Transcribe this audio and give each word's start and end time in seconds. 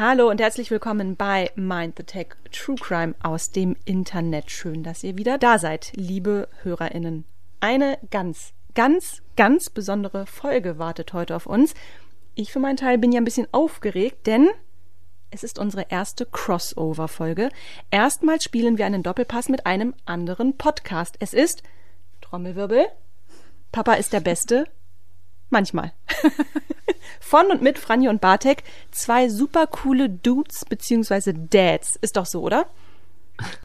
Hallo 0.00 0.30
und 0.30 0.40
herzlich 0.40 0.70
willkommen 0.70 1.16
bei 1.16 1.50
Mind 1.56 1.94
the 1.96 2.04
Tech 2.04 2.28
True 2.52 2.76
Crime 2.76 3.16
aus 3.20 3.50
dem 3.50 3.74
Internet. 3.84 4.48
Schön, 4.48 4.84
dass 4.84 5.02
ihr 5.02 5.18
wieder 5.18 5.38
da 5.38 5.58
seid, 5.58 5.90
liebe 5.96 6.46
HörerInnen. 6.62 7.24
Eine 7.58 7.98
ganz, 8.12 8.52
ganz, 8.76 9.22
ganz 9.36 9.70
besondere 9.70 10.26
Folge 10.26 10.78
wartet 10.78 11.14
heute 11.14 11.34
auf 11.34 11.46
uns. 11.46 11.74
Ich 12.36 12.52
für 12.52 12.60
meinen 12.60 12.76
Teil 12.76 12.98
bin 12.98 13.10
ja 13.10 13.20
ein 13.20 13.24
bisschen 13.24 13.48
aufgeregt, 13.50 14.28
denn 14.28 14.48
es 15.32 15.42
ist 15.42 15.58
unsere 15.58 15.86
erste 15.88 16.26
Crossover-Folge. 16.26 17.48
Erstmals 17.90 18.44
spielen 18.44 18.78
wir 18.78 18.86
einen 18.86 19.02
Doppelpass 19.02 19.48
mit 19.48 19.66
einem 19.66 19.94
anderen 20.04 20.56
Podcast. 20.56 21.16
Es 21.18 21.34
ist 21.34 21.64
Trommelwirbel. 22.20 22.86
Papa 23.72 23.94
ist 23.94 24.12
der 24.12 24.20
Beste. 24.20 24.68
Manchmal. 25.50 25.92
Von 27.20 27.46
und 27.46 27.62
mit 27.62 27.78
Franjo 27.78 28.10
und 28.10 28.20
Bartek. 28.20 28.62
Zwei 28.90 29.28
super 29.28 29.66
coole 29.66 30.08
Dudes 30.08 30.64
beziehungsweise 30.64 31.34
Dads. 31.34 31.96
Ist 32.00 32.16
doch 32.16 32.26
so, 32.26 32.42
oder? 32.42 32.66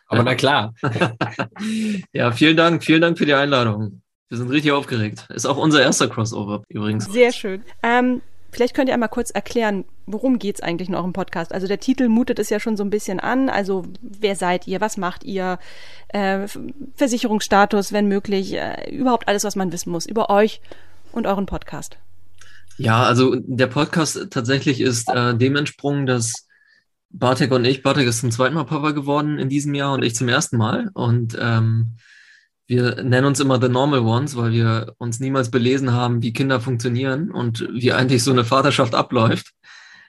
Aber 0.07 0.23
na 0.23 0.35
klar. 0.35 0.73
ja, 2.13 2.31
vielen 2.31 2.57
Dank. 2.57 2.83
Vielen 2.83 3.01
Dank 3.01 3.17
für 3.17 3.25
die 3.25 3.33
Einladung. 3.33 4.01
Wir 4.29 4.37
sind 4.37 4.49
richtig 4.49 4.71
aufgeregt. 4.71 5.27
Ist 5.29 5.45
auch 5.45 5.57
unser 5.57 5.81
erster 5.81 6.07
Crossover 6.07 6.63
übrigens. 6.69 7.05
Sehr 7.05 7.31
schön. 7.31 7.63
Ähm, 7.81 8.21
Vielleicht 8.53 8.75
könnt 8.75 8.87
ihr 8.87 8.93
einmal 8.93 9.09
kurz 9.09 9.31
erklären, 9.31 9.83
worum 10.05 10.37
geht's 10.37 10.61
eigentlich 10.61 10.87
in 10.87 10.93
eurem 10.93 11.11
Podcast? 11.11 11.51
Also 11.51 11.65
der 11.65 11.79
Titel 11.79 12.07
mutet 12.07 12.37
es 12.37 12.51
ja 12.51 12.59
schon 12.59 12.77
so 12.77 12.83
ein 12.83 12.91
bisschen 12.91 13.19
an. 13.19 13.49
Also 13.49 13.83
wer 14.01 14.35
seid 14.35 14.67
ihr? 14.67 14.79
Was 14.79 14.95
macht 14.95 15.23
ihr? 15.23 15.57
Äh, 16.09 16.47
Versicherungsstatus, 16.95 17.93
wenn 17.93 18.07
möglich. 18.07 18.53
Äh, 18.53 18.91
überhaupt 18.91 19.27
alles, 19.27 19.43
was 19.43 19.55
man 19.55 19.71
wissen 19.71 19.89
muss 19.89 20.05
über 20.05 20.29
euch 20.29 20.61
und 21.13 21.27
euren 21.27 21.45
Podcast. 21.45 21.97
Ja, 22.77 23.03
also 23.03 23.35
der 23.35 23.67
Podcast 23.67 24.27
tatsächlich 24.31 24.81
ist 24.81 25.09
äh, 25.09 25.35
dem 25.37 25.55
entsprungen, 25.55 26.05
dass 26.05 26.47
Bartek 27.09 27.51
und 27.51 27.63
ich, 27.65 27.83
Bartek 27.83 28.07
ist 28.07 28.19
zum 28.19 28.31
zweiten 28.31 28.55
Mal 28.55 28.65
Papa 28.65 28.91
geworden 28.91 29.37
in 29.37 29.47
diesem 29.47 29.75
Jahr 29.75 29.93
und 29.93 30.03
ich 30.03 30.15
zum 30.15 30.27
ersten 30.27 30.57
Mal. 30.57 30.89
Und 30.93 31.37
ähm, 31.39 31.97
wir 32.65 33.03
nennen 33.03 33.27
uns 33.27 33.39
immer 33.39 33.61
The 33.61 33.69
Normal 33.69 33.99
Ones, 33.99 34.35
weil 34.35 34.51
wir 34.51 34.95
uns 34.97 35.19
niemals 35.19 35.51
belesen 35.51 35.91
haben, 35.91 36.23
wie 36.23 36.33
Kinder 36.33 36.59
funktionieren 36.59 37.29
und 37.29 37.67
wie 37.71 37.93
eigentlich 37.93 38.23
so 38.23 38.31
eine 38.31 38.45
Vaterschaft 38.45 38.95
abläuft. 38.95 39.51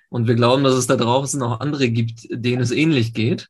Und 0.08 0.27
wir 0.28 0.34
glauben, 0.34 0.64
dass 0.64 0.75
es 0.75 0.86
da 0.86 0.97
draußen 0.97 1.42
auch 1.42 1.60
andere 1.60 1.91
gibt, 1.91 2.27
denen 2.30 2.62
es 2.62 2.70
ähnlich 2.70 3.12
geht. 3.12 3.48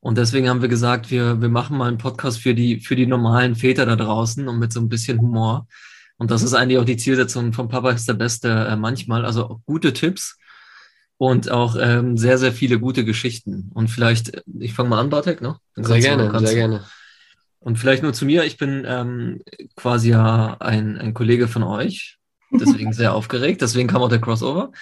Und 0.00 0.16
deswegen 0.16 0.48
haben 0.48 0.62
wir 0.62 0.68
gesagt, 0.68 1.10
wir, 1.10 1.40
wir 1.42 1.48
machen 1.48 1.76
mal 1.76 1.88
einen 1.88 1.98
Podcast 1.98 2.38
für 2.38 2.54
die, 2.54 2.80
für 2.80 2.96
die 2.96 3.06
normalen 3.06 3.56
Väter 3.56 3.84
da 3.84 3.96
draußen 3.96 4.48
und 4.48 4.58
mit 4.58 4.72
so 4.72 4.80
ein 4.80 4.88
bisschen 4.88 5.20
Humor. 5.20 5.66
Und 6.18 6.30
das 6.30 6.42
ist 6.42 6.54
eigentlich 6.54 6.78
auch 6.78 6.84
die 6.84 6.96
Zielsetzung 6.96 7.52
von 7.52 7.68
Papa 7.68 7.90
ist 7.90 8.08
der 8.08 8.14
Beste 8.14 8.48
äh, 8.48 8.76
manchmal. 8.76 9.24
Also 9.24 9.60
gute 9.66 9.92
Tipps 9.92 10.38
und 11.18 11.50
auch 11.50 11.76
ähm, 11.80 12.16
sehr, 12.16 12.38
sehr 12.38 12.52
viele 12.52 12.78
gute 12.78 13.04
Geschichten. 13.04 13.70
Und 13.74 13.88
vielleicht, 13.88 14.42
ich 14.58 14.74
fange 14.74 14.88
mal 14.88 15.00
an, 15.00 15.10
Bartek, 15.10 15.40
ne? 15.40 15.56
Sehr 15.74 16.00
gerne, 16.00 16.38
sehr 16.40 16.54
gerne. 16.54 16.84
Und 17.58 17.78
vielleicht 17.78 18.02
nur 18.02 18.12
zu 18.12 18.26
mir, 18.26 18.44
ich 18.44 18.58
bin 18.58 18.84
ähm, 18.86 19.42
quasi 19.74 20.10
ja 20.10 20.56
ein, 20.60 20.98
ein 20.98 21.14
Kollege 21.14 21.48
von 21.48 21.62
euch, 21.62 22.18
deswegen 22.52 22.92
sehr 22.92 23.12
aufgeregt, 23.14 23.60
deswegen 23.60 23.88
kam 23.88 24.02
auch 24.02 24.08
der 24.08 24.20
Crossover. 24.20 24.72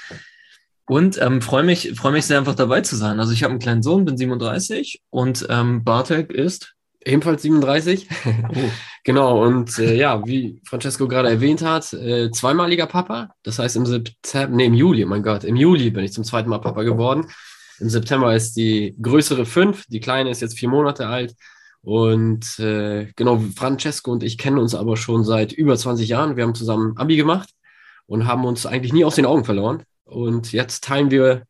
Und 0.86 1.20
ähm, 1.20 1.40
freue 1.40 1.62
mich, 1.62 1.94
freue 1.94 2.12
mich 2.12 2.26
sehr 2.26 2.38
einfach 2.38 2.54
dabei 2.54 2.82
zu 2.82 2.94
sein. 2.94 3.18
Also 3.20 3.32
ich 3.32 3.42
habe 3.42 3.52
einen 3.52 3.60
kleinen 3.60 3.82
Sohn, 3.82 4.04
bin 4.04 4.18
37 4.18 5.02
und 5.08 5.46
ähm, 5.48 5.82
Bartek 5.82 6.30
ist 6.30 6.74
ebenfalls 7.04 7.42
37. 7.42 8.08
Oh. 8.26 8.30
genau, 9.04 9.44
und 9.44 9.78
äh, 9.78 9.94
ja, 9.96 10.24
wie 10.26 10.60
Francesco 10.64 11.08
gerade 11.08 11.28
erwähnt 11.28 11.62
hat, 11.62 11.92
äh, 11.92 12.30
zweimaliger 12.30 12.86
Papa. 12.86 13.30
Das 13.42 13.58
heißt 13.58 13.76
im 13.76 13.86
September, 13.86 14.54
nee, 14.54 14.66
im 14.66 14.74
Juli, 14.74 15.04
mein 15.04 15.22
Gott, 15.22 15.44
im 15.44 15.56
Juli 15.56 15.90
bin 15.90 16.04
ich 16.04 16.12
zum 16.12 16.24
zweiten 16.24 16.48
Mal 16.48 16.58
Papa 16.60 16.82
geworden. 16.82 17.26
Im 17.80 17.90
September 17.90 18.34
ist 18.34 18.56
die 18.56 18.96
größere 19.00 19.46
fünf, 19.46 19.84
die 19.88 20.00
kleine 20.00 20.30
ist 20.30 20.40
jetzt 20.40 20.58
vier 20.58 20.68
Monate 20.68 21.06
alt. 21.08 21.34
Und 21.82 22.58
äh, 22.60 23.12
genau, 23.14 23.42
Francesco 23.56 24.10
und 24.10 24.22
ich 24.22 24.38
kennen 24.38 24.58
uns 24.58 24.74
aber 24.74 24.96
schon 24.96 25.22
seit 25.22 25.52
über 25.52 25.76
20 25.76 26.08
Jahren. 26.08 26.36
Wir 26.36 26.44
haben 26.44 26.54
zusammen 26.54 26.96
Abi 26.96 27.16
gemacht 27.16 27.50
und 28.06 28.26
haben 28.26 28.44
uns 28.44 28.64
eigentlich 28.64 28.92
nie 28.92 29.04
aus 29.04 29.16
den 29.16 29.26
Augen 29.26 29.44
verloren. 29.44 29.82
Und 30.04 30.52
jetzt 30.52 30.84
teilen 30.84 31.10
wir 31.10 31.42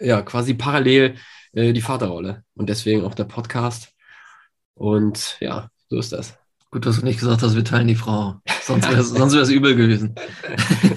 ja 0.00 0.22
quasi 0.22 0.54
parallel 0.54 1.14
äh, 1.52 1.72
die 1.72 1.82
Vaterrolle 1.82 2.42
und 2.54 2.68
deswegen 2.68 3.04
auch 3.04 3.14
der 3.14 3.24
Podcast. 3.24 3.92
Und 4.76 5.38
ja, 5.40 5.68
so 5.88 5.98
ist 5.98 6.12
das. 6.12 6.38
Gut, 6.70 6.86
dass 6.86 7.00
du 7.00 7.04
nicht 7.04 7.18
gesagt 7.18 7.42
hast, 7.42 7.56
wir 7.56 7.64
teilen 7.64 7.88
die 7.88 7.94
Frau. 7.94 8.36
Sonst 8.62 8.88
wäre 8.88 9.00
es 9.42 9.48
übel 9.50 9.74
gewesen. 9.74 10.14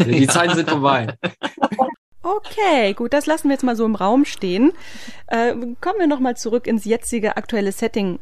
die 0.06 0.28
Zeiten 0.28 0.56
sind 0.56 0.70
vorbei. 0.70 1.16
Okay, 2.22 2.94
gut, 2.94 3.14
das 3.14 3.26
lassen 3.26 3.48
wir 3.48 3.54
jetzt 3.54 3.64
mal 3.64 3.76
so 3.76 3.86
im 3.86 3.96
Raum 3.96 4.26
stehen. 4.26 4.74
Äh, 5.28 5.54
kommen 5.80 6.00
wir 6.00 6.08
nochmal 6.08 6.36
zurück 6.36 6.68
ins 6.68 6.86
jetzige 6.86 7.38
aktuelle 7.38 7.72
Setting 7.72 8.20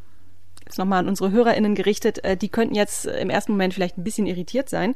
jetzt 0.67 0.77
nochmal 0.77 0.99
an 0.99 1.07
unsere 1.07 1.31
HörerInnen 1.31 1.75
gerichtet, 1.75 2.23
äh, 2.23 2.37
die 2.37 2.49
könnten 2.49 2.75
jetzt 2.75 3.05
im 3.05 3.29
ersten 3.29 3.53
Moment 3.53 3.73
vielleicht 3.73 3.97
ein 3.97 4.03
bisschen 4.03 4.27
irritiert 4.27 4.69
sein, 4.69 4.95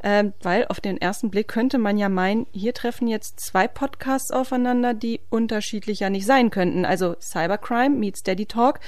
äh, 0.00 0.24
weil 0.42 0.66
auf 0.68 0.80
den 0.80 1.00
ersten 1.00 1.30
Blick 1.30 1.48
könnte 1.48 1.78
man 1.78 1.98
ja 1.98 2.08
meinen, 2.08 2.46
hier 2.52 2.74
treffen 2.74 3.08
jetzt 3.08 3.40
zwei 3.40 3.68
Podcasts 3.68 4.30
aufeinander, 4.30 4.94
die 4.94 5.20
unterschiedlicher 5.30 6.10
nicht 6.10 6.26
sein 6.26 6.50
könnten. 6.50 6.84
Also 6.84 7.16
Cybercrime 7.20 7.96
meets 7.96 8.22
Daddy 8.22 8.46
Talk. 8.46 8.80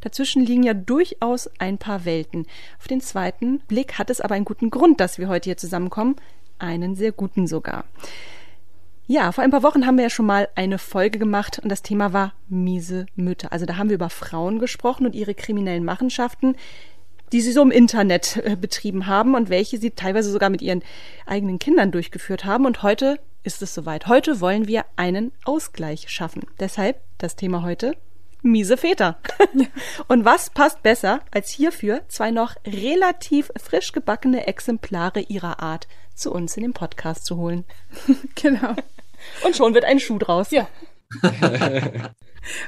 Dazwischen 0.00 0.44
liegen 0.44 0.64
ja 0.64 0.74
durchaus 0.74 1.48
ein 1.58 1.78
paar 1.78 2.04
Welten. 2.04 2.46
Auf 2.78 2.88
den 2.88 3.00
zweiten 3.00 3.60
Blick 3.60 3.98
hat 3.98 4.10
es 4.10 4.20
aber 4.20 4.34
einen 4.34 4.44
guten 4.44 4.70
Grund, 4.70 5.00
dass 5.00 5.18
wir 5.18 5.28
heute 5.28 5.50
hier 5.50 5.56
zusammenkommen. 5.56 6.16
Einen 6.58 6.96
sehr 6.96 7.12
guten 7.12 7.46
sogar. 7.46 7.84
Ja, 9.08 9.32
vor 9.32 9.42
ein 9.42 9.50
paar 9.50 9.64
Wochen 9.64 9.84
haben 9.84 9.96
wir 9.96 10.04
ja 10.04 10.10
schon 10.10 10.26
mal 10.26 10.48
eine 10.54 10.78
Folge 10.78 11.18
gemacht 11.18 11.58
und 11.62 11.68
das 11.68 11.82
Thema 11.82 12.12
war 12.12 12.34
miese 12.48 13.06
Mütter. 13.16 13.52
Also 13.52 13.66
da 13.66 13.76
haben 13.76 13.90
wir 13.90 13.96
über 13.96 14.10
Frauen 14.10 14.58
gesprochen 14.58 15.06
und 15.06 15.14
ihre 15.14 15.34
kriminellen 15.34 15.84
Machenschaften, 15.84 16.54
die 17.32 17.40
sie 17.40 17.52
so 17.52 17.62
im 17.62 17.70
Internet 17.70 18.36
äh, 18.44 18.56
betrieben 18.56 19.06
haben 19.06 19.34
und 19.34 19.50
welche 19.50 19.78
sie 19.78 19.90
teilweise 19.90 20.30
sogar 20.30 20.50
mit 20.50 20.62
ihren 20.62 20.82
eigenen 21.26 21.58
Kindern 21.58 21.90
durchgeführt 21.90 22.44
haben. 22.44 22.66
Und 22.66 22.82
heute 22.82 23.18
ist 23.42 23.62
es 23.62 23.74
soweit. 23.74 24.06
Heute 24.06 24.40
wollen 24.40 24.68
wir 24.68 24.84
einen 24.96 25.32
Ausgleich 25.44 26.08
schaffen. 26.08 26.42
Deshalb 26.60 27.00
das 27.18 27.36
Thema 27.36 27.62
heute 27.62 27.96
miese 28.42 28.76
Väter. 28.76 29.18
und 30.08 30.24
was 30.24 30.50
passt 30.50 30.82
besser, 30.82 31.20
als 31.30 31.50
hierfür 31.50 32.02
zwei 32.08 32.30
noch 32.30 32.56
relativ 32.66 33.50
frisch 33.56 33.92
gebackene 33.92 34.46
Exemplare 34.46 35.20
ihrer 35.20 35.60
Art 35.60 35.88
zu 36.14 36.32
uns 36.32 36.56
in 36.56 36.62
den 36.62 36.72
Podcast 36.72 37.24
zu 37.24 37.36
holen. 37.36 37.64
genau. 38.34 38.74
Und 39.44 39.56
schon 39.56 39.74
wird 39.74 39.84
ein 39.84 40.00
Schuh 40.00 40.18
draus. 40.18 40.50
Ja. 40.50 40.68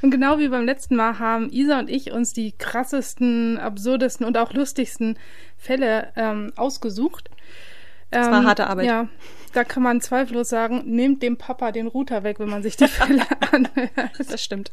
und 0.03 0.11
genau 0.11 0.39
wie 0.39 0.49
beim 0.49 0.65
letzten 0.65 0.97
Mal 0.97 1.19
haben 1.19 1.51
Isa 1.51 1.79
und 1.79 1.91
ich 1.91 2.13
uns 2.13 2.33
die 2.33 2.53
krassesten, 2.53 3.59
absurdesten 3.59 4.27
und 4.27 4.37
auch 4.39 4.53
lustigsten 4.53 5.19
Fälle 5.57 6.13
ähm, 6.17 6.53
ausgesucht. 6.57 7.31
Das 8.11 8.31
war 8.31 8.41
ähm, 8.41 8.47
harte 8.47 8.67
Arbeit. 8.69 8.87
Ja, 8.87 9.09
da 9.53 9.65
kann 9.65 9.83
man 9.83 10.01
zweifellos 10.01 10.49
sagen, 10.49 10.83
nehmt 10.87 11.23
dem 11.23 11.37
Papa 11.37 11.73
den 11.73 11.87
Router 11.87 12.23
weg, 12.23 12.39
wenn 12.39 12.49
man 12.49 12.63
sich 12.63 12.77
die 12.77 12.89
Fälle 12.89 13.23
anhört. 13.53 13.91
Das 14.29 14.43
stimmt. 14.43 14.71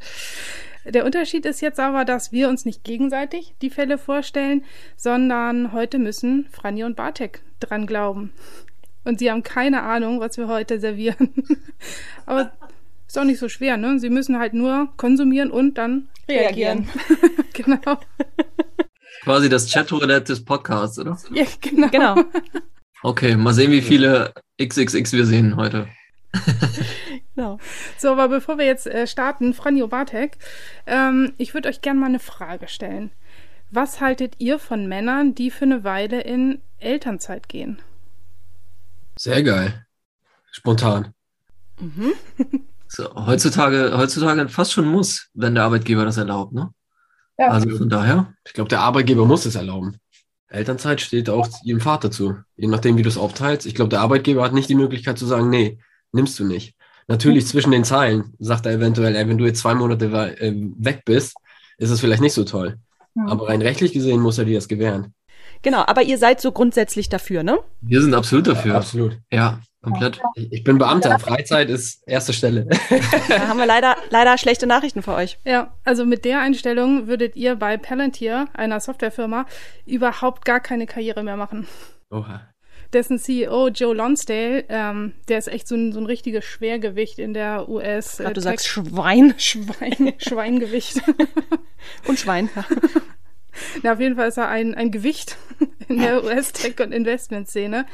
Der 0.86 1.06
Unterschied 1.06 1.46
ist 1.46 1.62
jetzt 1.62 1.80
aber, 1.80 2.06
dass 2.06 2.32
wir 2.32 2.50
uns 2.50 2.66
nicht 2.66 2.84
gegenseitig 2.84 3.54
die 3.62 3.70
Fälle 3.70 3.98
vorstellen, 3.98 4.64
sondern 4.96 5.74
heute 5.74 6.00
müssen 6.00 6.48
Franny 6.52 6.84
und 6.84 6.96
Bartek 6.96 7.44
dran 7.60 7.86
glauben. 7.86 8.34
Und 9.04 9.20
sie 9.20 9.32
haben 9.32 9.44
keine 9.44 9.84
Ahnung, 9.84 10.20
was 10.20 10.38
wir 10.38 10.48
heute 10.48 10.80
servieren. 10.80 11.34
aber 12.26 12.52
ist 13.12 13.18
auch 13.18 13.26
nicht 13.26 13.40
so 13.40 13.50
schwer, 13.50 13.76
ne? 13.76 14.00
Sie 14.00 14.10
müssen 14.10 14.40
halt 14.40 14.54
nur 14.54 14.94
konsumieren 14.96 15.52
und 15.52 15.78
dann 15.78 16.08
reagieren. 16.30 16.88
reagieren. 17.10 17.46
genau. 17.54 18.00
Quasi 19.24 19.50
das 19.50 19.70
Chatroulette 19.70 20.32
des 20.32 20.46
Podcasts, 20.46 20.98
oder? 20.98 21.18
Ja, 21.34 21.44
genau. 21.60 21.90
genau. 21.90 22.16
Okay, 23.04 23.36
mal 23.36 23.54
sehen, 23.54 23.72
wie 23.72 23.82
viele 23.82 24.34
XXX 24.62 25.12
wir 25.12 25.26
sehen 25.26 25.58
heute. 25.58 25.90
genau. 27.36 27.60
So, 27.98 28.14
aber 28.14 28.30
bevor 28.30 28.58
wir 28.58 28.66
jetzt 28.66 28.88
äh, 28.88 29.06
starten, 29.08 29.54
Franjo 29.54 29.90
Bartek, 29.90 30.38
ähm, 30.88 31.34
ich 31.38 31.54
würde 31.54 31.68
euch 31.68 31.82
gerne 31.82 32.00
mal 32.00 32.06
eine 32.06 32.20
Frage 32.20 32.70
stellen. 32.70 33.12
Was 33.72 34.00
haltet 34.00 34.36
ihr 34.38 34.58
von 34.58 34.88
Männern, 34.88 35.36
die 35.36 35.52
für 35.52 35.66
eine 35.66 35.84
Weile 35.84 36.22
in 36.22 36.62
Elternzeit 36.78 37.50
gehen? 37.50 37.82
Sehr 39.18 39.44
geil. 39.44 39.86
Spontan. 40.52 41.14
Mhm. 41.78 42.14
so, 42.94 43.10
heutzutage, 43.16 43.94
heutzutage 43.98 44.50
fast 44.50 44.74
schon 44.74 44.86
muss, 44.86 45.30
wenn 45.34 45.56
der 45.56 45.64
Arbeitgeber 45.64 46.04
das 46.04 46.18
erlaubt, 46.18 46.52
ne? 46.52 46.74
Ja. 47.38 47.48
Also 47.48 47.70
von 47.78 47.88
daher. 47.88 48.34
Ich 48.46 48.52
glaube, 48.52 48.68
der 48.68 48.82
Arbeitgeber 48.82 49.26
muss 49.26 49.46
es 49.46 49.56
erlauben. 49.56 49.96
Elternzeit 50.50 51.00
steht 51.00 51.30
auch 51.30 51.48
jedem 51.64 51.80
Vater 51.80 52.12
zu, 52.12 52.36
je 52.58 52.68
nachdem, 52.68 52.98
wie 52.98 53.02
du 53.02 53.08
es 53.08 53.18
aufteilst. 53.18 53.66
Ich 53.66 53.76
glaube, 53.76 53.88
der 53.88 54.02
Arbeitgeber 54.02 54.44
hat 54.44 54.52
nicht 54.52 54.70
die 54.70 54.76
Möglichkeit 54.76 55.18
zu 55.18 55.26
sagen, 55.26 55.50
nee, 55.50 55.80
nimmst 56.12 56.38
du 56.38 56.44
nicht. 56.44 56.76
Natürlich 57.08 57.48
zwischen 57.48 57.72
den 57.72 57.86
Zeilen 57.86 58.34
sagt 58.40 58.66
er 58.66 58.74
eventuell, 58.74 59.16
ey, 59.16 59.26
wenn 59.26 59.38
du 59.38 59.46
jetzt 59.46 59.62
zwei 59.62 59.74
Monate 59.74 60.06
äh, 60.42 60.54
weg 60.78 61.04
bist, 61.06 61.38
ist 61.78 61.92
es 61.92 62.02
vielleicht 62.02 62.22
nicht 62.22 62.34
so 62.34 62.44
toll. 62.44 62.78
Ja. 63.16 63.24
Aber 63.28 63.48
rein 63.48 63.62
rechtlich 63.62 63.94
gesehen 63.94 64.20
muss 64.20 64.38
er 64.38 64.44
dir 64.44 64.56
das 64.56 64.68
gewähren. 64.68 65.14
Genau, 65.62 65.86
aber 65.88 66.04
ihr 66.04 66.18
seid 66.18 66.42
so 66.42 66.52
grundsätzlich 66.52 67.08
dafür, 67.08 67.44
ne? 67.44 67.60
Wir 67.80 68.02
sind 68.02 68.14
absolut 68.14 68.48
dafür. 68.48 68.74
Ja, 68.74 68.78
absolut. 68.78 69.18
Ja, 69.32 69.62
Komplett. 69.84 70.22
Ich 70.36 70.64
bin 70.64 70.78
Beamter, 70.78 71.18
Freizeit 71.18 71.70
ist 71.70 72.04
erste 72.08 72.34
Stelle. 72.34 72.68
Da 73.30 73.48
haben 73.48 73.58
wir 73.58 73.66
leider, 73.66 73.96
leider 74.12 74.38
schlechte 74.38 74.68
Nachrichten 74.68 75.02
für 75.02 75.14
euch. 75.16 75.40
Ja, 75.44 75.74
also 75.84 76.06
mit 76.06 76.24
der 76.26 76.40
Einstellung 76.42 77.08
würdet 77.08 77.36
ihr 77.36 77.56
bei 77.56 77.78
Palantir, 77.78 78.46
einer 78.54 78.80
Softwarefirma, 78.80 79.46
überhaupt 79.88 80.46
gar 80.46 80.60
keine 80.60 80.86
Karriere 80.86 81.24
mehr 81.24 81.38
machen. 81.38 81.68
Oha. 82.12 82.42
Dessen 82.94 83.18
CEO 83.20 83.70
Joe 83.70 83.96
Lonsdale, 83.96 84.66
ähm, 84.70 85.14
der 85.30 85.38
ist 85.38 85.48
echt 85.48 85.68
so 85.68 85.76
ein, 85.76 85.94
so 85.94 86.00
ein 86.00 86.06
richtiges 86.06 86.44
Schwergewicht 86.46 87.20
in 87.20 87.34
der 87.34 87.70
US. 87.70 88.14
Ich 88.14 88.18
glaub, 88.20 88.34
du 88.34 88.42
Tech- 88.42 88.44
sagst 88.52 88.68
Schwein 88.68 89.34
Schwein, 89.38 90.14
Schweingewicht. 90.18 91.02
und 92.08 92.20
Schwein. 92.20 92.50
Ja. 92.56 92.66
Na, 93.84 93.94
auf 93.94 94.00
jeden 94.00 94.16
Fall 94.16 94.28
ist 94.28 94.38
er 94.38 94.48
ein, 94.48 94.76
ein 94.76 94.92
Gewicht 94.92 95.38
in 95.88 96.00
der 96.00 96.24
US-Tech- 96.24 96.80
und 96.80 96.94
Investmentszene. 96.94 97.86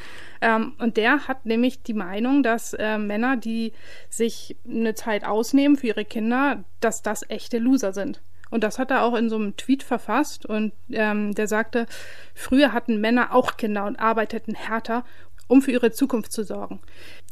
Ähm, 0.42 0.74
und 0.78 0.98
der 0.98 1.28
hat 1.28 1.46
nämlich 1.46 1.84
die 1.84 1.94
Meinung, 1.94 2.44
dass 2.44 2.74
äh, 2.74 2.98
Männer, 2.98 3.38
die 3.38 3.74
sich 4.10 4.56
eine 4.68 4.94
Zeit 4.96 5.26
ausnehmen 5.26 5.78
für 5.78 5.88
ihre 5.88 6.06
Kinder, 6.06 6.64
dass 6.80 7.02
das 7.02 7.28
echte 7.30 7.58
Loser 7.58 7.94
sind. 7.94 8.22
Und 8.50 8.64
das 8.64 8.80
hat 8.80 8.92
er 8.92 9.04
auch 9.04 9.16
in 9.16 9.30
so 9.30 9.36
einem 9.36 9.58
Tweet 9.58 9.84
verfasst. 9.84 10.46
Und 10.46 10.74
ähm, 10.92 11.34
der 11.34 11.48
sagte, 11.48 11.86
früher 12.34 12.72
hatten 12.74 13.02
Männer 13.02 13.34
auch 13.34 13.58
Kinder 13.58 13.86
und 13.86 13.98
arbeiteten 14.00 14.56
härter, 14.56 15.04
um 15.48 15.62
für 15.62 15.72
ihre 15.72 15.92
Zukunft 15.92 16.32
zu 16.32 16.44
sorgen. 16.44 16.80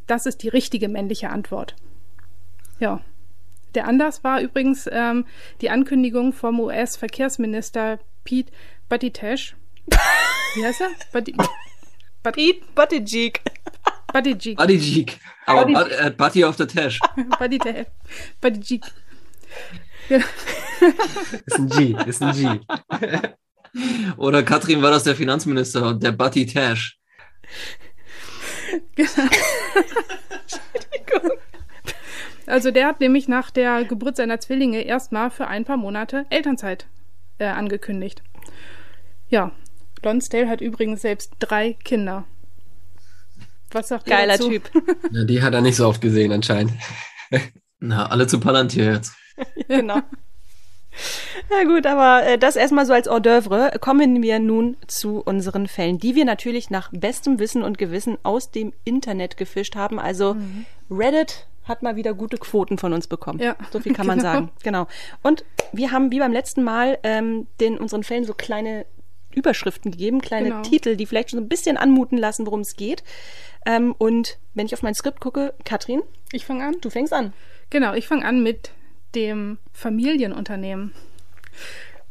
Das 0.08 0.26
ist 0.26 0.44
die 0.44 0.50
richtige 0.50 0.90
männliche 0.90 1.30
Antwort. 1.30 1.76
Ja. 2.80 3.02
Der 3.76 3.88
Anlass 3.88 4.24
war 4.24 4.40
übrigens 4.40 4.88
ähm, 4.90 5.26
die 5.60 5.70
Ankündigung 5.70 6.32
vom 6.32 6.62
US-Verkehrsminister 6.62 8.00
Pete 8.26 8.52
Buttigieg. 8.90 9.56
Wie 10.56 10.66
heißt 10.66 10.82
er? 10.82 10.90
Butti- 11.14 11.36
Pete 12.24 12.66
Buttigieg. 12.76 13.42
Buttigieg. 14.12 14.58
Buddy 14.58 14.76
Jeek. 14.78 15.20
Aber 15.46 15.66
Bud- 15.66 15.92
äh, 15.92 16.12
Buddy 16.12 16.44
auf 16.44 16.56
der 16.58 16.68
Tash. 16.68 17.00
Buttigieg. 17.40 17.88
Buttigieg. 18.42 18.84
Ist 21.46 21.58
ein 21.60 21.70
G, 21.70 21.96
ist 22.06 22.22
ein 22.22 22.34
G. 22.36 22.60
Oder 24.18 24.44
Katrin 24.44 24.82
war 24.82 24.92
das 24.92 25.04
der 25.04 25.16
Finanzminister 25.16 25.88
und 25.88 26.04
der 26.04 26.12
Buddy 26.14 26.46
Tash. 26.46 26.98
Genau. 28.96 29.30
Also 32.48 32.72
der 32.72 32.88
hat 32.88 33.00
nämlich 33.00 33.28
nach 33.28 33.50
der 33.52 33.84
Geburt 33.86 34.16
seiner 34.18 34.40
Zwillinge 34.40 34.82
erstmal 34.84 35.32
für 35.32 35.48
ein 35.48 35.66
paar 35.66 35.78
Monate 35.78 36.26
Elternzeit 36.30 36.86
äh, 37.38 37.46
angekündigt. 37.46 38.24
Ja, 39.30 39.52
Lonsdale 40.04 40.48
hat 40.48 40.62
übrigens 40.62 41.02
selbst 41.02 41.34
drei 41.40 41.74
Kinder. 41.74 42.26
Was 43.72 43.90
sagt 43.90 44.06
Geiler 44.06 44.38
dazu? 44.38 44.50
Typ. 44.50 44.70
Ja, 45.12 45.24
die 45.24 45.42
hat 45.42 45.54
er 45.54 45.62
nicht 45.62 45.76
so 45.76 45.88
oft 45.88 46.02
gesehen 46.02 46.32
anscheinend. 46.32 46.74
Na, 47.80 48.08
alle 48.08 48.28
zu 48.28 48.40
Palantir 48.40 48.94
jetzt. 48.94 49.14
genau. 49.68 50.00
Na 51.50 51.64
gut, 51.66 51.86
aber 51.86 52.26
äh, 52.26 52.38
das 52.38 52.56
erstmal 52.56 52.86
so 52.86 52.94
als 52.94 53.10
Hors 53.10 53.22
d'oeuvre. 53.22 53.78
Kommen 53.80 54.24
wir 54.24 54.40
nun 54.40 54.78
zu 54.88 55.20
unseren 55.20 55.68
Fällen, 55.68 55.98
die 55.98 56.16
wir 56.16 56.24
natürlich 56.24 56.70
nach 56.70 56.90
bestem 56.94 57.38
Wissen 57.40 57.64
und 57.64 57.78
Gewissen 57.78 58.18
aus 58.24 58.50
dem 58.52 58.72
Internet 58.86 59.36
gefischt 59.36 59.76
haben. 59.76 60.00
Also 60.00 60.38
Reddit 60.90 61.48
hat 61.66 61.84
mal 61.84 61.96
wieder 61.96 62.14
gute 62.14 62.38
Quoten 62.38 62.78
von 62.78 62.94
uns 62.94 63.08
bekommen. 63.08 63.40
Ja, 63.40 63.56
So 63.72 63.80
viel 63.80 63.94
kann 63.94 64.08
man 64.08 64.20
genau. 64.20 64.32
sagen. 64.34 64.52
Genau. 64.64 64.88
Und 65.24 65.44
wir 65.74 65.92
haben 65.92 66.12
wie 66.12 66.20
beim 66.20 66.32
letzten 66.32 66.64
Mal 66.64 66.98
ähm, 67.04 67.48
den 67.60 67.78
unseren 67.78 68.04
Fällen 68.04 68.24
so 68.24 68.34
kleine 68.34 68.86
Überschriften 69.34 69.92
gegeben, 69.92 70.22
kleine 70.22 70.50
Genau. 70.50 70.62
Titel, 70.62 70.96
die 70.96 71.06
vielleicht 71.06 71.32
schon 71.32 71.40
so 71.40 71.44
ein 71.46 71.50
bisschen 71.50 71.76
anmuten 71.78 72.18
lassen, 72.18 72.46
worum 72.46 72.62
es 72.62 72.76
geht. 72.76 73.04
Ähm, 73.66 73.94
und 73.98 74.38
wenn 74.54 74.66
ich 74.68 74.74
auf 74.74 74.84
mein 74.84 74.94
Skript 74.96 75.20
gucke, 75.20 75.54
Katrin, 75.66 76.02
Ich 76.32 76.46
fange 76.46 76.64
an. 76.66 76.76
du 76.82 76.90
fängst 76.90 77.12
an. 77.14 77.34
Genau, 77.72 77.94
ich 77.94 78.08
fange 78.08 78.26
an 78.26 78.44
mit 78.44 78.72
dem 79.16 79.58
Familienunternehmen. 79.74 80.94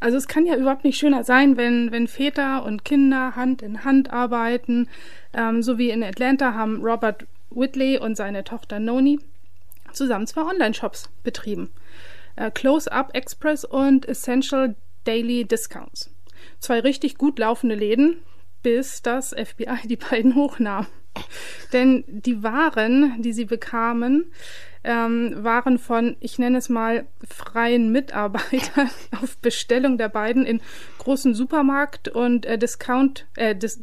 Also 0.00 0.18
es 0.18 0.28
kann 0.28 0.44
ja 0.44 0.56
überhaupt 0.56 0.84
nicht 0.84 0.98
schöner 0.98 1.24
sein, 1.24 1.56
wenn, 1.56 1.92
wenn 1.92 2.08
Väter 2.08 2.64
und 2.64 2.84
Kinder 2.84 3.36
Hand 3.36 3.62
in 3.62 3.84
Hand 3.84 4.12
arbeiten. 4.12 4.88
Ähm, 5.32 5.62
so 5.62 5.78
wie 5.78 5.90
in 5.90 6.02
Atlanta 6.02 6.52
haben 6.54 6.82
Robert 6.82 7.26
Whitley 7.50 7.98
und 7.98 8.16
seine 8.16 8.44
Tochter 8.44 8.80
Noni 8.80 9.18
zusammen 9.94 10.26
zwei 10.26 10.42
Online-Shops 10.42 11.10
betrieben. 11.22 11.72
Äh, 12.36 12.50
Close 12.50 12.90
Up 12.90 13.10
Express 13.14 13.64
und 13.64 14.06
Essential 14.06 14.74
Daily 15.04 15.44
Discounts. 15.44 16.10
Zwei 16.58 16.80
richtig 16.80 17.16
gut 17.16 17.38
laufende 17.38 17.74
Läden, 17.74 18.18
bis 18.62 19.02
das 19.02 19.30
FBI 19.30 19.86
die 19.86 19.96
beiden 19.96 20.34
hochnahm. 20.34 20.86
Denn 21.72 22.04
die 22.08 22.42
Waren, 22.42 23.22
die 23.22 23.32
sie 23.32 23.44
bekamen, 23.44 24.32
ähm, 24.82 25.32
waren 25.38 25.78
von, 25.78 26.16
ich 26.20 26.38
nenne 26.38 26.58
es 26.58 26.68
mal, 26.68 27.06
freien 27.26 27.92
Mitarbeitern 27.92 28.90
auf 29.22 29.38
Bestellung 29.38 29.96
der 29.96 30.08
beiden 30.08 30.44
in 30.44 30.60
großen 30.98 31.34
Supermarkt- 31.34 32.08
und 32.08 32.46
äh, 32.46 32.58
Discount, 32.58 33.26
äh, 33.36 33.54
dis 33.54 33.80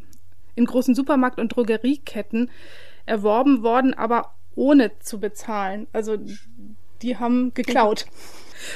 in 0.55 0.65
großen 0.65 0.93
Supermarkt- 0.93 1.39
und 1.39 1.55
Drogerieketten 1.55 2.51
erworben 3.05 3.63
worden, 3.63 3.93
aber 3.93 4.33
ohne 4.55 4.99
zu 4.99 5.19
bezahlen. 5.19 5.87
Also 5.93 6.17
die 7.01 7.17
haben 7.17 7.53
geklaut. 7.53 8.05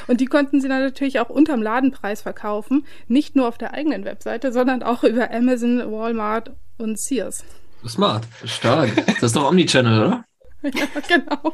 Und 0.08 0.20
die 0.20 0.26
konnten 0.26 0.62
sie 0.62 0.68
dann 0.68 0.82
natürlich 0.82 1.20
auch 1.20 1.30
unterm 1.30 1.62
Ladenpreis 1.62 2.22
verkaufen. 2.22 2.86
Nicht 3.08 3.36
nur 3.36 3.48
auf 3.48 3.58
der 3.58 3.74
eigenen 3.74 4.06
Webseite, 4.06 4.52
sondern 4.52 4.84
auch 4.84 5.04
über 5.04 5.32
Amazon, 5.32 5.92
Walmart 5.92 6.52
und 6.78 7.00
Sears. 7.00 7.44
Smart. 7.88 8.28
Stark. 8.46 8.96
Das 9.06 9.24
ist 9.24 9.36
doch 9.36 9.50
Omnichannel, 9.50 10.06
oder? 10.06 10.26
Ja, 10.64 10.88
genau. 11.08 11.54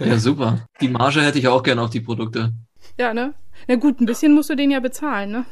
Ja, 0.00 0.18
super. 0.18 0.66
Die 0.80 0.88
Marge 0.88 1.20
hätte 1.20 1.38
ich 1.38 1.46
auch 1.46 1.62
gerne 1.62 1.82
auf 1.82 1.90
die 1.90 2.00
Produkte. 2.00 2.54
Ja, 2.98 3.12
ne? 3.12 3.34
Na 3.66 3.76
gut, 3.76 4.00
ein 4.00 4.06
bisschen 4.06 4.32
musst 4.32 4.48
du 4.48 4.54
den 4.54 4.70
ja 4.70 4.80
bezahlen, 4.80 5.30
ne? 5.30 5.44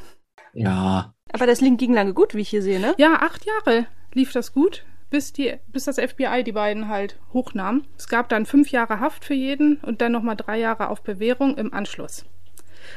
Ja. 0.55 1.13
Aber 1.33 1.47
das 1.47 1.61
Link 1.61 1.79
ging 1.79 1.93
lange 1.93 2.15
gut, 2.15 2.35
wie 2.35 2.41
ich 2.41 2.49
hier 2.49 2.63
sehe, 2.63 2.81
ne? 2.81 2.95
Ja, 2.97 3.21
acht 3.21 3.45
Jahre 3.45 3.87
lief 4.15 4.33
das 4.33 4.55
gut, 4.55 4.85
bis, 5.11 5.33
die, 5.33 5.55
bis 5.69 5.85
das 5.85 5.97
FBI 5.97 6.43
die 6.45 6.53
beiden 6.53 6.89
halt 6.89 7.19
hochnahm. 7.33 7.85
Es 7.97 8.09
gab 8.09 8.29
dann 8.29 8.47
fünf 8.47 8.71
Jahre 8.71 9.01
Haft 9.01 9.25
für 9.25 9.35
jeden 9.35 9.77
und 9.79 10.01
dann 10.01 10.13
nochmal 10.13 10.37
drei 10.37 10.59
Jahre 10.59 10.89
auf 10.89 11.03
Bewährung 11.03 11.57
im 11.57 11.73
Anschluss. 11.73 12.25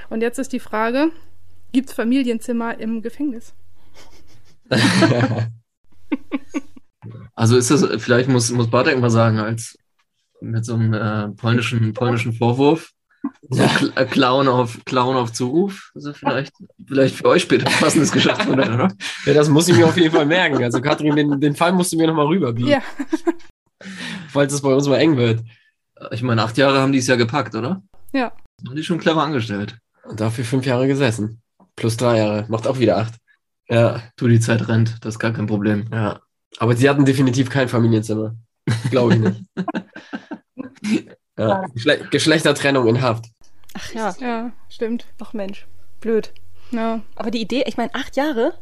Und 0.09 0.21
jetzt 0.21 0.39
ist 0.39 0.53
die 0.53 0.59
Frage, 0.59 1.11
gibt's 1.71 1.93
Familienzimmer 1.93 2.79
im 2.79 3.01
Gefängnis? 3.01 3.53
Also 7.35 7.55
ist 7.55 7.71
das, 7.71 7.85
vielleicht 8.03 8.27
muss, 8.27 8.51
muss 8.51 8.69
Bartek 8.69 8.99
mal 8.99 9.09
sagen, 9.09 9.39
als 9.39 9.77
mit 10.41 10.65
so 10.65 10.73
einem 10.73 10.93
äh, 10.93 11.29
polnischen, 11.29 11.93
polnischen 11.93 12.33
Vorwurf. 12.33 12.91
So 13.49 13.63
äh, 13.95 14.05
Clown 14.05 14.47
auf, 14.47 14.79
Clown 14.85 15.15
auf 15.15 15.33
Zuruf. 15.33 15.91
Also 15.95 16.13
vielleicht, 16.13 16.53
vielleicht 16.87 17.15
für 17.15 17.25
euch 17.25 17.41
später 17.43 17.67
ein 17.67 17.73
passendes 17.73 18.11
Geschäftsmodell, 18.11 18.73
oder? 18.73 18.87
Ja, 19.25 19.33
das 19.33 19.49
muss 19.49 19.67
ich 19.67 19.75
mir 19.75 19.85
auf 19.87 19.97
jeden 19.97 20.13
Fall 20.13 20.25
merken. 20.25 20.63
Also 20.63 20.81
Katrin, 20.81 21.15
den, 21.15 21.39
den 21.41 21.55
Fall 21.55 21.73
musst 21.73 21.91
du 21.91 21.97
mir 21.97 22.07
nochmal 22.07 22.27
rüberbieten, 22.27 22.71
Ja, 22.71 22.81
falls 24.29 24.53
es 24.53 24.61
bei 24.61 24.73
uns 24.73 24.87
mal 24.87 24.97
eng 24.97 25.17
wird. 25.17 25.41
Ich 26.11 26.21
meine, 26.21 26.43
acht 26.43 26.57
Jahre 26.57 26.79
haben 26.79 26.91
die 26.91 26.99
es 26.99 27.07
ja 27.07 27.15
gepackt, 27.15 27.55
oder? 27.55 27.81
ja. 28.13 28.31
Haben 28.65 28.75
die 28.75 28.83
schon 28.83 28.99
clever 28.99 29.23
angestellt. 29.23 29.77
Und 30.03 30.19
dafür 30.19 30.43
fünf 30.43 30.65
Jahre 30.65 30.85
gesessen. 30.87 31.41
Plus 31.77 31.95
drei 31.95 32.17
Jahre. 32.17 32.45
Macht 32.49 32.67
auch 32.67 32.77
wieder 32.79 32.97
acht. 32.97 33.13
Ja, 33.69 34.01
Du, 34.17 34.27
die 34.27 34.39
Zeit 34.41 34.67
rennt, 34.67 34.97
das 35.05 35.15
ist 35.15 35.19
gar 35.19 35.31
kein 35.31 35.47
Problem. 35.47 35.85
ja. 35.91 36.19
Aber 36.57 36.75
sie 36.75 36.89
hatten 36.89 37.05
definitiv 37.05 37.49
kein 37.49 37.69
Familienzimmer. 37.69 38.35
Glaube 38.89 39.13
ich 39.13 39.19
nicht. 39.19 39.41
Ja. 41.39 41.65
Geschle 41.73 41.97
Geschlechtertrennung 42.09 42.87
in 42.87 43.01
Haft. 43.01 43.25
Ach 43.73 43.93
ja. 43.93 44.15
Ja, 44.19 44.51
stimmt. 44.69 45.05
Ach 45.19 45.33
Mensch. 45.33 45.65
Blöd. 46.01 46.33
Ja, 46.71 47.01
Aber 47.15 47.31
die 47.31 47.41
Idee, 47.41 47.63
ich 47.65 47.77
meine, 47.77 47.93
acht 47.95 48.15
Jahre? 48.15 48.53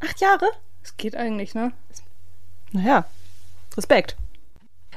Acht 0.00 0.20
Jahre? 0.20 0.46
es 0.82 0.96
geht 0.96 1.16
eigentlich, 1.16 1.54
ne? 1.54 1.72
Naja, 2.72 3.06
Respekt. 3.76 4.16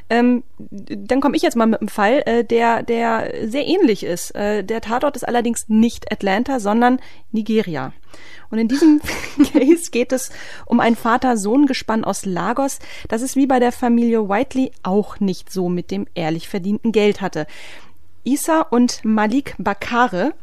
Ähm, 0.09 0.43
dann 0.57 1.19
komme 1.19 1.35
ich 1.35 1.43
jetzt 1.43 1.57
mal 1.57 1.65
mit 1.65 1.81
einem 1.81 1.89
Fall, 1.89 2.23
äh, 2.25 2.43
der, 2.43 2.83
der 2.83 3.33
sehr 3.45 3.65
ähnlich 3.65 4.03
ist. 4.03 4.33
Äh, 4.35 4.63
der 4.63 4.81
Tatort 4.81 5.15
ist 5.15 5.27
allerdings 5.27 5.67
nicht 5.67 6.11
Atlanta, 6.11 6.59
sondern 6.59 6.99
Nigeria. 7.31 7.93
Und 8.49 8.59
in 8.59 8.67
diesem 8.67 9.01
Case 9.53 9.91
geht 9.91 10.13
es 10.13 10.31
um 10.65 10.79
ein 10.79 10.95
Vater-Sohn-Gespann 10.95 12.05
aus 12.05 12.25
Lagos, 12.25 12.79
das 13.09 13.21
es 13.21 13.35
wie 13.35 13.47
bei 13.47 13.59
der 13.59 13.71
Familie 13.71 14.29
Whiteley 14.29 14.71
auch 14.83 15.19
nicht 15.19 15.51
so 15.51 15.67
mit 15.67 15.91
dem 15.91 16.07
ehrlich 16.15 16.47
verdienten 16.47 16.91
Geld 16.91 17.19
hatte. 17.21 17.45
Isa 18.23 18.61
und 18.61 19.03
Malik 19.03 19.55
Bakare, 19.57 20.33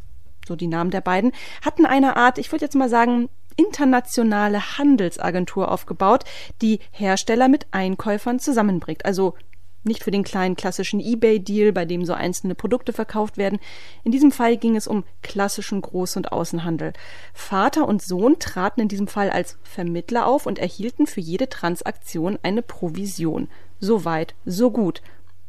so 0.47 0.56
die 0.56 0.68
Namen 0.68 0.90
der 0.90 1.00
beiden, 1.00 1.33
hatten 1.62 1.87
eine 1.87 2.16
Art, 2.16 2.38
ich 2.38 2.52
würde 2.52 2.64
jetzt 2.64 2.76
mal 2.76 2.88
sagen, 2.88 3.28
internationale 3.56 4.78
Handelsagentur 4.78 5.71
aufgebaut, 5.71 6.25
die 6.61 6.80
Hersteller 6.90 7.49
mit 7.49 7.66
Einkäufern 7.71 8.38
zusammenbringt. 8.38 9.04
Also 9.04 9.35
nicht 9.84 10.04
für 10.04 10.10
den 10.10 10.24
kleinen 10.24 10.56
klassischen 10.56 11.00
eBay-Deal, 11.00 11.72
bei 11.72 11.84
dem 11.84 12.04
so 12.04 12.12
einzelne 12.12 12.54
Produkte 12.54 12.92
verkauft 12.92 13.36
werden. 13.36 13.60
In 14.02 14.12
diesem 14.12 14.32
Fall 14.32 14.56
ging 14.56 14.76
es 14.76 14.86
um 14.86 15.04
klassischen 15.22 15.82
Groß- 15.82 16.16
und 16.16 16.32
Außenhandel. 16.32 16.92
Vater 17.32 17.86
und 17.86 18.02
Sohn 18.02 18.38
traten 18.38 18.80
in 18.80 18.88
diesem 18.88 19.08
Fall 19.08 19.30
als 19.30 19.56
Vermittler 19.62 20.26
auf 20.26 20.46
und 20.46 20.58
erhielten 20.58 21.06
für 21.06 21.20
jede 21.20 21.48
Transaktion 21.48 22.38
eine 22.42 22.62
Provision. 22.62 23.48
So 23.80 24.04
weit, 24.04 24.34
so 24.44 24.70
gut. 24.70 25.02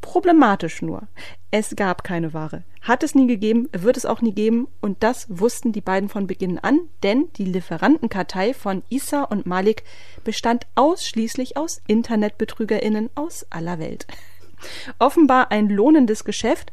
Problematisch 0.05 0.83
nur. 0.83 1.07
Es 1.49 1.75
gab 1.75 2.03
keine 2.03 2.31
Ware. 2.31 2.63
Hat 2.81 3.01
es 3.01 3.15
nie 3.15 3.25
gegeben, 3.25 3.67
wird 3.73 3.97
es 3.97 4.05
auch 4.05 4.21
nie 4.21 4.33
geben 4.33 4.67
und 4.79 5.01
das 5.01 5.25
wussten 5.29 5.71
die 5.71 5.81
beiden 5.81 6.09
von 6.09 6.27
Beginn 6.27 6.59
an, 6.59 6.79
denn 7.01 7.29
die 7.37 7.45
Lieferantenkartei 7.45 8.53
von 8.53 8.83
Issa 8.89 9.23
und 9.23 9.47
Malik 9.47 9.83
bestand 10.23 10.67
ausschließlich 10.75 11.57
aus 11.57 11.81
Internetbetrügerinnen 11.87 13.09
aus 13.15 13.47
aller 13.49 13.79
Welt. 13.79 14.05
Offenbar 14.99 15.51
ein 15.51 15.69
lohnendes 15.69 16.23
Geschäft. 16.23 16.69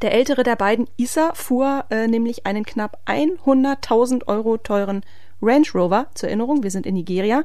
Der 0.00 0.14
ältere 0.14 0.42
der 0.42 0.56
beiden, 0.56 0.88
Issa, 0.96 1.34
fuhr 1.34 1.84
äh, 1.90 2.06
nämlich 2.06 2.46
einen 2.46 2.64
knapp 2.64 2.98
100.000 3.04 4.26
Euro 4.26 4.56
teuren 4.56 5.02
Range 5.42 5.66
Rover, 5.74 6.06
zur 6.14 6.30
Erinnerung, 6.30 6.62
wir 6.62 6.70
sind 6.70 6.86
in 6.86 6.94
Nigeria, 6.94 7.44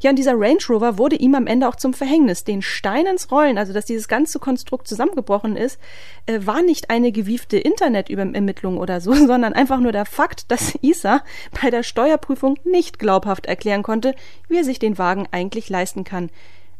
ja, 0.00 0.10
und 0.10 0.16
dieser 0.16 0.32
Range 0.32 0.60
Rover 0.68 0.96
wurde 0.96 1.16
ihm 1.16 1.34
am 1.34 1.46
Ende 1.46 1.68
auch 1.68 1.76
zum 1.76 1.92
Verhängnis. 1.92 2.44
Den 2.44 2.62
Stein 2.62 3.06
ins 3.06 3.30
Rollen, 3.30 3.58
also 3.58 3.74
dass 3.74 3.84
dieses 3.84 4.08
ganze 4.08 4.38
Konstrukt 4.38 4.88
zusammengebrochen 4.88 5.56
ist, 5.56 5.78
äh, 6.26 6.40
war 6.44 6.62
nicht 6.62 6.88
eine 6.88 7.12
gewiefte 7.12 7.58
Internetübermittlung 7.58 8.78
oder 8.78 9.00
so, 9.02 9.12
sondern 9.26 9.52
einfach 9.52 9.78
nur 9.78 9.92
der 9.92 10.06
Fakt, 10.06 10.50
dass 10.50 10.74
Isa 10.80 11.22
bei 11.60 11.70
der 11.70 11.82
Steuerprüfung 11.82 12.58
nicht 12.64 12.98
glaubhaft 12.98 13.44
erklären 13.44 13.82
konnte, 13.82 14.14
wie 14.48 14.56
er 14.56 14.64
sich 14.64 14.78
den 14.78 14.96
Wagen 14.96 15.28
eigentlich 15.32 15.68
leisten 15.68 16.04
kann. 16.04 16.30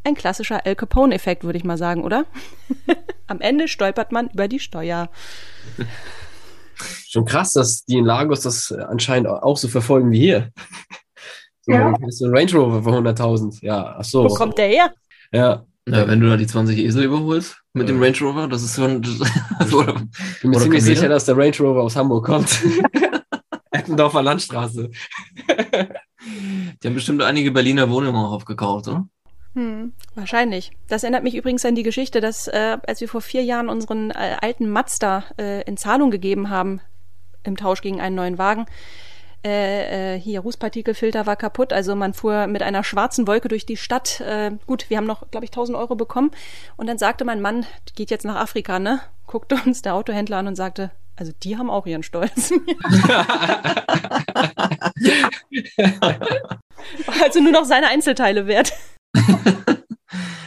Ein 0.02 0.14
klassischer 0.14 0.64
Al 0.64 0.74
Capone-Effekt, 0.74 1.44
würde 1.44 1.58
ich 1.58 1.64
mal 1.64 1.76
sagen, 1.76 2.04
oder? 2.04 2.24
Am 3.26 3.42
Ende 3.42 3.68
stolpert 3.68 4.12
man 4.12 4.30
über 4.30 4.48
die 4.48 4.60
Steuer. 4.60 5.10
Schon 7.06 7.26
krass, 7.26 7.52
dass 7.52 7.84
die 7.84 7.98
in 7.98 8.06
Lagos 8.06 8.40
das 8.40 8.72
anscheinend 8.72 9.28
auch 9.28 9.58
so 9.58 9.68
verfolgen 9.68 10.10
wie 10.10 10.20
hier. 10.20 10.52
So, 11.62 11.72
ja. 11.72 11.94
Hast 12.04 12.20
du 12.20 12.26
einen 12.26 12.36
Range 12.36 12.52
Rover 12.52 12.82
für 12.82 12.90
100.000? 12.90 13.58
Ja, 13.62 13.96
ach 13.98 14.04
so. 14.04 14.24
Wo 14.24 14.34
kommt 14.34 14.58
der 14.58 14.68
her? 14.68 14.92
Ja. 15.32 15.64
Ja, 15.88 16.06
wenn 16.06 16.20
du 16.20 16.28
da 16.28 16.36
die 16.36 16.46
20 16.46 16.78
Esel 16.78 17.04
überholst 17.04 17.56
mit 17.72 17.88
ja. 17.88 17.94
dem 17.94 18.02
Range 18.02 18.16
Rover, 18.20 18.46
das 18.48 18.62
ist 18.62 18.76
schon. 18.76 19.02
Das, 19.58 19.74
oder, 19.74 19.94
ich 20.34 20.40
bin 20.40 20.50
mir 20.50 20.58
ziemlich 20.58 20.84
sicher, 20.84 21.08
dass 21.08 21.24
der 21.24 21.36
Range 21.36 21.56
Rover 21.58 21.82
aus 21.82 21.96
Hamburg 21.96 22.26
kommt. 22.26 22.48
Eppendorfer 23.70 24.22
Landstraße. 24.22 24.90
die 26.82 26.86
haben 26.86 26.94
bestimmt 26.94 27.22
einige 27.22 27.50
Berliner 27.50 27.90
Wohnungen 27.90 28.16
auch 28.16 28.32
aufgekauft, 28.32 28.88
oder? 28.88 29.06
Hm, 29.54 29.92
wahrscheinlich. 30.14 30.70
Das 30.88 31.02
erinnert 31.02 31.24
mich 31.24 31.34
übrigens 31.34 31.64
an 31.64 31.74
die 31.74 31.82
Geschichte, 31.82 32.20
dass 32.20 32.46
äh, 32.46 32.78
als 32.86 33.00
wir 33.00 33.08
vor 33.08 33.20
vier 33.20 33.42
Jahren 33.42 33.68
unseren 33.68 34.10
äh, 34.10 34.36
alten 34.40 34.70
Mazda 34.70 35.24
äh, 35.38 35.62
in 35.62 35.76
Zahlung 35.76 36.10
gegeben 36.10 36.50
haben 36.50 36.80
im 37.42 37.56
Tausch 37.56 37.80
gegen 37.80 38.00
einen 38.00 38.16
neuen 38.16 38.38
Wagen, 38.38 38.66
äh, 39.44 40.16
äh, 40.16 40.20
hier 40.20 40.40
Rußpartikelfilter 40.40 41.24
war 41.26 41.36
kaputt, 41.36 41.72
also 41.72 41.94
man 41.94 42.12
fuhr 42.12 42.46
mit 42.46 42.62
einer 42.62 42.84
schwarzen 42.84 43.26
Wolke 43.26 43.48
durch 43.48 43.64
die 43.64 43.78
Stadt. 43.78 44.20
Äh, 44.20 44.52
gut, 44.66 44.90
wir 44.90 44.98
haben 44.98 45.06
noch, 45.06 45.30
glaube 45.30 45.44
ich, 45.44 45.50
1000 45.50 45.78
Euro 45.78 45.94
bekommen 45.96 46.30
und 46.76 46.86
dann 46.86 46.98
sagte 46.98 47.24
mein 47.24 47.40
Mann, 47.40 47.64
geht 47.94 48.10
jetzt 48.10 48.24
nach 48.24 48.36
Afrika, 48.36 48.78
ne? 48.78 49.00
Guckte 49.26 49.56
uns 49.64 49.80
der 49.82 49.94
Autohändler 49.94 50.38
an 50.38 50.48
und 50.48 50.56
sagte, 50.56 50.90
also 51.16 51.32
die 51.42 51.56
haben 51.56 51.70
auch 51.70 51.86
ihren 51.86 52.02
Stolz. 52.02 52.52
also 57.22 57.40
nur 57.40 57.52
noch 57.52 57.64
seine 57.64 57.88
Einzelteile 57.88 58.46
wert. 58.46 58.72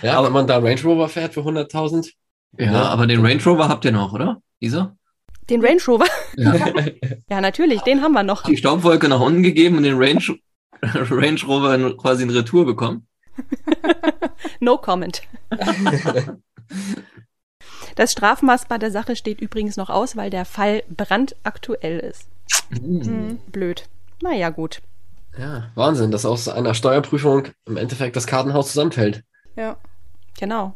ja, 0.01 0.17
aber 0.17 0.27
wenn 0.27 0.33
man 0.33 0.47
da 0.47 0.57
Range 0.57 0.81
Rover 0.83 1.09
fährt 1.09 1.33
für 1.33 1.41
100.000. 1.41 2.12
Ja, 2.57 2.71
ja, 2.71 2.83
aber 2.83 3.07
den 3.07 3.25
Range 3.25 3.43
Rover 3.43 3.69
habt 3.69 3.85
ihr 3.85 3.91
noch, 3.91 4.13
oder? 4.13 4.41
Isa? 4.59 4.95
Den 5.50 5.63
Range 5.63 5.81
Rover? 5.88 6.05
Ja. 6.38 6.55
ja, 7.29 7.41
natürlich, 7.41 7.81
den 7.81 8.01
haben 8.01 8.13
wir 8.13 8.23
noch. 8.23 8.43
Die 8.43 8.57
Staubwolke 8.57 9.07
nach 9.09 9.19
unten 9.19 9.43
gegeben 9.43 9.77
und 9.77 9.83
den 9.83 9.97
Range, 9.97 10.21
Range 10.81 11.39
Rover 11.45 11.97
quasi 11.97 12.23
in 12.23 12.29
Retour 12.29 12.65
bekommen. 12.65 13.07
no 14.59 14.77
comment. 14.77 15.21
Das 17.95 18.12
Strafmaß 18.12 18.67
bei 18.67 18.77
der 18.77 18.91
Sache 18.91 19.15
steht 19.15 19.41
übrigens 19.41 19.75
noch 19.75 19.89
aus, 19.89 20.15
weil 20.15 20.29
der 20.29 20.45
Fall 20.45 20.83
brandaktuell 20.89 22.00
ist. 22.00 22.27
Mhm. 22.69 23.39
Blöd. 23.51 23.88
Naja, 24.21 24.50
gut. 24.50 24.81
Ja, 25.38 25.71
Wahnsinn, 25.75 26.12
dass 26.12 26.25
aus 26.25 26.47
einer 26.47 26.75
Steuerprüfung 26.75 27.47
im 27.65 27.77
Endeffekt 27.77 28.15
das 28.15 28.27
Kartenhaus 28.27 28.69
zusammenfällt. 28.69 29.23
Ja. 29.55 29.77
Genau 30.39 30.75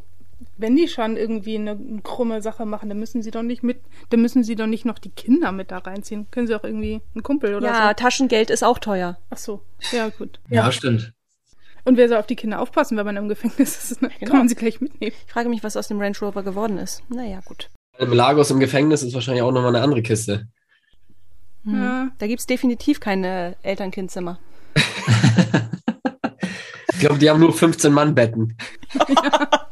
wenn 0.58 0.76
die 0.76 0.88
schon 0.88 1.18
irgendwie 1.18 1.56
eine, 1.56 1.72
eine, 1.72 2.02
krumme 2.02 2.42
Sache 2.42 2.66
machen, 2.66 2.90
dann 2.90 3.00
müssen 3.00 3.22
sie 3.22 3.32
doch 3.32 3.44
nicht 3.44 3.64
mit, 3.64 3.82
dann 4.10 4.22
müssen 4.22 4.44
sie 4.44 4.56
doch 4.56 4.68
nicht 4.68 4.86
noch 4.86 5.00
die 5.00 5.10
Kinder 5.10 5.52
mit 5.52 5.72
da 5.72 5.80
reinziehen. 5.80 6.28
Können 6.32 6.48
sie 6.48 6.56
auch 6.56 6.64
irgendwie 6.64 7.02
einen 7.14 7.24
Kumpel 7.24 7.56
oder 7.56 7.68
ja, 7.68 7.74
so. 7.74 7.80
Ja, 7.80 7.94
Taschengeld 7.94 8.50
ist 8.50 8.64
auch 8.64 8.80
teuer. 8.80 9.18
Ach 9.30 9.38
so, 9.38 9.62
ja 9.92 10.10
gut. 10.10 10.40
Ja, 10.50 10.66
ja 10.66 10.72
stimmt. 10.72 11.14
Und 11.86 11.96
wer 11.98 12.10
soll 12.10 12.18
auf 12.18 12.28
die 12.28 12.36
Kinder 12.36 12.60
aufpassen, 12.60 12.98
wenn 12.98 13.06
man 13.06 13.16
im 13.18 13.30
Gefängnis 13.30 13.92
ist? 13.92 14.02
Ne? 14.08 14.10
Genau. 14.20 14.32
Kann 14.32 14.40
man 14.40 14.50
sie 14.50 14.56
gleich 14.56 14.82
mitnehmen. 14.82 15.14
Ich 15.26 15.32
frage 15.32 15.50
mich, 15.50 15.64
was 15.64 15.78
aus 15.78 15.88
dem 15.88 16.00
Range 16.00 16.18
Rover 16.22 16.44
geworden 16.44 16.78
ist. 16.78 17.02
Naja, 17.10 17.40
gut. 17.46 17.70
Im 17.98 18.12
Lagos 18.12 18.52
im 18.52 18.60
Gefängnis 18.60 19.02
ist 19.04 19.14
wahrscheinlich 19.14 19.42
auch 19.42 19.52
nochmal 19.52 19.74
eine 19.76 19.84
andere 19.84 20.02
Kiste. 20.04 20.48
Hm. 21.64 21.76
Ja. 21.76 22.10
Da 22.18 22.28
gibt 22.28 22.42
es 22.42 22.46
definitiv 22.46 23.00
keine 23.00 23.56
Elternkindzimmer. 23.64 24.38
ich 26.94 27.00
glaube, 27.00 27.18
die 27.20 27.30
haben 27.30 27.40
nur 27.40 27.54
15 27.54 27.92
Mann 27.92 28.14
Betten. 28.14 28.58
ja. 29.08 29.67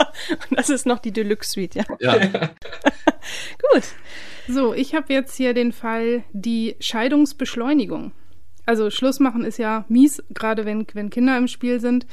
Und 0.50 0.52
das 0.58 0.70
ist 0.70 0.86
noch 0.86 1.00
die 1.00 1.12
Deluxe 1.12 1.52
Suite, 1.52 1.76
ja. 1.76 1.84
Ja. 2.00 2.18
Gut. 3.72 3.84
So, 4.48 4.74
ich 4.74 4.94
habe 4.94 5.12
jetzt 5.14 5.36
hier 5.36 5.54
den 5.54 5.72
Fall 5.72 6.24
die 6.32 6.76
Scheidungsbeschleunigung. 6.80 8.12
Also 8.66 8.90
Schluss 8.90 9.20
machen 9.20 9.44
ist 9.44 9.58
ja 9.58 9.86
mies, 9.90 10.24
gerade 10.30 10.66
wenn, 10.66 10.86
wenn 10.94 11.10
Kinder 11.10 11.38
im 11.38 11.48
Spiel 11.48 11.80
sind. 11.80 12.06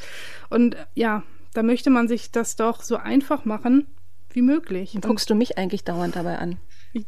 Und 0.51 0.77
ja, 0.95 1.23
da 1.55 1.63
möchte 1.63 1.91
man 1.91 2.09
sich 2.09 2.31
das 2.31 2.57
doch 2.57 2.83
so 2.83 2.97
einfach 2.97 3.45
machen 3.45 3.87
wie 4.31 4.43
möglich. 4.43 4.95
Und 4.95 5.05
guckst 5.05 5.29
du 5.29 5.35
mich 5.35 5.59
eigentlich 5.59 5.85
dauernd 5.85 6.17
dabei 6.17 6.39
an? 6.39 6.59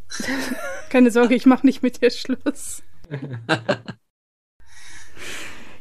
Keine 0.91 1.11
Sorge, 1.11 1.35
ich 1.35 1.47
mache 1.47 1.67
nicht 1.67 1.83
mit 1.83 2.03
dir 2.03 2.11
Schluss. 2.11 2.83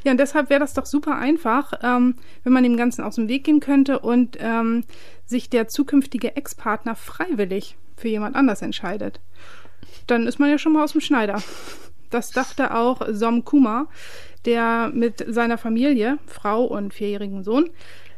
Ja, 0.03 0.11
und 0.11 0.19
deshalb 0.19 0.49
wäre 0.49 0.59
das 0.59 0.73
doch 0.73 0.85
super 0.85 1.17
einfach, 1.17 1.73
ähm, 1.81 2.15
wenn 2.43 2.53
man 2.53 2.63
dem 2.63 2.77
Ganzen 2.77 3.03
aus 3.03 3.15
dem 3.15 3.27
Weg 3.27 3.45
gehen 3.45 3.59
könnte 3.59 3.99
und 3.99 4.37
ähm, 4.39 4.83
sich 5.25 5.49
der 5.49 5.67
zukünftige 5.67 6.35
Ex-Partner 6.35 6.95
freiwillig 6.95 7.77
für 7.95 8.09
jemand 8.09 8.35
anders 8.35 8.61
entscheidet. 8.61 9.19
Dann 10.07 10.27
ist 10.27 10.39
man 10.39 10.49
ja 10.49 10.57
schon 10.57 10.73
mal 10.73 10.83
aus 10.83 10.91
dem 10.91 11.01
Schneider. 11.01 11.41
Das 12.09 12.31
dachte 12.31 12.75
auch 12.75 13.01
Som 13.09 13.43
Kumar, 13.43 13.87
der 14.45 14.91
mit 14.93 15.25
seiner 15.27 15.57
Familie, 15.57 16.19
Frau 16.27 16.65
und 16.65 16.93
vierjährigen 16.93 17.43
Sohn, 17.43 17.69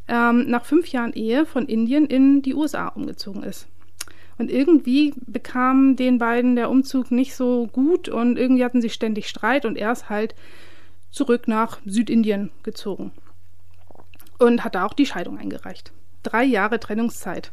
ähm, 0.08 0.50
nach 0.50 0.66
fünf 0.66 0.88
Jahren 0.88 1.14
Ehe 1.14 1.46
von 1.46 1.66
Indien 1.66 2.06
in 2.06 2.42
die 2.42 2.56
USA 2.56 2.90
umgezogen 2.90 3.44
ist. 3.44 3.68
Und 4.38 4.52
irgendwie 4.52 5.14
bekam 5.26 5.96
den 5.96 6.18
beiden 6.18 6.56
der 6.56 6.70
Umzug 6.70 7.10
nicht 7.10 7.36
so 7.36 7.68
gut 7.68 8.10
und 8.10 8.38
irgendwie 8.38 8.66
hatten 8.66 8.82
sie 8.82 8.90
ständig 8.90 9.30
Streit 9.30 9.66
und 9.66 9.78
er 9.78 9.94
ist 9.94 10.10
halt 10.10 10.36
zurück 11.16 11.48
nach 11.48 11.80
Südindien 11.86 12.52
gezogen 12.64 13.12
und 14.38 14.64
hat 14.64 14.76
da 14.76 14.86
auch 14.86 14.94
die 14.94 15.06
Scheidung 15.06 15.38
eingereicht. 15.38 15.94
Drei 16.24 16.44
Jahre 16.44 16.80
Trennungszeit 16.80 17.52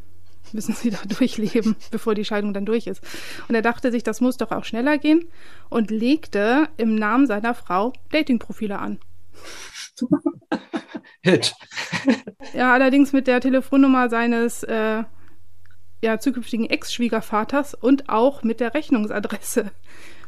müssen 0.53 0.75
sie 0.75 0.91
da 0.91 0.99
durchleben, 1.07 1.77
bevor 1.91 2.15
die 2.15 2.25
Scheidung 2.25 2.53
dann 2.53 2.67
durch 2.67 2.89
ist. 2.89 3.03
Und 3.49 3.55
er 3.55 3.63
dachte 3.63 3.93
sich, 3.93 4.03
das 4.03 4.21
muss 4.21 4.37
doch 4.37 4.51
auch 4.51 4.65
schneller 4.65 4.99
gehen 4.99 5.29
und 5.69 5.91
legte 5.91 6.69
im 6.77 6.97
Namen 6.97 7.27
seiner 7.27 7.55
Frau 7.55 7.93
Datingprofile 8.11 8.79
an. 8.79 8.99
Hit. 11.23 11.55
Ja, 12.55 12.73
allerdings 12.73 13.13
mit 13.13 13.29
der 13.29 13.41
Telefonnummer 13.41 14.09
seines 14.09 14.65
äh, 14.65 15.05
ja, 16.03 16.19
zukünftigen 16.19 16.69
Ex-Schwiegervaters 16.69 17.75
und 17.75 18.09
auch 18.09 18.43
mit 18.43 18.59
der 18.59 18.75
Rechnungsadresse 18.75 19.71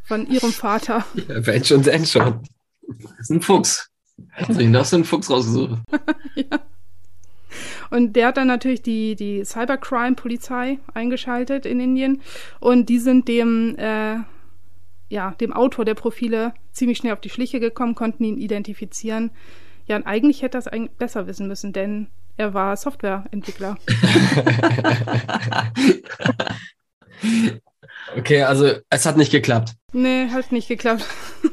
von 0.04 0.30
ihrem 0.30 0.52
Vater. 0.52 1.04
Ja, 1.14 1.44
wenn 1.46 1.64
schon, 1.64 1.82
denn 1.82 2.06
schon. 2.06 2.46
Das 2.88 3.20
ist 3.20 3.30
ein 3.30 3.40
Fuchs. 3.40 3.90
Hast 4.32 4.60
du 4.60 4.78
hast 4.78 4.92
du 4.92 4.96
einen 4.96 5.04
Fuchs 5.04 5.30
rausgesucht. 5.30 5.80
ja. 6.34 6.60
Und 7.90 8.14
der 8.14 8.28
hat 8.28 8.36
dann 8.36 8.48
natürlich 8.48 8.82
die, 8.82 9.14
die 9.14 9.44
Cybercrime-Polizei 9.44 10.78
eingeschaltet 10.92 11.66
in 11.66 11.80
Indien. 11.80 12.22
Und 12.60 12.88
die 12.88 12.98
sind 12.98 13.28
dem, 13.28 13.76
äh, 13.76 14.16
ja, 15.08 15.32
dem 15.40 15.52
Autor 15.52 15.84
der 15.84 15.94
Profile 15.94 16.54
ziemlich 16.72 16.98
schnell 16.98 17.12
auf 17.12 17.20
die 17.20 17.30
Schliche 17.30 17.60
gekommen, 17.60 17.94
konnten 17.94 18.24
ihn 18.24 18.38
identifizieren. 18.38 19.30
Ja, 19.86 19.96
und 19.96 20.06
eigentlich 20.06 20.42
hätte 20.42 20.58
er 20.58 20.60
es 20.60 20.68
eigentlich 20.68 20.96
besser 20.96 21.26
wissen 21.26 21.46
müssen, 21.46 21.72
denn 21.72 22.08
er 22.36 22.54
war 22.54 22.76
Softwareentwickler. 22.76 23.76
okay, 28.16 28.42
also 28.42 28.72
es 28.90 29.06
hat 29.06 29.16
nicht 29.16 29.30
geklappt. 29.30 29.74
Nee, 29.92 30.28
hat 30.30 30.50
nicht 30.50 30.66
geklappt. 30.66 31.06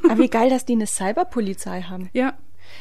Aber 0.09 0.17
wie 0.19 0.29
geil, 0.29 0.49
dass 0.49 0.65
die 0.65 0.73
eine 0.73 0.87
Cyberpolizei 0.87 1.83
haben. 1.83 2.09
Ja. 2.13 2.33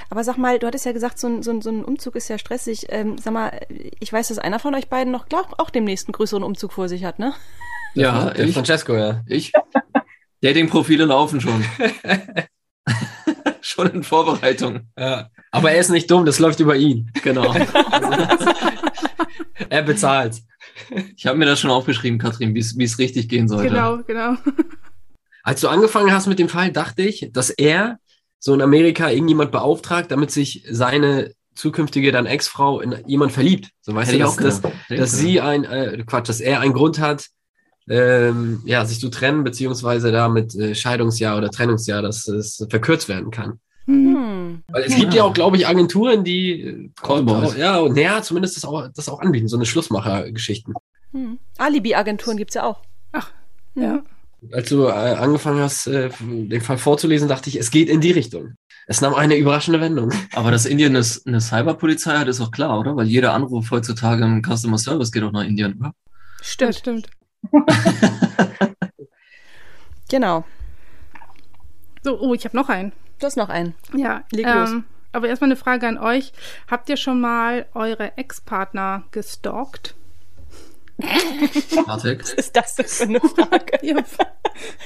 Aber 0.08 0.24
sag 0.24 0.36
mal, 0.36 0.58
du 0.58 0.66
hattest 0.66 0.86
ja 0.86 0.92
gesagt, 0.92 1.18
so 1.18 1.26
ein, 1.26 1.42
so 1.42 1.50
ein, 1.50 1.62
so 1.62 1.70
ein 1.70 1.84
Umzug 1.84 2.16
ist 2.16 2.28
ja 2.28 2.38
stressig. 2.38 2.86
Ähm, 2.90 3.18
sag 3.18 3.32
mal, 3.32 3.60
ich 3.98 4.12
weiß, 4.12 4.28
dass 4.28 4.38
einer 4.38 4.58
von 4.58 4.74
euch 4.74 4.88
beiden 4.88 5.12
noch, 5.12 5.28
glaub, 5.28 5.54
auch 5.58 5.70
demnächst 5.70 6.06
einen 6.06 6.12
größeren 6.12 6.42
Umzug 6.42 6.72
vor 6.72 6.88
sich 6.88 7.04
hat, 7.04 7.18
ne? 7.18 7.34
Ja, 7.94 8.34
ich. 8.36 8.54
Francesco, 8.54 8.94
ja. 8.94 9.22
Ich. 9.26 9.52
Dating-Profile 10.42 11.04
laufen 11.06 11.40
schon. 11.40 11.64
schon 13.60 13.90
in 13.90 14.02
Vorbereitung. 14.02 14.88
Ja. 14.96 15.28
Aber 15.50 15.72
er 15.72 15.80
ist 15.80 15.90
nicht 15.90 16.10
dumm, 16.10 16.24
das 16.24 16.38
läuft 16.38 16.60
über 16.60 16.76
ihn. 16.76 17.10
Genau. 17.22 17.54
Er 19.68 19.82
bezahlt. 19.82 20.42
Ich 21.16 21.26
habe 21.26 21.38
mir 21.38 21.44
das 21.44 21.60
schon 21.60 21.70
aufgeschrieben, 21.70 22.18
Katrin, 22.18 22.54
wie 22.54 22.84
es 22.84 22.98
richtig 22.98 23.28
gehen 23.28 23.46
sollte. 23.46 23.68
Genau, 23.68 23.98
genau. 23.98 24.36
Als 25.42 25.60
du 25.60 25.68
angefangen 25.68 26.12
hast 26.12 26.26
mit 26.26 26.38
dem 26.38 26.48
Fall, 26.48 26.72
dachte 26.72 27.02
ich, 27.02 27.30
dass 27.32 27.50
er 27.50 27.98
so 28.38 28.54
in 28.54 28.62
Amerika 28.62 29.10
irgendjemand 29.10 29.50
beauftragt, 29.52 30.10
damit 30.10 30.30
sich 30.30 30.64
seine 30.70 31.32
zukünftige 31.54 32.12
dann 32.12 32.26
Ex-Frau 32.26 32.80
in 32.80 32.96
jemand 33.06 33.32
verliebt. 33.32 33.70
So 33.80 33.94
weißt 33.94 34.12
Hätte 34.12 34.22
du, 34.22 34.28
ich 34.28 34.36
dass, 34.36 34.64
auch 34.64 34.70
dass, 34.88 34.98
dass 34.98 35.12
sie 35.12 35.40
ein, 35.40 35.64
äh, 35.64 36.02
Quatsch, 36.06 36.28
dass 36.28 36.40
er 36.40 36.60
einen 36.60 36.72
Grund 36.72 37.00
hat, 37.00 37.26
ähm, 37.88 38.62
ja, 38.64 38.84
sich 38.84 39.00
zu 39.00 39.08
trennen, 39.08 39.44
beziehungsweise 39.44 40.12
da 40.12 40.28
mit 40.28 40.54
äh, 40.54 40.74
Scheidungsjahr 40.74 41.36
oder 41.36 41.50
Trennungsjahr, 41.50 42.02
dass 42.02 42.28
es 42.28 42.64
verkürzt 42.70 43.08
werden 43.08 43.30
kann. 43.30 43.58
Hm. 43.86 44.14
Hm. 44.14 44.62
Weil 44.68 44.84
es 44.84 44.94
gibt 44.94 45.14
ja 45.14 45.24
auch, 45.24 45.32
glaube 45.32 45.56
ich, 45.56 45.66
Agenturen, 45.66 46.24
die 46.24 46.60
äh, 46.60 46.90
Callboys. 47.02 47.56
Ja, 47.56 47.78
und 47.78 47.94
naja, 47.94 48.22
zumindest 48.22 48.56
das 48.56 48.64
auch, 48.64 48.88
das 48.94 49.08
auch 49.08 49.20
anbieten, 49.20 49.48
so 49.48 49.56
eine 49.56 49.66
Schlussmacher-Geschichten. 49.66 50.74
Hm. 51.12 51.38
Alibi-Agenturen 51.58 52.36
gibt's 52.36 52.54
ja 52.54 52.64
auch. 52.64 52.80
Ach, 53.12 53.30
Hm. 53.74 53.82
ja. 53.82 54.02
Als 54.52 54.68
du 54.68 54.86
äh, 54.86 54.90
angefangen 54.90 55.60
hast, 55.60 55.86
äh, 55.86 56.10
den 56.20 56.60
Fall 56.60 56.78
vorzulesen, 56.78 57.28
dachte 57.28 57.48
ich, 57.50 57.56
es 57.56 57.70
geht 57.70 57.88
in 57.88 58.00
die 58.00 58.12
Richtung. 58.12 58.54
Es 58.86 59.00
nahm 59.00 59.14
eine 59.14 59.36
überraschende 59.36 59.80
Wendung. 59.80 60.12
Aber 60.34 60.50
dass 60.50 60.66
Indien 60.66 60.96
eine, 60.96 61.06
eine 61.26 61.40
Cyberpolizei 61.40 62.16
hat, 62.18 62.28
ist 62.28 62.40
auch 62.40 62.50
klar, 62.50 62.78
oder? 62.78 62.96
Weil 62.96 63.06
jeder 63.06 63.34
Anruf 63.34 63.70
heutzutage 63.70 64.24
im 64.24 64.42
Customer 64.42 64.78
Service 64.78 65.12
geht 65.12 65.22
auch 65.22 65.32
nach 65.32 65.44
Indien, 65.44 65.78
oder? 65.78 65.92
Stimmt, 66.42 66.76
stimmt. 66.76 67.10
Genau. 70.10 70.44
So, 72.02 72.20
oh, 72.20 72.34
ich 72.34 72.44
habe 72.44 72.56
noch 72.56 72.68
einen. 72.68 72.92
Du 73.20 73.26
hast 73.26 73.36
noch 73.36 73.48
einen. 73.48 73.74
Ja, 73.94 74.24
Leg 74.32 74.44
los. 74.44 74.70
ähm, 74.70 74.84
aber 75.12 75.28
erstmal 75.28 75.48
eine 75.48 75.56
Frage 75.56 75.86
an 75.86 75.98
euch. 75.98 76.32
Habt 76.68 76.88
ihr 76.88 76.96
schon 76.96 77.20
mal 77.20 77.66
eure 77.74 78.16
Ex-Partner 78.16 79.04
gestalkt? 79.12 79.94
Bartek? 81.86 82.22
Was 82.22 82.32
ist 82.34 82.56
das 82.56 82.74
denn 82.76 82.86
für 82.86 83.02
eine 83.04 83.20
Frage? 83.48 83.78
Ja, 83.82 83.96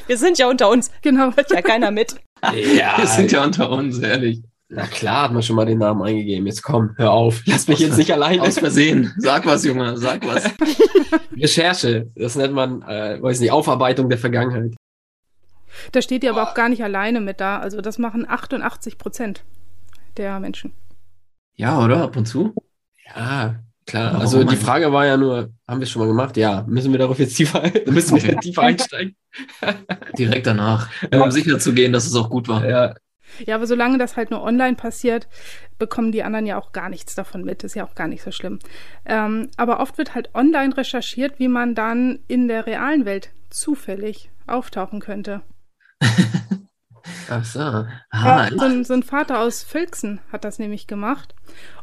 Wir 0.06 0.18
sind 0.18 0.38
ja 0.38 0.48
unter 0.48 0.68
uns. 0.70 0.90
genau. 1.02 1.34
Hört 1.34 1.50
ja 1.50 1.62
keiner 1.62 1.90
mit. 1.90 2.16
Ja, 2.42 2.98
Wir 2.98 3.06
sind 3.06 3.32
ja 3.32 3.42
unter 3.44 3.70
uns, 3.70 3.98
ehrlich. 3.98 4.42
na 4.68 4.86
klar, 4.86 5.24
hat 5.24 5.32
man 5.32 5.42
schon 5.42 5.56
mal 5.56 5.64
den 5.66 5.78
Namen 5.78 6.02
eingegeben. 6.02 6.46
Jetzt 6.46 6.62
komm, 6.62 6.94
hör 6.96 7.12
auf. 7.12 7.42
Lass 7.46 7.68
mich 7.68 7.78
jetzt 7.78 7.96
nicht 7.96 8.12
allein. 8.12 8.40
Aus 8.40 8.58
Versehen. 8.58 9.12
Sag 9.18 9.46
was, 9.46 9.64
Junge, 9.64 9.96
sag 9.96 10.26
was. 10.26 10.44
Recherche. 11.36 12.10
Das 12.16 12.36
nennt 12.36 12.52
man, 12.54 12.82
äh, 12.82 13.20
weiß 13.20 13.40
nicht, 13.40 13.50
Aufarbeitung 13.52 14.08
der 14.08 14.18
Vergangenheit. 14.18 14.74
Da 15.92 16.02
steht 16.02 16.22
ihr 16.22 16.30
aber 16.30 16.42
auch 16.48 16.54
gar 16.54 16.68
nicht 16.68 16.82
alleine 16.84 17.20
mit 17.20 17.40
da. 17.40 17.58
Also 17.58 17.80
das 17.80 17.98
machen 17.98 18.26
88 18.28 18.96
Prozent 18.98 19.44
der 20.16 20.38
Menschen. 20.40 20.72
Ja, 21.56 21.82
oder? 21.84 22.02
Ab 22.02 22.16
und 22.16 22.26
zu? 22.26 22.54
Ja, 23.14 23.56
klar. 23.86 24.06
Warum 24.06 24.20
Also 24.20 24.44
die? 24.44 24.56
Frage 24.56 24.92
war 24.92 25.06
ja 25.06 25.16
nur, 25.16 25.50
haben 25.68 25.80
wir 25.80 25.84
es 25.84 25.90
schon 25.90 26.00
mal 26.00 26.08
gemacht? 26.08 26.36
Ja. 26.36 26.64
Müssen 26.68 26.92
wir 26.92 26.98
darauf 26.98 27.18
jetzt 27.18 27.36
tiefer, 27.36 27.62
müssen 27.86 28.22
wir 28.22 28.38
tiefer 28.40 28.62
einsteigen? 28.62 29.16
Direkt 30.18 30.46
danach. 30.46 30.88
Um 31.12 31.30
sicher 31.30 31.58
zu 31.58 31.72
gehen, 31.72 31.92
dass 31.92 32.06
es 32.06 32.14
auch 32.14 32.30
gut 32.30 32.48
war. 32.48 32.68
Ja, 32.68 32.94
Ja, 33.46 33.56
aber 33.56 33.66
solange 33.66 33.98
das 33.98 34.16
halt 34.16 34.30
nur 34.30 34.42
online 34.42 34.76
passiert, 34.76 35.28
bekommen 35.78 36.12
die 36.12 36.22
anderen 36.22 36.46
ja 36.46 36.58
auch 36.58 36.72
gar 36.72 36.88
nichts 36.88 37.14
davon 37.14 37.42
mit. 37.44 37.64
Ist 37.64 37.74
ja 37.74 37.84
auch 37.84 37.94
gar 37.94 38.06
nicht 38.08 38.22
so 38.22 38.30
schlimm. 38.30 38.58
Ähm, 39.04 39.50
aber 39.56 39.80
oft 39.80 39.98
wird 39.98 40.14
halt 40.14 40.34
online 40.34 40.76
recherchiert, 40.76 41.38
wie 41.38 41.48
man 41.48 41.74
dann 41.74 42.20
in 42.28 42.48
der 42.48 42.66
realen 42.66 43.04
Welt 43.04 43.30
zufällig 43.50 44.30
auftauchen 44.46 45.00
könnte. 45.00 45.42
ach 47.30 47.44
so. 47.44 47.60
Ah, 47.60 47.86
Ja, 48.10 48.48
so, 48.50 48.64
ein, 48.64 48.84
so 48.84 48.94
ein 48.94 49.02
Vater 49.02 49.40
aus 49.40 49.62
Völksen 49.62 50.20
hat 50.32 50.44
das 50.44 50.58
nämlich 50.58 50.86
gemacht 50.86 51.34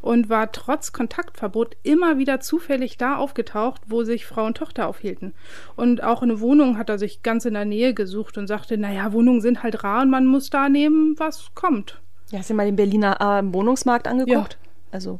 und 0.01 0.29
war 0.29 0.51
trotz 0.51 0.91
Kontaktverbot 0.93 1.75
immer 1.83 2.17
wieder 2.17 2.39
zufällig 2.39 2.97
da 2.97 3.17
aufgetaucht, 3.17 3.81
wo 3.87 4.03
sich 4.03 4.25
Frau 4.25 4.45
und 4.45 4.57
Tochter 4.57 4.87
aufhielten. 4.87 5.33
Und 5.75 6.03
auch 6.03 6.21
eine 6.21 6.39
Wohnung 6.39 6.77
hat 6.77 6.89
er 6.89 6.97
sich 6.99 7.21
ganz 7.23 7.45
in 7.45 7.53
der 7.53 7.65
Nähe 7.65 7.93
gesucht 7.93 8.37
und 8.37 8.47
sagte, 8.47 8.77
naja, 8.77 9.13
Wohnungen 9.13 9.41
sind 9.41 9.63
halt 9.63 9.83
rar 9.83 10.01
und 10.01 10.09
man 10.09 10.25
muss 10.25 10.49
da 10.49 10.69
nehmen, 10.69 11.15
was 11.17 11.51
kommt. 11.53 12.01
Ja, 12.31 12.39
hast 12.39 12.49
du 12.49 12.53
mal 12.53 12.65
den 12.65 12.75
Berliner 12.75 13.19
äh, 13.21 13.53
Wohnungsmarkt 13.53 14.07
angeguckt? 14.07 14.57
Also, 14.91 15.19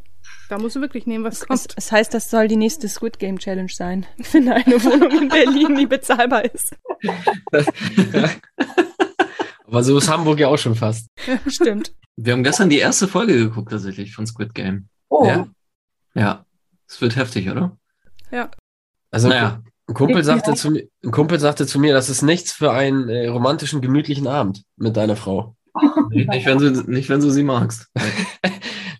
Da 0.50 0.58
musst 0.58 0.76
du 0.78 0.82
wirklich 0.82 1.06
nehmen, 1.06 1.24
was 1.24 1.42
es, 1.42 1.48
kommt. 1.48 1.74
es 1.76 1.92
heißt, 1.92 2.14
das 2.14 2.30
soll 2.30 2.48
die 2.48 2.56
nächste 2.56 2.88
Squid 2.90 3.20
Game 3.20 3.38
Challenge 3.38 3.72
sein. 3.72 4.06
Finde 4.22 4.54
eine 4.54 4.84
Wohnung 4.84 5.12
in 5.12 5.28
Berlin, 5.30 5.76
die 5.76 5.86
bezahlbar 5.86 6.46
ist. 6.46 6.76
Aber 9.72 9.84
so 9.84 9.98
ist 9.98 10.10
Hamburg 10.10 10.38
ja 10.40 10.50
auch 10.50 10.58
schon 10.58 10.76
fast. 10.76 11.08
Stimmt. 11.48 11.94
wir 12.18 12.34
haben 12.34 12.44
gestern 12.44 12.70
die 12.70 12.80
erste 12.80 13.08
Folge 13.08 13.34
geguckt, 13.38 13.72
tatsächlich, 13.72 14.14
von 14.14 14.28
Squid 14.28 14.54
Game. 14.54 14.90
Oh. 15.10 15.26
Ja. 15.26 15.48
Ja. 16.14 16.46
Es 16.88 17.00
wird 17.00 17.16
heftig, 17.16 17.50
oder? 17.50 17.78
Also 19.12 19.30
Naja. 19.30 19.62
ein 19.88 19.94
Kumpel 19.94 20.24
sagte 20.24 20.54
zu 20.56 20.72
mir, 20.72 20.88
ein 21.04 21.12
Kumpel 21.12 21.40
sagte 21.40 21.66
zu 21.66 21.80
mir, 21.80 21.94
das 21.94 22.10
ist 22.10 22.22
nichts 22.22 22.52
für 22.52 22.72
einen 22.74 23.08
äh, 23.10 23.28
romantischen, 23.28 23.80
gemütlichen 23.82 24.28
Abend 24.28 24.64
mit 24.76 24.98
deiner 24.98 25.16
Frau. 25.16 25.56
Nicht, 26.10 26.46
wenn 26.46 26.58
du, 26.58 26.70
nicht, 26.92 27.08
wenn 27.08 27.22
du 27.22 27.30
sie 27.32 27.44
magst. 27.44 27.88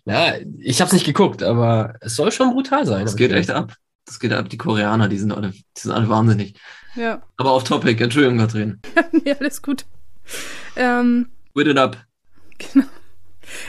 Ja, 0.04 0.34
ich 0.58 0.80
habe 0.80 0.88
es 0.88 0.92
nicht 0.94 1.06
geguckt, 1.06 1.44
aber 1.44 1.94
es 2.00 2.16
soll 2.16 2.32
schon 2.32 2.54
brutal 2.54 2.84
sein. 2.86 3.04
Das 3.04 3.14
geht 3.14 3.30
echt 3.30 3.50
ab. 3.52 3.76
Das 4.04 4.18
geht 4.18 4.32
ab. 4.32 4.48
Die 4.48 4.58
Koreaner, 4.58 5.08
die 5.08 5.16
sind 5.16 5.30
alle, 5.30 5.50
die 5.50 5.62
sind 5.78 5.92
alle 5.92 6.08
wahnsinnig. 6.08 6.54
Ja, 6.96 7.22
Aber 7.36 7.52
auf 7.52 7.62
Topic, 7.62 8.02
Entschuldigung, 8.02 8.38
Katrin. 8.38 8.80
nee, 9.12 9.32
alles 9.38 9.62
gut. 9.62 9.86
Ähm, 10.76 11.28
Quit 11.54 11.68
it 11.68 11.78
up. 11.78 11.96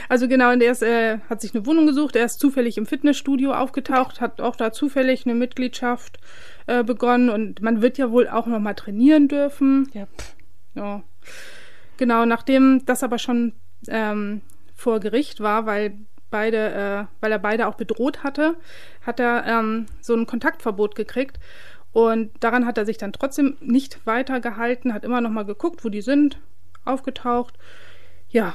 Also 0.08 0.28
genau, 0.28 0.52
und 0.52 0.62
er 0.62 0.72
ist, 0.72 0.82
äh, 0.82 1.18
hat 1.28 1.40
sich 1.40 1.54
eine 1.54 1.66
Wohnung 1.66 1.86
gesucht, 1.86 2.16
er 2.16 2.24
ist 2.24 2.40
zufällig 2.40 2.78
im 2.78 2.86
Fitnessstudio 2.86 3.52
aufgetaucht, 3.52 4.20
hat 4.20 4.40
auch 4.40 4.56
da 4.56 4.72
zufällig 4.72 5.26
eine 5.26 5.34
Mitgliedschaft 5.34 6.18
äh, 6.66 6.84
begonnen 6.84 7.28
und 7.28 7.60
man 7.60 7.82
wird 7.82 7.98
ja 7.98 8.10
wohl 8.10 8.28
auch 8.28 8.46
noch 8.46 8.60
mal 8.60 8.74
trainieren 8.74 9.28
dürfen. 9.28 9.90
Ja. 9.92 10.06
Ja. 10.74 11.02
Genau, 11.96 12.24
nachdem 12.24 12.84
das 12.86 13.02
aber 13.02 13.18
schon 13.18 13.52
ähm, 13.88 14.40
vor 14.74 15.00
Gericht 15.00 15.40
war, 15.40 15.66
weil 15.66 15.98
beide, 16.30 16.72
äh, 16.72 17.04
weil 17.20 17.32
er 17.32 17.38
beide 17.38 17.68
auch 17.68 17.76
bedroht 17.76 18.24
hatte, 18.24 18.56
hat 19.02 19.20
er 19.20 19.46
ähm, 19.46 19.86
so 20.00 20.14
ein 20.14 20.26
Kontaktverbot 20.26 20.96
gekriegt. 20.96 21.38
Und 21.92 22.32
daran 22.40 22.66
hat 22.66 22.76
er 22.76 22.86
sich 22.86 22.98
dann 22.98 23.12
trotzdem 23.12 23.56
nicht 23.60 24.04
weiter 24.04 24.40
gehalten, 24.40 24.92
hat 24.92 25.04
immer 25.04 25.20
noch 25.20 25.30
mal 25.30 25.44
geguckt, 25.44 25.84
wo 25.84 25.88
die 25.90 26.02
sind, 26.02 26.40
aufgetaucht. 26.84 27.54
Ja. 28.28 28.54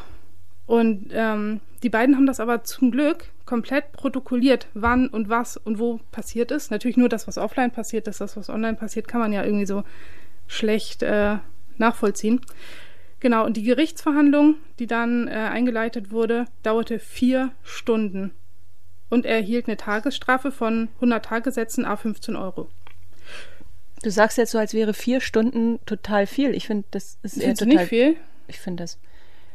Und 0.66 1.10
ähm, 1.14 1.62
die 1.82 1.90
beiden 1.90 2.16
haben 2.16 2.28
das 2.28 2.40
aber 2.40 2.64
zum 2.64 2.92
Glück 2.92 3.32
komplett 3.46 3.92
protokolliert, 3.94 4.68
wann 4.76 5.08
und 5.08 5.30
was 5.30 5.58
und 5.58 5.80
wo 5.80 6.00
passiert 6.12 6.52
ist. 6.52 6.70
Natürlich 6.70 6.98
nur 6.98 7.10
das, 7.10 7.28
was 7.28 7.40
offline 7.40 7.72
passiert 7.72 8.08
ist, 8.08 8.22
das, 8.22 8.38
was 8.38 8.50
online 8.50 8.78
passiert, 8.78 9.08
kann 9.08 9.20
man 9.20 9.34
ja 9.34 9.44
irgendwie 9.44 9.66
so 9.66 9.84
schlecht 10.46 11.02
äh, 11.02 11.38
nachvollziehen. 11.78 12.42
Genau, 13.20 13.46
und 13.46 13.58
die 13.58 13.64
Gerichtsverhandlung, 13.64 14.56
die 14.78 14.88
dann 14.88 15.28
äh, 15.28 15.32
eingeleitet 15.32 16.12
wurde, 16.12 16.46
dauerte 16.64 17.00
vier 17.00 17.52
Stunden. 17.64 18.32
Und 19.10 19.26
er 19.26 19.38
erhielt 19.38 19.68
eine 19.68 19.78
Tagesstrafe 19.78 20.52
von 20.52 20.90
100 20.96 21.26
Tagessätzen 21.26 21.86
a 21.86 21.98
15 21.98 22.36
Euro. 22.36 22.70
Du 24.04 24.12
sagst 24.12 24.38
jetzt 24.38 24.52
so, 24.52 24.58
als 24.58 24.74
wäre 24.74 24.94
vier 24.94 25.20
Stunden 25.22 25.80
total 25.86 26.26
viel. 26.28 26.54
Ich 26.56 26.68
finde, 26.68 26.86
das 26.92 27.18
ist 27.22 27.38
eher 27.38 27.42
Findest 27.56 27.62
du 27.62 27.66
total. 27.66 27.80
nicht 27.82 27.90
viel? 27.90 28.16
Ich 28.48 28.60
finde 28.60 28.84
das. 28.84 29.00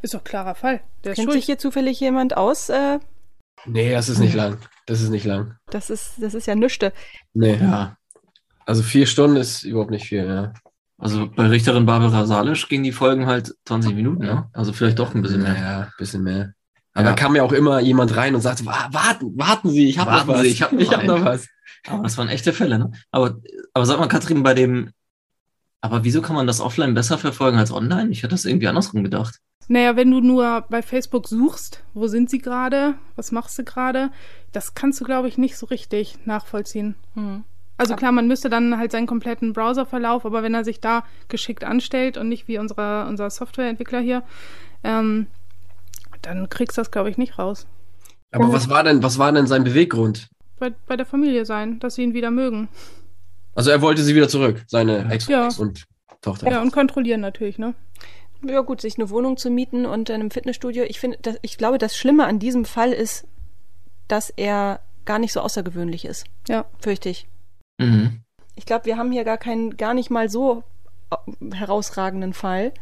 Ist 0.02 0.12
doch 0.14 0.22
klarer 0.24 0.54
Fall. 0.54 0.80
Der 1.04 1.14
Kennt 1.14 1.32
sich 1.32 1.46
hier 1.46 1.58
zufällig 1.58 1.98
jemand 2.00 2.36
aus? 2.36 2.68
Äh, 2.68 2.98
Nee, 3.66 3.92
das 3.92 4.08
ist 4.10 4.18
nicht 4.18 4.34
lang. 4.34 4.58
Das 4.86 5.00
ist 5.00 5.08
nicht 5.08 5.24
lang. 5.24 5.56
das 5.70 5.88
ist, 5.88 6.14
das 6.18 6.34
ist 6.34 6.46
ja 6.46 6.54
nüchte. 6.54 6.92
Nee. 7.32 7.56
Ja. 7.56 7.96
Also 8.66 8.82
vier 8.82 9.06
Stunden 9.06 9.36
ist 9.36 9.62
überhaupt 9.62 9.90
nicht 9.90 10.06
viel, 10.06 10.26
ja. 10.26 10.52
Also 10.98 11.28
bei 11.30 11.46
Richterin 11.46 11.86
Barbara 11.86 12.26
Salisch 12.26 12.68
gingen 12.68 12.84
die 12.84 12.92
Folgen 12.92 13.26
halt 13.26 13.54
20 13.64 13.94
Minuten, 13.94 14.24
ne? 14.24 14.50
Also 14.52 14.72
vielleicht 14.74 14.98
doch 14.98 15.14
ein 15.14 15.22
bisschen 15.22 15.42
mehr. 15.42 15.54
Naja, 15.54 15.80
ein 15.82 15.92
bisschen 15.98 16.22
mehr. 16.22 16.52
Aber 16.94 17.04
Ja. 17.06 17.10
da 17.10 17.16
kam 17.16 17.34
ja 17.36 17.42
auch 17.42 17.52
immer 17.52 17.80
jemand 17.80 18.16
rein 18.16 18.34
und 18.34 18.40
sagte, 18.40 18.64
"Wa- 18.66 18.88
warten, 18.92 19.36
warten 19.36 19.68
Sie, 19.70 19.88
ich 19.88 19.98
habe 19.98 20.12
noch 20.12 20.26
was. 20.28 20.40
Sie, 20.42 20.46
ich 20.48 20.62
hab 20.62 20.72
noch 20.72 20.80
ich 20.80 20.90
hab 20.92 21.00
einen." 21.00 21.08
noch 21.08 21.24
was. 21.24 21.48
Aber 21.86 22.02
das 22.04 22.16
waren 22.16 22.28
echte 22.28 22.52
Fälle, 22.52 22.78
ne? 22.78 22.92
Aber, 23.10 23.36
aber 23.74 23.84
sag 23.86 23.98
mal, 23.98 24.06
Katrin, 24.08 24.42
bei 24.42 24.54
dem, 24.54 24.90
aber 25.80 26.04
wieso 26.04 26.22
kann 26.22 26.36
man 26.36 26.46
das 26.46 26.60
offline 26.60 26.94
besser 26.94 27.18
verfolgen 27.18 27.58
als 27.58 27.70
online? 27.72 28.10
Ich 28.10 28.18
hätte 28.22 28.30
das 28.30 28.44
irgendwie 28.46 28.68
andersrum 28.68 29.02
gedacht. 29.04 29.40
Naja, 29.68 29.96
wenn 29.96 30.10
du 30.10 30.20
nur 30.20 30.64
bei 30.70 30.82
Facebook 30.82 31.26
suchst, 31.28 31.82
wo 31.94 32.06
sind 32.06 32.30
sie 32.30 32.38
gerade, 32.38 32.94
was 33.16 33.32
machst 33.32 33.58
du 33.58 33.64
gerade, 33.64 34.10
das 34.52 34.74
kannst 34.74 35.00
du, 35.00 35.04
glaube 35.04 35.26
ich, 35.28 35.36
nicht 35.38 35.56
so 35.56 35.66
richtig 35.66 36.16
nachvollziehen. 36.26 36.94
Hm. 37.14 37.44
Also 37.76 37.96
klar, 37.96 38.12
man 38.12 38.28
müsste 38.28 38.48
dann 38.50 38.78
halt 38.78 38.92
seinen 38.92 39.06
kompletten 39.08 39.52
Browserverlauf, 39.52 40.24
aber 40.24 40.42
wenn 40.42 40.54
er 40.54 40.64
sich 40.64 40.80
da 40.80 41.02
geschickt 41.28 41.64
anstellt 41.64 42.16
und 42.18 42.28
nicht 42.28 42.46
wie 42.46 42.58
unsere, 42.58 43.06
unser 43.08 43.28
Softwareentwickler 43.30 44.00
hier, 44.00 44.22
ähm, 44.84 45.26
dann 46.24 46.48
kriegst 46.48 46.76
du 46.76 46.80
das, 46.80 46.90
glaube 46.90 47.10
ich, 47.10 47.18
nicht 47.18 47.38
raus. 47.38 47.66
Aber 48.32 48.52
was 48.52 48.68
war 48.68 48.82
denn, 48.82 49.02
was 49.02 49.18
war 49.18 49.30
denn 49.32 49.46
sein 49.46 49.62
Beweggrund? 49.64 50.28
Bei, 50.58 50.70
bei 50.86 50.96
der 50.96 51.06
Familie 51.06 51.44
sein, 51.44 51.78
dass 51.80 51.94
sie 51.96 52.02
ihn 52.02 52.14
wieder 52.14 52.30
mögen. 52.30 52.68
Also 53.54 53.70
er 53.70 53.80
wollte 53.82 54.02
sie 54.02 54.14
wieder 54.14 54.28
zurück, 54.28 54.64
seine 54.66 54.98
Ja. 55.04 55.10
Ex 55.10 55.28
Ja. 55.28 55.48
und 55.58 55.84
Tochter. 56.20 56.50
Ja, 56.50 56.60
und 56.62 56.72
kontrollieren 56.72 57.20
natürlich, 57.20 57.58
ne? 57.58 57.74
Ja 58.46 58.60
gut, 58.62 58.80
sich 58.80 58.98
eine 58.98 59.08
Wohnung 59.10 59.36
zu 59.36 59.50
mieten 59.50 59.86
und 59.86 60.08
in 60.10 60.16
einem 60.16 60.30
Fitnessstudio. 60.30 60.84
Ich 60.84 60.98
finde, 61.00 61.18
das- 61.22 61.36
ich 61.42 61.56
glaube, 61.58 61.78
das 61.78 61.96
Schlimme 61.96 62.26
an 62.26 62.38
diesem 62.38 62.64
Fall 62.64 62.92
ist, 62.92 63.26
dass 64.08 64.30
er 64.30 64.80
gar 65.04 65.18
nicht 65.18 65.32
so 65.32 65.40
außergewöhnlich 65.40 66.04
ist. 66.04 66.24
Ja. 66.48 66.64
Fürchte 66.78 67.08
ich. 67.08 67.26
Mhm. 67.78 68.20
Ich 68.56 68.66
glaube, 68.66 68.86
wir 68.86 68.96
haben 68.96 69.12
hier 69.12 69.24
gar 69.24 69.38
keinen, 69.38 69.76
gar 69.76 69.94
nicht 69.94 70.10
mal 70.10 70.28
so 70.28 70.62
äh, 71.10 71.54
herausragenden 71.54 72.32
Fall. 72.34 72.72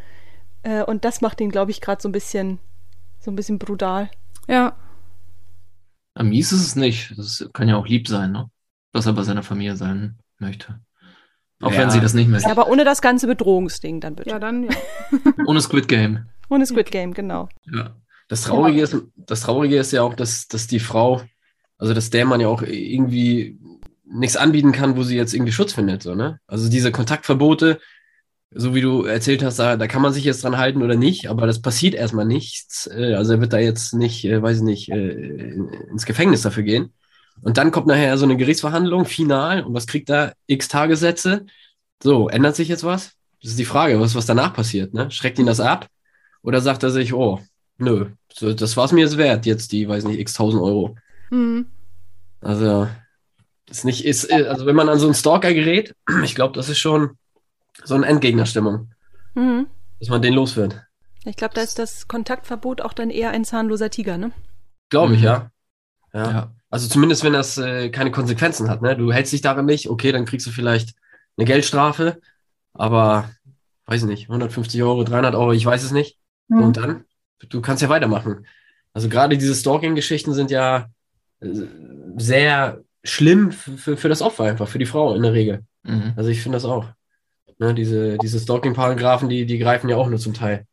Äh, 0.63 0.83
und 0.85 1.05
das 1.05 1.21
macht 1.21 1.41
ihn, 1.41 1.51
glaube 1.51 1.71
ich, 1.71 1.81
gerade 1.81 2.01
so 2.01 2.09
ein 2.09 2.13
bisschen, 2.13 2.59
so 3.23 3.31
ein 3.31 3.37
bisschen 3.37 3.59
brutal. 3.59 4.11
Ja. 4.49 4.77
Ja, 6.17 6.23
mies 6.23 6.53
ist 6.53 6.61
es 6.67 6.77
nicht. 6.77 7.15
Das 7.17 7.49
kann 7.53 7.69
ja 7.69 7.77
auch 7.77 7.87
lieb 7.87 8.09
sein, 8.09 8.33
ne? 8.33 8.51
Dass 8.93 9.07
er 9.07 9.13
bei 9.15 9.23
seiner 9.23 9.43
Familie 9.43 9.77
sein 9.77 10.19
möchte. 10.39 10.81
Auch 11.63 11.73
Ja. 11.73 11.79
wenn 11.79 11.91
sie 11.91 12.01
das 12.01 12.13
nicht 12.15 12.27
Ja, 12.27 12.31
möchte. 12.33 12.51
aber 12.51 12.69
ohne 12.69 12.85
das 12.85 13.01
ganze 13.01 13.27
Bedrohungsding 13.27 14.01
dann 14.01 14.17
bitte. 14.17 14.31
Ja, 14.31 14.39
dann, 14.39 14.65
ja. 14.65 14.71
Ohne 15.47 15.61
Squid 15.61 15.89
Game. 15.89 16.27
Ohne 16.51 16.67
Squid 16.67 16.91
Game, 16.91 17.15
genau. 17.15 17.49
Ja. 17.65 17.97
Das 18.29 18.43
Traurige 18.43 18.83
ist, 18.83 18.97
das 19.17 19.41
Traurige 19.43 19.77
ist 19.77 19.93
ja 19.93 20.03
auch, 20.03 20.15
dass, 20.15 20.49
dass 20.49 20.67
die 20.67 20.81
Frau, 20.81 21.23
also 21.79 21.95
dass 21.95 22.11
der 22.11 22.25
Mann 22.27 22.41
ja 22.41 22.49
auch 22.49 22.63
irgendwie 22.63 23.59
nichts 24.05 24.37
anbieten 24.37 24.73
kann, 24.73 24.97
wo 24.97 25.03
sie 25.05 25.17
jetzt 25.17 25.33
irgendwie 25.35 25.53
Schutz 25.53 25.73
findet, 25.73 26.03
so, 26.03 26.15
ne? 26.15 26.41
Also 26.47 26.69
diese 26.69 26.93
Kontaktverbote, 26.93 27.81
so 28.55 28.75
wie 28.75 28.81
du 28.81 29.05
erzählt 29.05 29.43
hast, 29.43 29.59
da, 29.59 29.77
da 29.77 29.87
kann 29.87 30.03
man 30.03 30.13
sich 30.13 30.25
jetzt 30.25 30.45
dran 30.45 30.59
halten 30.59 30.83
oder 30.83 30.97
nicht, 30.97 31.29
aber 31.29 31.47
das 31.47 31.63
passiert 31.63 31.95
erstmal 31.95 32.27
nichts. 32.27 32.87
Äh, 32.87 33.15
Also 33.15 33.35
er 33.35 33.41
wird 33.41 33.53
da 33.53 33.59
jetzt 33.59 33.95
nicht, 33.95 34.25
äh, 34.25 34.43
weiß 34.43 34.59
ich 34.59 34.63
nicht, 34.63 34.91
äh, 34.91 35.55
ins 35.91 36.07
Gefängnis 36.07 36.43
dafür 36.43 36.63
gehen. 36.63 36.93
Und 37.43 37.57
dann 37.57 37.71
kommt 37.71 37.87
nachher 37.87 38.17
so 38.19 38.25
eine 38.25 38.37
Gerichtsverhandlung, 38.37 39.05
final, 39.07 39.63
und 39.65 39.75
was 39.75 39.87
kriegt 39.87 40.11
er? 40.11 40.35
X 40.47 40.69
Tagessätze. 40.69 41.47
So, 42.03 42.29
ändert 42.29 42.57
sich 42.57 42.69
jetzt 42.69 42.85
was? 42.85 43.13
Das 43.41 43.53
ist 43.53 43.59
die 43.59 43.65
Frage, 43.65 43.99
was, 44.01 44.15
was 44.15 44.27
danach 44.27 44.55
passiert, 44.55 44.95
ne? 44.95 45.11
Schreckt 45.11 45.39
ihn 45.39 45.47
das 45.47 45.61
ab? 45.61 45.89
Oder 46.43 46.61
sagt 46.61 46.83
er 46.83 46.91
sich, 46.91 47.15
oh, 47.15 47.41
nö, 47.79 48.07
so, 48.33 48.53
das 48.53 48.77
war's 48.77 48.93
mir 48.93 49.03
jetzt 49.03 49.19
wert, 49.19 49.47
jetzt 49.47 49.73
die, 49.73 49.89
weiß 49.89 50.05
nicht, 50.05 50.21
x 50.21 50.35
tausend 50.35 50.63
Euro. 50.63 50.97
Hm. 51.31 51.67
Also, 52.41 52.89
ist 53.71 53.85
nicht, 53.85 54.05
ist, 54.05 54.31
also 54.33 54.67
wenn 54.67 54.77
man 54.77 54.89
an 54.89 54.99
so 54.99 55.07
einen 55.07 55.15
Stalker 55.15 55.55
gerät, 55.55 55.95
ich 56.25 56.35
glaube, 56.35 56.55
das 56.55 56.69
ist 56.69 56.79
schon 56.79 57.17
so 57.85 57.95
eine 57.95 58.07
Endgegnerstimmung, 58.07 58.91
Mhm. 59.35 59.67
dass 60.01 60.09
man 60.09 60.23
den 60.23 60.35
los 60.35 60.57
wird. 60.57 60.81
Ich 61.25 61.37
glaube, 61.37 61.55
da 61.55 61.61
ist 61.63 61.79
das 61.79 62.09
Kontaktverbot 62.09 62.81
auch 62.81 62.93
dann 62.93 63.11
eher 63.11 63.31
ein 63.31 63.45
zahnloser 63.45 63.91
Tiger, 63.91 64.19
ne? 64.19 64.33
Glaube 64.91 65.15
ich, 65.15 65.21
Mhm. 65.21 65.25
ja. 65.27 65.51
ja. 66.13 66.31
Ja. 66.31 66.55
Also 66.71 66.89
zumindest, 66.89 67.23
wenn 67.25 67.33
das 67.33 67.59
äh, 67.59 67.91
keine 67.91 68.11
Konsequenzen 68.11 68.69
hat, 68.69 68.83
ne? 68.83 68.97
Du 68.97 69.13
hältst 69.13 69.33
dich 69.33 69.41
daran 69.43 69.67
nicht, 69.67 69.89
okay, 69.89 70.11
dann 70.13 70.25
kriegst 70.25 70.47
du 70.47 70.51
vielleicht 70.51 70.95
eine 71.37 71.47
Geldstrafe, 71.47 72.21
aber, 72.75 73.31
weiß 73.87 74.03
ich 74.03 74.09
nicht, 74.09 74.29
150 74.29 74.83
Euro, 74.83 75.05
300 75.05 75.35
Euro, 75.35 75.53
ich 75.53 75.65
weiß 75.65 75.83
es 75.83 75.93
nicht. 75.93 76.19
Und 76.49 76.77
dann, 76.77 77.05
du 77.49 77.63
kannst 77.63 77.83
ja 77.83 77.89
weitermachen. 77.89 78.47
Also 78.93 79.09
gerade 79.09 79.39
diese 79.39 79.55
Stalking-Geschichten 79.55 80.35
sind 80.35 80.51
ja 80.51 80.89
äh, 81.41 81.49
sehr 82.19 82.83
schlimm 83.05 83.53
für, 83.53 83.79
für, 83.79 83.97
für 83.97 84.09
das 84.11 84.21
Opfer 84.21 84.45
einfach, 84.45 84.69
für 84.69 84.79
die 84.79 84.85
Frau 84.87 85.15
in 85.15 85.23
der 85.23 85.33
Regel. 85.33 85.65
Mhm. 85.83 86.13
Also 86.17 86.29
ich 86.29 86.43
finde 86.43 86.57
das 86.57 86.65
auch. 86.67 86.87
Ne, 87.63 87.75
diese 87.75 88.19
diese 88.19 88.41
Stalking-Paragraphen, 88.41 89.29
die, 89.29 89.47
die 89.47 89.59
greifen 89.59 89.89
ja 89.89 89.97
auch 89.97 90.09
nur 90.09 90.19
zum 90.19 90.35
Teil. 90.35 90.67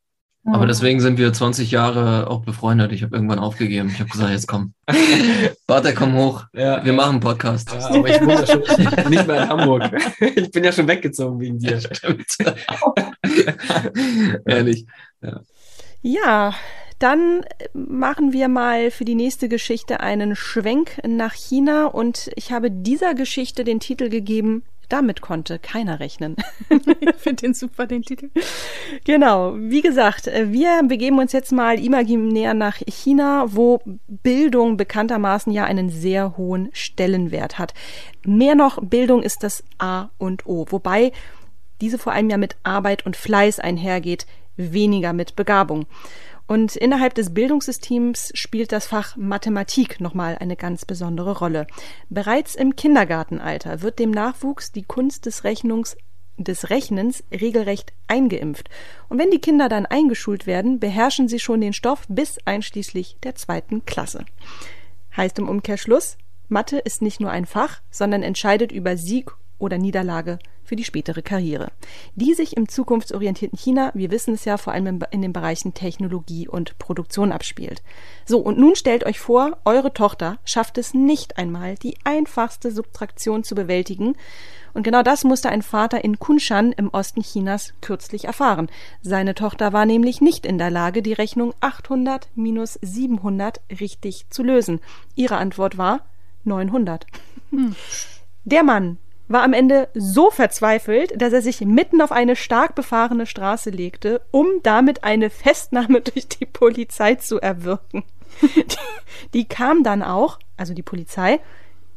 Aber 0.45 0.65
deswegen 0.65 0.99
sind 0.99 1.19
wir 1.19 1.31
20 1.31 1.69
Jahre 1.69 2.27
auch 2.27 2.41
befreundet. 2.41 2.91
Ich 2.91 3.03
habe 3.03 3.15
irgendwann 3.15 3.37
aufgegeben. 3.37 3.89
Ich 3.89 3.99
habe 3.99 4.09
gesagt, 4.09 4.31
jetzt 4.31 4.47
komm. 4.47 4.73
Warte, 5.67 5.93
komm 5.93 6.15
hoch. 6.15 6.45
Ja, 6.53 6.83
Wir 6.83 6.93
machen 6.93 7.11
einen 7.11 7.19
Podcast. 7.19 7.71
ja, 7.71 7.89
aber 7.89 8.09
ich 8.09 8.19
wohne 8.21 8.33
ja 8.33 8.47
schon 8.47 8.61
nicht 9.09 9.27
mehr 9.27 9.43
in 9.43 9.49
Hamburg. 9.49 9.83
Ich 10.35 10.49
bin 10.49 10.63
ja 10.63 10.71
schon 10.71 10.87
weggezogen 10.87 11.39
wegen 11.39 11.59
dir. 11.59 11.79
Stimmt. 11.79 12.35
Ehrlich. 14.45 14.87
Ja, 16.01 16.55
dann 16.97 17.41
machen 17.73 18.33
wir 18.33 18.47
mal 18.47 18.89
für 18.89 19.05
die 19.05 19.15
nächste 19.15 19.49
Geschichte 19.49 19.99
einen 19.99 20.35
Schwenk 20.35 20.99
nach 21.05 21.33
China 21.33 21.85
und 21.85 22.31
ich 22.35 22.51
habe 22.51 22.71
dieser 22.71 23.13
Geschichte 23.13 23.63
den 23.63 23.79
Titel 23.79 24.09
gegeben, 24.09 24.63
damit 24.89 25.21
konnte 25.21 25.59
keiner 25.59 25.99
rechnen. 25.99 26.35
Ich 27.01 27.15
finde 27.15 27.41
den 27.41 27.53
super, 27.53 27.85
den 27.85 28.03
Titel. 28.03 28.29
Genau, 29.05 29.55
wie 29.57 29.81
gesagt, 29.81 30.27
äh, 30.27 30.51
wir 30.51 30.81
begeben 30.87 31.19
uns 31.19 31.31
jetzt 31.31 31.51
mal 31.51 31.79
imaginär 31.79 32.53
nach 32.53 32.77
China, 32.87 33.45
wo 33.47 33.81
Bildung 34.07 34.77
bekanntermaßen 34.77 35.51
ja 35.51 35.65
einen 35.65 35.89
sehr 35.89 36.37
hohen 36.37 36.69
Stellenwert 36.73 37.57
hat. 37.57 37.73
Mehr 38.25 38.55
noch, 38.55 38.79
Bildung 38.81 39.21
ist 39.21 39.43
das 39.43 39.63
A 39.77 40.09
und 40.17 40.45
O, 40.45 40.65
wobei 40.69 41.11
diese 41.81 41.97
vor 41.97 42.13
allem 42.13 42.29
ja 42.29 42.37
mit 42.37 42.57
Arbeit 42.63 43.05
und 43.05 43.15
Fleiß 43.15 43.59
einhergeht, 43.59 44.25
weniger 44.57 45.13
mit 45.13 45.35
Begabung. 45.35 45.85
Und 46.49 46.75
innerhalb 46.75 47.13
des 47.13 47.31
Bildungssystems 47.35 48.31
spielt 48.33 48.71
das 48.71 48.87
Fach 48.87 49.15
Mathematik 49.15 50.01
nochmal 50.01 50.35
eine 50.39 50.55
ganz 50.55 50.83
besondere 50.83 51.37
Rolle. 51.37 51.67
Bereits 52.09 52.55
im 52.55 52.75
Kindergartenalter 52.75 53.83
wird 53.83 53.99
dem 53.99 54.09
Nachwuchs 54.09 54.71
die 54.71 54.81
Kunst 54.81 55.27
des 55.27 55.43
Rechnungs 55.43 55.95
des 56.37 56.71
Rechnens 56.71 57.23
regelrecht 57.31 57.93
eingeimpft. 58.07 58.67
Und 59.09 59.19
wenn 59.19 59.29
die 59.29 59.41
Kinder 59.41 59.69
dann 59.69 59.85
eingeschult 59.85 60.47
werden, 60.47 60.79
beherrschen 60.79 61.27
sie 61.27 61.37
schon 61.37 61.61
den 61.61 61.73
Stoff 61.73 62.05
bis 62.09 62.39
einschließlich 62.45 63.17
der 63.21 63.35
zweiten 63.35 63.85
Klasse. 63.85 64.25
Heißt 65.15 65.37
im 65.37 65.47
Umkehrschluss, 65.47 66.17
Mathe 66.47 66.79
ist 66.79 67.03
nicht 67.03 67.19
nur 67.19 67.29
ein 67.29 67.45
Fach, 67.45 67.81
sondern 67.91 68.23
entscheidet 68.23 68.71
über 68.71 68.97
Sieg 68.97 69.29
oder 69.59 69.77
Niederlage 69.77 70.39
für 70.69 70.75
die 70.75 70.83
spätere 70.83 71.23
Karriere, 71.23 71.71
die 72.13 72.35
sich 72.35 72.55
im 72.55 72.69
zukunftsorientierten 72.69 73.57
China, 73.57 73.91
wir 73.95 74.11
wissen 74.11 74.35
es 74.35 74.45
ja, 74.45 74.57
vor 74.57 74.71
allem 74.71 75.03
in- 75.09 75.23
den 75.23 75.33
Bereichen 75.33 75.73
Technologie 75.73 76.47
und 76.47 76.77
Produktion 76.77 77.31
abspielt. 77.31 77.81
So, 78.27 78.37
und 78.37 78.59
nun 78.59 78.75
stellt 78.75 79.03
euch 79.03 79.19
vor, 79.19 79.57
eure 79.65 79.93
Tochter 79.93 80.37
schafft 80.45 80.77
es 80.77 80.93
nicht 80.93 81.39
einmal, 81.39 81.73
die 81.73 81.97
einfachste 82.03 82.71
Subtraktion 82.71 83.43
zu 83.43 83.55
bewältigen, 83.55 84.15
und 84.75 84.83
genau 84.83 85.01
das 85.01 85.23
musste 85.23 85.49
ein 85.49 85.63
Vater 85.63 86.03
in 86.03 86.19
Kunshan 86.19 86.71
im 86.73 86.89
Osten 86.89 87.23
Chinas 87.23 87.73
kürzlich 87.81 88.25
erfahren. 88.25 88.69
Seine 89.01 89.33
Tochter 89.33 89.73
war 89.73 89.87
nämlich 89.87 90.21
nicht 90.21 90.45
in 90.45 90.59
der 90.59 90.69
Lage, 90.69 91.01
die 91.01 91.13
Rechnung 91.13 91.55
800 91.59 92.29
minus 92.35 92.77
700 92.83 93.61
richtig 93.79 94.27
zu 94.29 94.43
lösen. 94.43 94.79
Ihre 95.15 95.37
Antwort 95.37 95.79
war 95.79 96.01
900. 96.43 97.07
Der 98.45 98.63
Mann 98.63 98.99
war 99.29 99.43
am 99.43 99.53
Ende 99.53 99.87
so 99.93 100.31
verzweifelt, 100.31 101.21
dass 101.21 101.31
er 101.31 101.41
sich 101.41 101.61
mitten 101.61 102.01
auf 102.01 102.11
eine 102.11 102.35
stark 102.35 102.75
befahrene 102.75 103.25
Straße 103.25 103.69
legte, 103.69 104.21
um 104.31 104.47
damit 104.63 105.05
eine 105.05 105.29
Festnahme 105.29 106.01
durch 106.13 106.27
die 106.27 106.45
Polizei 106.45 107.15
zu 107.15 107.39
erwirken. 107.39 108.03
Die, 108.41 108.65
die 109.33 109.45
kam 109.45 109.83
dann 109.83 110.03
auch, 110.03 110.39
also 110.57 110.73
die 110.73 110.83
Polizei, 110.83 111.39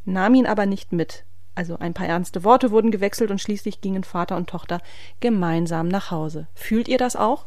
nahm 0.05 0.35
ihn 0.35 0.47
aber 0.47 0.66
nicht 0.66 0.92
mit. 0.92 1.25
Also 1.55 1.79
ein 1.79 1.95
paar 1.95 2.07
ernste 2.07 2.45
Worte 2.45 2.71
wurden 2.71 2.90
gewechselt 2.90 3.31
und 3.31 3.40
schließlich 3.40 3.81
gingen 3.81 4.05
Vater 4.05 4.37
und 4.37 4.49
Tochter 4.49 4.81
gemeinsam 5.21 5.88
nach 5.88 6.11
Hause. 6.11 6.47
Fühlt 6.55 6.88
ihr 6.88 6.99
das 6.99 7.16
auch? 7.16 7.47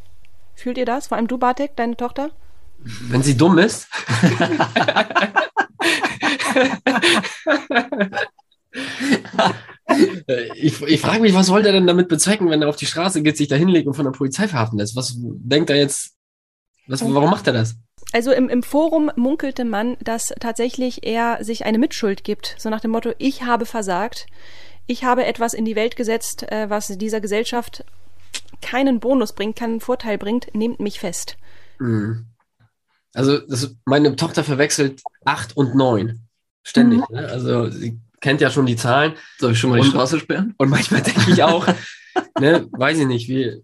Fühlt 0.53 0.77
ihr 0.77 0.85
das? 0.85 1.07
Vor 1.07 1.17
allem 1.17 1.27
du, 1.27 1.37
Bartek, 1.37 1.75
deine 1.75 1.97
Tochter? 1.97 2.29
Wenn 2.77 3.23
sie 3.23 3.37
dumm 3.37 3.57
ist. 3.57 3.87
Äh, 10.27 10.47
ich 10.55 10.81
ich 10.81 11.01
frage 11.01 11.21
mich, 11.21 11.33
was 11.33 11.49
wollte 11.49 11.69
er 11.69 11.73
denn 11.73 11.87
damit 11.87 12.07
bezwecken, 12.07 12.49
wenn 12.49 12.61
er 12.61 12.69
auf 12.69 12.75
die 12.75 12.85
Straße 12.85 13.21
geht, 13.21 13.37
sich 13.37 13.47
da 13.47 13.55
hinlegt 13.55 13.87
und 13.87 13.93
von 13.93 14.05
der 14.05 14.11
Polizei 14.11 14.47
verhaften 14.47 14.77
lässt? 14.77 14.95
Was 14.95 15.15
denkt 15.17 15.69
er 15.69 15.77
jetzt? 15.77 16.15
Was, 16.87 17.01
warum 17.01 17.29
macht 17.29 17.47
er 17.47 17.53
das? 17.53 17.75
Also 18.11 18.31
im, 18.31 18.49
im 18.49 18.63
Forum 18.63 19.11
munkelte 19.15 19.65
man, 19.65 19.97
dass 20.01 20.33
tatsächlich 20.39 21.05
er 21.05 21.43
sich 21.43 21.65
eine 21.65 21.79
Mitschuld 21.79 22.23
gibt. 22.23 22.55
So 22.57 22.69
nach 22.69 22.81
dem 22.81 22.91
Motto, 22.91 23.13
ich 23.17 23.43
habe 23.43 23.65
versagt. 23.65 24.27
Ich 24.87 25.03
habe 25.03 25.25
etwas 25.25 25.53
in 25.53 25.65
die 25.65 25.75
Welt 25.75 25.95
gesetzt, 25.95 26.43
äh, 26.51 26.69
was 26.69 26.87
dieser 26.87 27.19
Gesellschaft 27.19 27.83
keinen 28.61 28.99
Bonus 28.99 29.33
bringt, 29.33 29.55
keinen 29.55 29.79
Vorteil 29.79 30.17
bringt. 30.17 30.53
Nehmt 30.53 30.79
mich 30.79 30.99
fest. 30.99 31.37
Mhm. 31.79 32.27
Also, 33.13 33.39
das, 33.39 33.75
meine 33.85 34.15
Tochter 34.15 34.43
verwechselt 34.43 35.01
8 35.23 35.57
und 35.57 35.75
9. 35.75 36.27
Ständig. 36.63 37.09
Mhm. 37.09 37.15
Ne? 37.15 37.27
Also, 37.27 37.69
sie 37.69 37.99
kennt 38.25 38.41
ja 38.41 38.49
schon 38.49 38.65
die 38.65 38.75
Zahlen. 38.75 39.13
Soll 39.37 39.51
ich 39.51 39.59
schon 39.59 39.69
mal 39.69 39.75
die 39.75 39.85
Und- 39.85 39.91
Straße 39.91 40.19
sperren? 40.19 40.55
Und 40.57 40.69
manchmal 40.69 41.03
denke 41.03 41.29
ich 41.31 41.43
auch, 41.43 41.67
ne, 42.39 42.67
weiß 42.71 42.97
ich 42.97 43.05
nicht, 43.05 43.29
wie, 43.29 43.61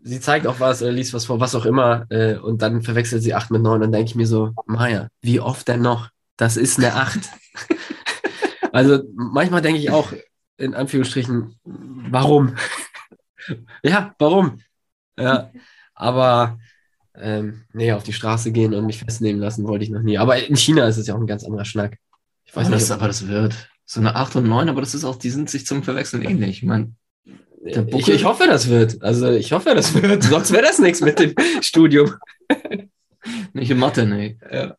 sie 0.00 0.18
zeigt 0.18 0.48
auch 0.48 0.58
was, 0.58 0.82
oder 0.82 0.90
liest 0.90 1.14
was 1.14 1.26
vor, 1.26 1.38
was 1.38 1.54
auch 1.54 1.64
immer, 1.64 2.06
äh, 2.10 2.34
und 2.34 2.62
dann 2.62 2.82
verwechselt 2.82 3.22
sie 3.22 3.32
8 3.32 3.52
mit 3.52 3.62
9. 3.62 3.80
Dann 3.80 3.92
denke 3.92 4.08
ich 4.08 4.16
mir 4.16 4.26
so, 4.26 4.54
Maja, 4.66 5.06
wie 5.20 5.38
oft 5.38 5.68
denn 5.68 5.82
noch? 5.82 6.10
Das 6.36 6.56
ist 6.56 6.78
eine 6.78 6.96
8. 6.96 7.20
also, 8.72 9.04
manchmal 9.14 9.62
denke 9.62 9.78
ich 9.78 9.90
auch, 9.90 10.12
in 10.56 10.74
Anführungsstrichen, 10.74 11.54
warum? 11.62 12.56
ja, 13.84 14.16
warum? 14.18 14.58
Ja, 15.16 15.52
aber 15.94 16.58
ähm, 17.14 17.66
nee, 17.72 17.92
auf 17.92 18.02
die 18.02 18.12
Straße 18.12 18.50
gehen 18.50 18.74
und 18.74 18.84
mich 18.84 18.98
festnehmen 18.98 19.40
lassen 19.40 19.68
wollte 19.68 19.84
ich 19.84 19.90
noch 19.90 20.02
nie. 20.02 20.18
Aber 20.18 20.44
in 20.44 20.56
China 20.56 20.88
ist 20.88 20.96
es 20.96 21.06
ja 21.06 21.14
auch 21.14 21.20
ein 21.20 21.26
ganz 21.28 21.44
anderer 21.44 21.64
Schnack. 21.64 21.98
Ich 22.44 22.56
weiß 22.56 22.66
aber, 22.66 22.74
nicht, 22.74 22.90
das, 22.90 22.90
aber 22.90 23.06
das 23.06 23.28
wird. 23.28 23.71
So 23.92 24.00
eine 24.00 24.16
8 24.16 24.36
und 24.36 24.48
9, 24.48 24.70
aber 24.70 24.80
das 24.80 24.94
ist 24.94 25.04
auch, 25.04 25.16
die 25.16 25.28
sind 25.28 25.50
sich 25.50 25.66
zum 25.66 25.82
Verwechseln 25.82 26.22
ähnlich. 26.22 26.62
Ich 26.62 26.62
meine, 26.62 26.92
der 27.62 27.86
ich, 27.88 28.08
ich 28.08 28.24
hoffe, 28.24 28.46
das 28.46 28.70
wird. 28.70 29.02
Also 29.02 29.30
ich 29.30 29.52
hoffe, 29.52 29.74
das 29.74 29.92
wird. 29.92 30.22
Sonst 30.22 30.50
wäre 30.50 30.62
das 30.62 30.78
nichts 30.78 31.02
mit 31.02 31.18
dem 31.18 31.34
Studium. 31.60 32.14
nicht 33.52 33.70
in 33.70 33.76
Mathe, 33.78 34.06
nee. 34.06 34.38
Ja. 34.50 34.78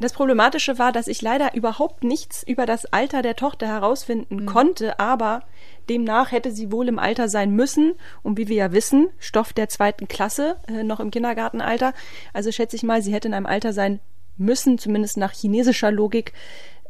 Das 0.00 0.14
Problematische 0.14 0.78
war, 0.78 0.92
dass 0.92 1.08
ich 1.08 1.20
leider 1.20 1.54
überhaupt 1.54 2.04
nichts 2.04 2.42
über 2.42 2.64
das 2.64 2.86
Alter 2.86 3.20
der 3.20 3.36
Tochter 3.36 3.66
herausfinden 3.66 4.36
Mhm. 4.36 4.46
konnte, 4.46 4.98
aber 4.98 5.42
demnach 5.90 6.32
hätte 6.32 6.50
sie 6.50 6.72
wohl 6.72 6.88
im 6.88 6.98
Alter 6.98 7.28
sein 7.28 7.50
müssen. 7.50 7.92
Und 8.22 8.38
wie 8.38 8.48
wir 8.48 8.56
ja 8.56 8.72
wissen, 8.72 9.08
Stoff 9.18 9.52
der 9.52 9.68
zweiten 9.68 10.08
Klasse, 10.08 10.56
äh, 10.68 10.84
noch 10.84 11.00
im 11.00 11.10
Kindergartenalter. 11.10 11.92
Also 12.32 12.50
schätze 12.50 12.76
ich 12.76 12.82
mal, 12.82 13.02
sie 13.02 13.12
hätte 13.12 13.28
in 13.28 13.34
einem 13.34 13.44
Alter 13.44 13.74
sein 13.74 14.00
müssen, 14.36 14.78
zumindest 14.78 15.16
nach 15.16 15.32
chinesischer 15.32 15.90
Logik, 15.90 16.32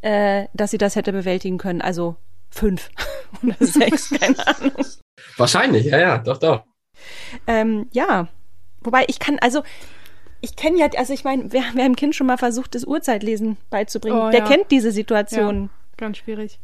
äh, 0.05 0.49
dass 0.53 0.71
sie 0.71 0.79
das 0.79 0.97
hätte 0.97 1.13
bewältigen 1.13 1.57
können. 1.57 1.81
Also 1.81 2.17
fünf 2.51 2.91
oder 3.43 3.57
sechs, 3.59 4.11
keine 4.11 4.47
Ahnung. 4.47 4.85
Wahrscheinlich, 5.39 5.87
ja, 5.87 5.99
ja, 5.99 6.19
doch, 6.19 6.37
doch. 6.39 6.65
Ähm, 7.47 7.89
ja, 7.93 8.29
wobei 8.83 9.05
ich 9.09 9.19
kann, 9.19 9.39
also 9.41 9.63
ich 10.43 10.57
kenne 10.57 10.79
ja, 10.79 10.89
also 10.99 11.15
ich 11.15 11.25
meine, 11.25 11.53
wer, 11.53 11.63
wer 11.73 11.85
einem 11.85 11.97
Kind 11.97 12.15
schon 12.15 12.27
mal 12.27 12.37
versucht, 12.37 12.75
das 12.75 12.85
Uhrzeitlesen 12.85 13.57
beizubringen, 13.71 14.19
Oh, 14.19 14.31
der 14.31 14.41
ja. 14.41 14.47
kennt 14.47 14.71
diese 14.71 14.93
Situation 14.93 15.71
Ganz 15.97 16.19
schwierig. 16.19 16.59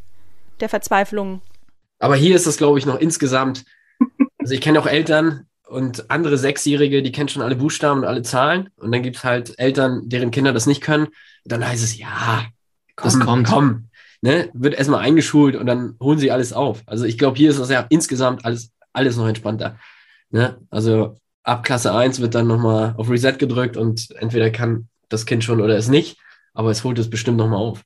der 0.61 0.69
Verzweiflung. 0.69 1.41
Aber 1.99 2.17
hier 2.17 2.37
ist 2.37 2.47
es, 2.47 2.59
glaube 2.59 2.79
ich, 2.79 2.85
noch 2.87 3.01
insgesamt. 3.01 3.65
Also 4.39 4.55
ich 4.55 4.61
kenne 4.61 4.81
auch 4.81 4.87
Eltern 4.87 5.47
und 5.67 6.11
andere 6.11 6.37
Sechsjährige, 6.37 7.03
die 7.03 7.13
kennen 7.13 7.29
schon 7.29 7.43
alle 7.43 7.57
Buchstaben 7.57 8.01
und 8.01 8.07
alle 8.07 8.23
Zahlen. 8.23 8.69
Und 8.77 8.93
dann 8.93 9.03
gibt 9.03 9.17
es 9.17 9.25
halt 9.25 9.59
Eltern, 9.59 10.09
deren 10.09 10.31
Kinder 10.31 10.53
das 10.53 10.67
nicht 10.67 10.83
können. 10.83 11.09
Dann 11.45 11.67
heißt 11.67 11.83
es, 11.83 11.97
ja, 11.99 12.45
komm, 13.01 13.05
Das 13.05 13.21
kommt. 13.21 13.47
komm. 13.49 13.89
Ne? 14.23 14.51
Wird 14.53 14.75
erstmal 14.75 15.01
eingeschult 15.01 15.57
und 15.57 15.67
dann 15.67 15.97
holen 16.01 16.19
sie 16.19 16.31
alles 16.31 16.53
auf. 16.53 16.83
Also 16.87 17.05
ich 17.05 17.17
glaube, 17.19 17.37
hier 17.39 17.51
ist 17.51 17.59
das 17.59 17.71
ja 17.71 17.87
insgesamt 17.89 18.45
alles, 18.45 18.73
alles 18.93 19.17
noch 19.17 19.27
entspannter. 19.27 19.79
Ne? 20.31 20.59
Also 20.71 21.17
ab 21.43 21.65
Klasse 21.65 21.95
1 21.95 22.21
wird 22.21 22.35
dann 22.35 22.47
nochmal 22.47 22.95
auf 22.97 23.09
Reset 23.09 23.39
gedrückt 23.39 23.77
und 23.77 24.11
entweder 24.19 24.51
kann 24.51 24.89
das 25.09 25.25
Kind 25.27 25.43
schon 25.43 25.61
oder 25.61 25.77
es 25.77 25.89
nicht, 25.89 26.19
aber 26.55 26.71
es 26.71 26.85
holt 26.85 26.99
es 26.99 27.09
bestimmt 27.11 27.39
nochmal 27.39 27.59
auf. 27.59 27.83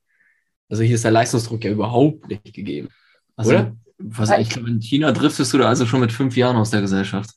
Also 0.69 0.83
hier 0.83 0.97
ist 0.97 1.05
der 1.05 1.13
Leistungsdruck 1.13 1.63
ja 1.65 1.71
überhaupt 1.71 2.29
nicht 2.29 2.53
gegeben. 2.53 2.89
Also, 3.37 3.51
Oder? 3.53 3.73
Was, 3.99 4.31
ich 4.39 4.51
glaube, 4.51 4.69
in 4.71 4.81
China 4.81 5.13
driftest 5.13 5.53
du 5.53 5.59
da 5.59 5.69
also 5.69 5.87
schon 5.87 6.01
mit 6.01 6.11
fünf 6.13 6.37
Jahren 6.37 6.57
aus 6.57 6.71
der 6.71 6.81
Gesellschaft. 6.81 7.31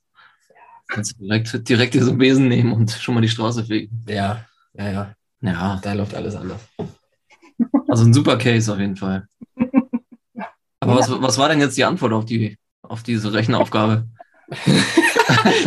Kannst 0.87 1.13
du 1.19 1.23
direkt, 1.23 1.69
direkt 1.69 1.93
dir 1.93 2.03
so 2.03 2.09
einen 2.11 2.17
Besen 2.19 2.47
nehmen 2.47 2.73
und 2.73 2.91
schon 2.91 3.13
mal 3.13 3.21
die 3.21 3.29
Straße 3.29 3.63
fegen. 3.65 4.03
Ja, 4.07 4.45
ja, 4.73 4.89
ja. 4.91 5.13
Ja, 5.41 5.79
Da 5.83 5.93
läuft 5.93 6.15
alles 6.15 6.35
anders. 6.35 6.61
Also 7.87 8.05
ein 8.05 8.13
super 8.13 8.37
Case 8.37 8.71
auf 8.71 8.79
jeden 8.79 8.95
Fall. 8.95 9.27
Aber 10.79 10.95
was, 10.95 11.09
was 11.09 11.37
war 11.37 11.49
denn 11.49 11.59
jetzt 11.59 11.77
die 11.77 11.83
Antwort 11.83 12.13
auf 12.13 12.25
die, 12.25 12.57
auf 12.81 13.03
diese 13.03 13.33
Rechenaufgabe? 13.33 14.07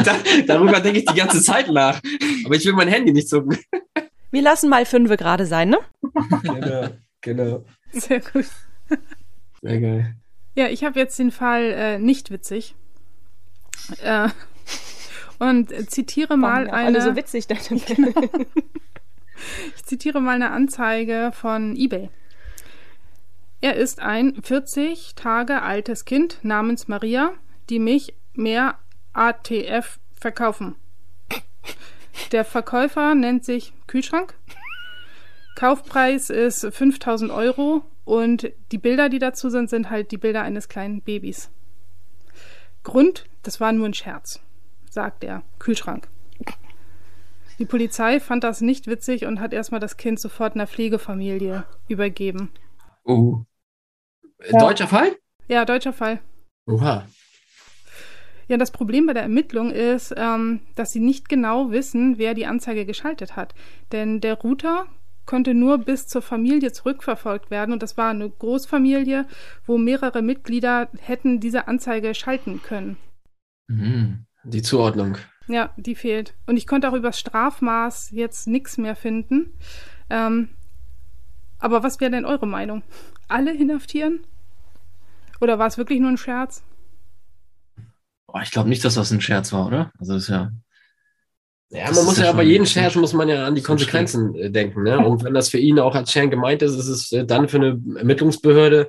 da, 0.05 0.17
darüber 0.47 0.81
denke 0.81 1.01
ich 1.01 1.05
die 1.05 1.19
ganze 1.19 1.43
Zeit 1.43 1.69
nach. 1.69 2.01
Aber 2.45 2.55
ich 2.55 2.65
will 2.65 2.73
mein 2.73 2.89
Handy 2.89 3.13
nicht 3.13 3.29
zucken. 3.29 3.59
Wir 4.31 4.43
lassen 4.43 4.71
mal 4.71 4.87
fünfe 4.87 5.17
gerade 5.17 5.45
sein, 5.45 5.71
ne? 5.71 5.79
genau, 6.43 6.89
genau. 7.21 7.65
Sehr 7.93 8.21
gut. 8.21 8.47
Sehr 9.61 9.81
geil. 9.81 10.15
Ja, 10.55 10.69
ich 10.69 10.85
habe 10.85 10.99
jetzt 10.99 11.19
den 11.19 11.33
Fall 11.33 11.65
äh, 11.73 11.99
nicht 11.99 12.31
witzig. 12.31 12.75
Äh, 14.03 14.29
und 15.39 15.91
zitiere 15.91 16.37
mal 16.37 16.67
Warum 16.67 16.75
eine. 16.75 16.99
Alle 16.99 17.03
so 17.03 17.17
witzig, 17.17 17.47
deine 17.47 17.63
Ich 19.77 19.85
zitiere 19.85 20.21
mal 20.21 20.35
eine 20.35 20.51
Anzeige 20.51 21.31
von 21.33 21.77
eBay. 21.77 22.11
Er 23.61 23.77
ist 23.77 24.01
ein 24.01 24.41
40 24.43 25.15
Tage 25.17 25.63
altes 25.63 26.05
Kind 26.05 26.39
namens 26.43 26.89
Maria, 26.89 27.33
die 27.69 27.79
mich 27.79 28.15
mehr 28.35 28.79
ATF 29.13 29.99
verkaufen. 30.19 30.77
Der 32.33 32.45
Verkäufer 32.45 33.15
nennt 33.15 33.45
sich 33.45 33.73
Kühlschrank. 33.87 34.35
Kaufpreis 35.57 36.31
ist 36.31 36.67
5000 36.71 37.31
Euro 37.31 37.83
und 38.05 38.51
die 38.73 38.79
Bilder, 38.79 39.09
die 39.09 39.19
dazu 39.19 39.51
sind, 39.51 39.69
sind 39.69 39.91
halt 39.91 40.11
die 40.11 40.17
Bilder 40.17 40.43
eines 40.43 40.69
kleinen 40.69 41.03
Babys. 41.03 41.51
Grund, 42.83 43.27
das 43.43 43.61
war 43.61 43.73
nur 43.73 43.87
ein 43.87 43.95
Scherz, 43.95 44.41
sagt 44.89 45.23
er. 45.23 45.43
Kühlschrank. 45.59 46.09
Die 47.61 47.67
Polizei 47.67 48.21
fand 48.21 48.43
das 48.43 48.63
nicht 48.63 48.87
witzig 48.87 49.27
und 49.27 49.39
hat 49.39 49.53
erstmal 49.53 49.81
das 49.81 49.99
Kind 49.99 50.19
sofort 50.19 50.55
einer 50.55 50.67
Pflegefamilie 50.67 51.65
übergeben. 51.89 52.49
Oh. 53.05 53.45
Äh, 54.39 54.59
Deutscher 54.59 54.89
Fall? 54.89 55.15
Ja, 55.47 55.67
deutscher 55.67 55.93
Fall. 55.93 56.21
Oha. 56.67 57.07
Ja, 58.49 58.57
das 58.57 58.71
Problem 58.71 59.07
bei 59.07 59.13
der 59.13 59.25
Ermittlung 59.25 59.71
ist, 59.71 60.15
ähm, 60.17 60.61
dass 60.75 60.93
sie 60.93 61.01
nicht 61.01 61.29
genau 61.29 61.71
wissen, 61.71 62.17
wer 62.17 62.33
die 62.33 62.47
Anzeige 62.47 62.87
geschaltet 62.87 63.37
hat. 63.37 63.55
Denn 63.93 64.23
der 64.23 64.39
Router 64.39 64.87
konnte 65.27 65.53
nur 65.53 65.77
bis 65.77 66.09
zur 66.09 66.23
Familie 66.23 66.73
zurückverfolgt 66.73 67.51
werden 67.51 67.73
und 67.75 67.83
das 67.83 67.99
war 67.99 68.11
eine 68.11 68.31
Großfamilie, 68.31 69.27
wo 69.67 69.77
mehrere 69.77 70.23
Mitglieder 70.23 70.89
hätten 70.99 71.41
diese 71.41 71.69
Anzeige 71.69 72.15
schalten 72.15 72.63
können. 72.63 72.97
Mhm. 73.69 74.25
Die 74.45 74.63
Zuordnung. 74.63 75.19
Ja, 75.51 75.71
die 75.77 75.97
fehlt. 75.97 76.35
Und 76.47 76.57
ich 76.57 76.67
konnte 76.69 76.89
auch 76.89 76.93
über 76.95 77.09
das 77.09 77.19
Strafmaß 77.19 78.11
jetzt 78.13 78.47
nichts 78.47 78.79
mehr 78.79 78.95
finden. 78.95 79.53
Ähm, 80.09 80.51
aber 81.59 81.83
was 81.83 82.01
wäre 82.01 82.13
denn 82.13 82.25
eure 82.25 82.47
Meinung? 82.47 82.85
Alle 83.27 83.53
inhaftieren? 83.53 84.21
Oder 85.41 85.59
war 85.59 85.67
es 85.67 85.77
wirklich 85.77 85.99
nur 85.99 86.11
ein 86.11 86.19
Scherz? 86.19 86.63
Boah, 88.29 88.43
ich 88.43 88.53
glaube 88.53 88.69
nicht, 88.69 88.85
dass 88.85 88.95
das 88.95 89.11
ein 89.11 89.21
Scherz 89.21 89.53
war, 89.53 89.67
oder? 89.67 89.93
Also 89.99 90.15
das 90.15 90.23
ist 90.23 90.29
ja. 90.29 90.53
Ja, 91.71 91.91
man 91.93 92.05
muss 92.05 92.19
ja 92.19 92.27
ja 92.27 92.33
bei 92.33 92.45
jedem 92.45 92.67
Scherz 92.67 92.95
muss 92.95 93.13
man 93.13 93.29
ja 93.29 93.45
an 93.45 93.55
die 93.57 93.63
Konsequenzen 93.63 94.35
äh, 94.37 94.51
denken. 94.51 94.85
Ne? 94.85 94.99
Und 94.99 95.25
wenn 95.25 95.35
das 95.35 95.49
für 95.49 95.59
ihn 95.59 95.81
auch 95.81 95.97
als 95.97 96.13
Scherz 96.13 96.31
gemeint 96.31 96.63
ist, 96.63 96.77
ist 96.77 96.89
es 96.89 97.13
äh, 97.13 97.25
dann 97.25 97.49
für 97.49 97.57
eine 97.57 97.81
Ermittlungsbehörde 97.97 98.89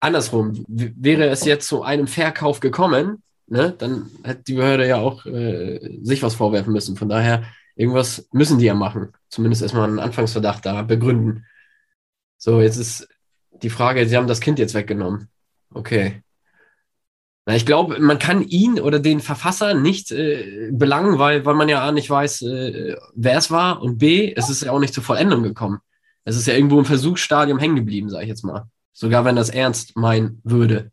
andersrum. 0.00 0.64
W 0.66 0.92
wäre 0.96 1.28
es 1.28 1.44
jetzt 1.44 1.68
zu 1.68 1.82
einem 1.82 2.06
Verkauf 2.06 2.60
gekommen, 2.60 3.22
ne, 3.52 3.74
dann 3.76 4.10
hätte 4.24 4.44
die 4.44 4.54
Behörde 4.54 4.88
ja 4.88 4.96
auch 4.96 5.26
äh, 5.26 5.98
sich 6.02 6.22
was 6.22 6.34
vorwerfen 6.34 6.72
müssen. 6.72 6.96
Von 6.96 7.10
daher, 7.10 7.44
irgendwas 7.76 8.26
müssen 8.32 8.58
die 8.58 8.64
ja 8.64 8.74
machen. 8.74 9.12
Zumindest 9.28 9.62
erstmal 9.62 9.88
einen 9.88 9.98
Anfangsverdacht 9.98 10.64
da 10.64 10.82
begründen. 10.82 11.44
So, 12.38 12.60
jetzt 12.60 12.78
ist 12.78 13.08
die 13.62 13.70
Frage, 13.70 14.08
sie 14.08 14.16
haben 14.16 14.26
das 14.26 14.40
Kind 14.40 14.58
jetzt 14.58 14.74
weggenommen. 14.74 15.28
Okay. 15.72 16.22
Na, 17.44 17.54
ich 17.54 17.66
glaube, 17.66 18.00
man 18.00 18.18
kann 18.18 18.42
ihn 18.42 18.80
oder 18.80 19.00
den 19.00 19.20
Verfasser 19.20 19.74
nicht 19.74 20.12
äh, 20.12 20.70
belangen, 20.72 21.18
weil, 21.18 21.44
weil 21.44 21.54
man 21.54 21.68
ja 21.68 21.82
A 21.82 21.92
nicht 21.92 22.08
weiß, 22.08 22.42
äh, 22.42 22.96
wer 23.14 23.36
es 23.36 23.50
war 23.50 23.82
und 23.82 23.98
B, 23.98 24.32
es 24.34 24.48
ist 24.48 24.62
ja 24.62 24.72
auch 24.72 24.78
nicht 24.78 24.94
zur 24.94 25.02
Vollendung 25.02 25.42
gekommen. 25.42 25.78
Es 26.24 26.36
ist 26.36 26.46
ja 26.46 26.54
irgendwo 26.54 26.78
im 26.78 26.84
Versuchsstadium 26.84 27.58
hängen 27.58 27.76
geblieben, 27.76 28.08
sage 28.08 28.24
ich 28.24 28.28
jetzt 28.28 28.44
mal. 28.44 28.64
Sogar 28.92 29.24
wenn 29.24 29.36
das 29.36 29.50
ernst 29.50 29.96
meinen 29.96 30.40
würde. 30.44 30.91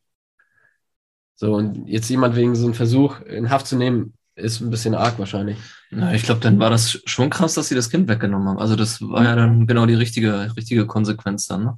So, 1.39 1.53
und 1.53 1.87
jetzt 1.87 2.09
jemand 2.09 2.35
wegen 2.35 2.53
so 2.53 2.65
einem 2.65 2.73
Versuch 2.73 3.21
in 3.21 3.49
Haft 3.49 3.65
zu 3.65 3.77
nehmen, 3.77 4.13
ist 4.35 4.59
ein 4.59 4.71
bisschen 4.71 4.93
arg 4.93 5.19
wahrscheinlich. 5.19 5.57
Na, 5.89 6.13
ich 6.13 6.23
glaube, 6.23 6.41
dann 6.41 6.59
war 6.59 6.69
das 6.69 7.01
schon 7.05 7.29
krass, 7.29 7.53
dass 7.53 7.69
sie 7.69 7.75
das 7.75 7.89
Kind 7.89 8.09
weggenommen 8.09 8.49
haben. 8.49 8.59
Also 8.59 8.75
das 8.75 9.01
war 9.01 9.23
ja 9.23 9.37
dann 9.37 9.65
genau 9.65 9.85
die 9.85 9.93
richtige, 9.93 10.53
richtige 10.57 10.85
Konsequenz 10.85 11.47
dann. 11.47 11.63
Ne? 11.63 11.77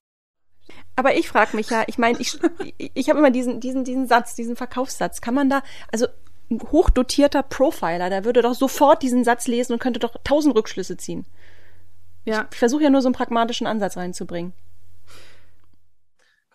Aber 0.96 1.16
ich 1.16 1.28
frage 1.28 1.56
mich 1.56 1.70
ja, 1.70 1.84
ich 1.86 2.00
meine, 2.00 2.18
ich, 2.20 2.40
ich 2.96 3.08
habe 3.08 3.20
immer 3.20 3.30
diesen, 3.30 3.60
diesen, 3.60 3.84
diesen 3.84 4.08
Satz, 4.08 4.34
diesen 4.34 4.56
Verkaufssatz. 4.56 5.22
Kann 5.22 5.36
man 5.36 5.48
da, 5.48 5.62
also 5.92 6.08
ein 6.50 6.60
hochdotierter 6.60 7.44
Profiler, 7.44 8.10
der 8.10 8.26
würde 8.26 8.42
doch 8.42 8.56
sofort 8.56 9.04
diesen 9.04 9.24
Satz 9.24 9.46
lesen 9.48 9.74
und 9.74 9.80
könnte 9.80 10.00
doch 10.00 10.16
tausend 10.24 10.56
Rückschlüsse 10.56 10.98
ziehen. 10.98 11.28
Ja, 12.26 12.48
Ich 12.52 12.58
versuche 12.58 12.82
ja 12.82 12.90
nur 12.90 13.04
so 13.04 13.10
einen 13.10 13.16
pragmatischen 13.16 13.68
Ansatz 13.68 13.96
reinzubringen. 13.96 14.54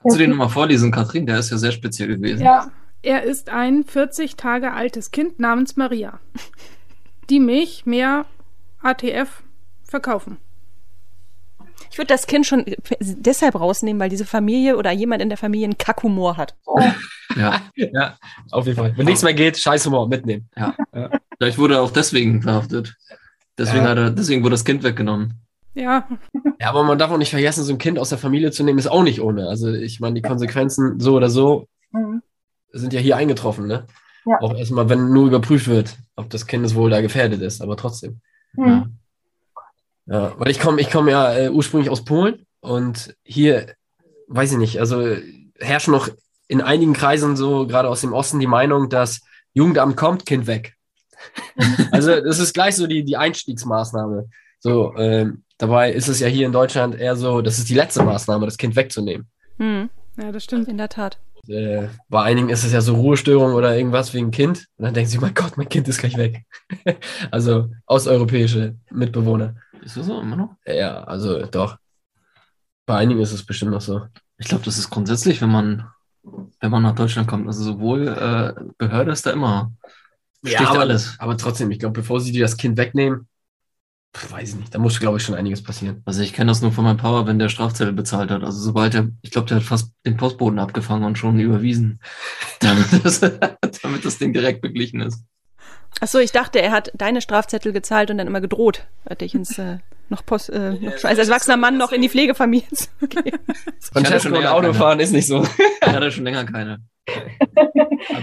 Kannst 0.03 0.16
du 0.16 0.19
den 0.19 0.31
nochmal 0.31 0.49
vorlesen, 0.49 0.90
Katrin? 0.90 1.25
Der 1.25 1.38
ist 1.38 1.51
ja 1.51 1.57
sehr 1.57 1.71
speziell 1.71 2.09
gewesen. 2.09 2.42
Ja. 2.45 2.73
Er 3.02 3.22
ist 3.22 3.50
ein 3.50 3.85
40 3.85 4.37
Tage 4.37 4.72
altes 4.72 5.11
Kind 5.11 5.38
namens 5.38 5.76
Maria, 5.76 6.18
die 7.30 7.40
mich 7.40 7.87
mehr 7.87 8.26
ATF 8.82 9.42
verkaufen. 9.85 10.38
Ich 11.90 11.98
würde 11.98 12.09
das 12.09 12.26
Kind 12.26 12.46
schon 12.46 12.64
deshalb 13.00 13.54
rausnehmen, 13.54 14.00
weil 14.00 14.11
diese 14.11 14.24
Familie 14.26 14.76
oder 14.76 14.90
jemand 14.92 15.22
in 15.22 15.28
der 15.28 15.38
Familie 15.38 15.66
einen 15.66 15.78
Kackhumor 15.78 16.37
hat. 16.37 16.56
Ja. 17.37 17.61
Ja, 17.76 18.18
auf 18.50 18.66
jeden 18.66 18.76
Fall. 18.78 18.96
Wenn 18.96 19.06
nichts 19.06 19.22
mehr 19.22 19.35
geht, 19.35 19.56
scheiß 19.59 19.87
Humor, 19.87 20.09
mitnehmen. 20.09 20.48
Vielleicht 21.38 21.59
wurde 21.59 21.74
er 21.74 21.82
auch 21.82 21.90
deswegen 21.90 22.42
verhaftet. 22.42 22.96
Deswegen, 23.59 23.85
Ja. 23.85 23.90
hat 23.90 23.98
er, 23.98 24.11
deswegen 24.11 24.42
wurde 24.42 24.54
das 24.54 24.64
Kind 24.64 24.82
weggenommen. 24.82 25.35
Ja, 25.74 26.09
Ja, 26.59 26.70
aber 26.70 26.82
man 26.85 26.98
darf 26.98 27.11
auch 27.11 27.18
nicht 27.18 27.30
vergessen, 27.30 27.62
so 27.62 27.72
ein 27.72 27.78
Kind 27.78 27.98
aus 27.98 28.09
der 28.09 28.18
Familie 28.18 28.50
zu 28.50 28.64
nehmen, 28.64 28.78
ist 28.78 28.87
auch 28.87 29.02
nicht 29.02 29.20
ohne. 29.20 29.46
Also 29.48 29.70
ich 29.72 30.00
meine, 30.00 30.14
die 30.14 30.22
Konsequenzen 30.22 30.98
so 31.00 31.14
oder 31.14 31.28
so 31.30 31.66
Mhm. 31.92 32.22
Sind 32.79 32.93
ja 32.93 33.01
hier 33.01 33.17
eingetroffen, 33.17 33.67
ne? 33.67 33.87
Ja. 34.25 34.41
Auch 34.41 34.55
erstmal, 34.55 34.89
wenn 34.89 35.12
nur 35.12 35.27
überprüft 35.27 35.69
wird, 35.69 35.97
ob 36.17 36.31
das 36.31 36.47
Kindeswohl 36.47 36.91
da 36.91 37.01
gefährdet 37.01 37.41
ist, 37.43 37.62
aber 37.62 37.77
trotzdem. 37.77 38.21
Mhm. 38.55 38.99
Ja, 40.07 40.35
weil 40.39 40.51
ich 40.51 40.61
komme 40.61 40.81
ich 40.81 40.91
komm 40.91 41.09
ja 41.09 41.33
äh, 41.35 41.51
ursprünglich 41.51 41.91
aus 41.91 42.05
Polen 42.05 42.47
und 42.61 43.17
hier, 43.25 43.75
weiß 44.29 44.53
ich 44.53 44.59
nicht, 44.59 44.81
also 44.81 45.17
herrscht 45.59 45.89
noch 45.89 46.09
in 46.49 46.61
einigen 46.61 46.93
Kreisen 46.93 47.37
so, 47.37 47.67
gerade 47.67 47.89
aus 47.89 48.01
dem 48.01 48.12
Osten, 48.12 48.41
die 48.41 48.47
Meinung, 48.47 48.89
dass 48.89 49.21
Jugendamt 49.53 49.97
kommt, 49.97 50.27
Kind 50.27 50.47
weg. 50.47 50.75
also 51.91 52.21
das 52.21 52.39
ist 52.39 52.53
gleich 52.53 52.77
so 52.77 52.87
die, 52.87 53.05
die 53.05 53.17
Einstiegsmaßnahme. 53.17 54.29
So, 54.61 54.95
ähm, 54.97 55.45
Dabei 55.59 55.93
ist 55.93 56.09
es 56.09 56.21
ja 56.21 56.27
hier 56.27 56.47
in 56.47 56.53
Deutschland 56.53 56.95
eher 56.97 57.17
so, 57.17 57.41
das 57.41 57.59
ist 57.59 57.69
die 57.71 57.75
letzte 57.75 58.03
Maßnahme, 58.03 58.45
das 58.45 58.59
Kind 58.59 58.77
wegzunehmen. 58.77 59.27
Hm, 59.59 59.89
Ja, 60.21 60.31
das 60.31 60.45
stimmt. 60.45 60.69
in 60.69 60.77
der 60.77 60.91
Tat. 60.91 61.19
Äh, 61.48 61.88
bei 62.09 62.22
einigen 62.22 62.48
ist 62.48 62.64
es 62.64 62.72
ja 62.72 62.80
so 62.80 62.94
Ruhestörung 62.94 63.54
oder 63.54 63.76
irgendwas 63.76 64.12
wegen 64.14 64.30
Kind. 64.30 64.66
Und 64.76 64.85
dann 64.85 64.94
denken 64.94 65.11
sie, 65.11 65.18
mein 65.18 65.35
Gott, 65.35 65.56
mein 65.56 65.68
Kind 65.68 65.88
ist 65.88 65.98
gleich 65.98 66.16
weg. 66.16 66.44
also 67.30 67.70
osteuropäische 67.87 68.76
Mitbewohner. 68.90 69.56
Ist 69.82 69.96
das 69.96 70.06
so 70.06 70.20
immer 70.20 70.37
noch? 70.37 70.56
Ja, 70.66 71.04
also 71.04 71.46
doch. 71.46 71.76
Bei 72.87 72.96
einigen 72.96 73.20
ist 73.20 73.32
es 73.32 73.44
bestimmt 73.44 73.72
noch 73.72 73.80
so. 73.80 74.02
Ich 74.38 74.48
glaube, 74.48 74.64
das 74.64 74.78
ist 74.78 74.90
grundsätzlich, 74.90 75.40
wenn 75.40 75.50
man, 75.50 75.87
wenn 76.22 76.70
man 76.70 76.82
nach 76.82 76.94
Deutschland 76.94 77.28
kommt. 77.28 77.46
Also 77.46 77.62
sowohl 77.62 78.09
äh, 78.09 78.54
Behörde 78.78 79.12
ist 79.12 79.26
da 79.26 79.32
immer. 79.32 79.72
Sticht 80.44 80.61
aber, 80.61 80.80
alles. 80.80 81.16
aber 81.18 81.37
trotzdem, 81.37 81.70
ich 81.70 81.78
glaube, 81.78 82.00
bevor 82.00 82.20
sie 82.20 82.32
dir 82.32 82.42
das 82.42 82.56
Kind 82.56 82.76
wegnehmen, 82.76 83.28
weiß 84.31 84.50
ich 84.50 84.57
nicht, 84.57 84.74
da 84.74 84.79
muss, 84.79 85.00
glaube 85.00 85.18
ich, 85.18 85.22
schon 85.22 85.35
einiges 85.35 85.62
passieren. 85.62 86.02
Also 86.05 86.22
ich 86.22 86.33
kenne 86.33 86.50
das 86.50 86.62
nur 86.62 86.72
von 86.72 86.85
meinem 86.85 86.96
Papa, 86.96 87.26
wenn 87.26 87.38
der 87.38 87.48
Strafzettel 87.48 87.92
bezahlt 87.92 88.31
hat. 88.31 88.42
Also 88.42 88.59
sobald 88.59 88.94
er, 88.94 89.09
ich 89.22 89.31
glaube, 89.31 89.48
der 89.48 89.59
hat 89.59 89.64
fast 89.64 89.92
den 90.05 90.16
Postboten 90.16 90.59
abgefangen 90.59 91.05
und 91.05 91.18
schon 91.18 91.38
überwiesen, 91.38 92.00
damit 92.61 92.87
das, 93.05 93.20
damit 93.20 94.05
das 94.05 94.18
Ding 94.18 94.33
direkt 94.33 94.61
beglichen 94.62 95.00
ist. 95.00 95.24
Ach 96.00 96.09
so, 96.09 96.18
ich 96.18 96.33
dachte, 96.33 96.61
er 96.61 96.72
hat 96.72 96.92
deine 96.94 97.20
Strafzettel 97.20 97.72
gezahlt 97.72 98.11
und 98.11 98.18
dann 98.18 98.26
immer 98.26 98.40
gedroht, 98.40 98.87
hat 99.09 99.22
dich 99.22 99.35
ins 99.35 99.59
äh, 99.59 99.79
noch 100.09 100.24
Post, 100.24 100.50
äh, 100.50 100.72
noch, 100.74 101.05
als 101.05 101.18
erwachsener 101.18 101.57
Mann 101.57 101.79
noch 101.79 101.92
in 101.92 102.02
die 102.02 102.09
Pflegefamilie 102.09 102.68
zu 102.70 102.88
gehen. 103.09 103.38
Francesco 103.81 104.29
schon 104.29 104.38
und 104.38 104.46
Autofahren 104.46 105.00
ist 105.00 105.12
nicht 105.12 105.26
so. 105.26 105.46
Ich 105.81 105.88
hatte 105.88 106.11
schon 106.11 106.24
länger 106.24 106.44
keine. 106.44 106.81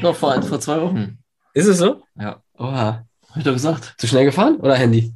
Doch, 0.02 0.16
vor, 0.16 0.42
vor 0.44 0.60
zwei 0.60 0.82
Wochen. 0.82 1.18
Ist 1.54 1.68
es 1.68 1.78
so? 1.78 2.04
Ja, 2.20 2.42
Oha. 2.58 3.06
hab 3.30 3.38
ich 3.38 3.44
doch 3.44 3.54
gesagt. 3.54 3.96
Zu 3.98 4.08
schnell 4.08 4.26
gefahren 4.26 4.58
oder 4.58 4.76
Handy? 4.76 5.14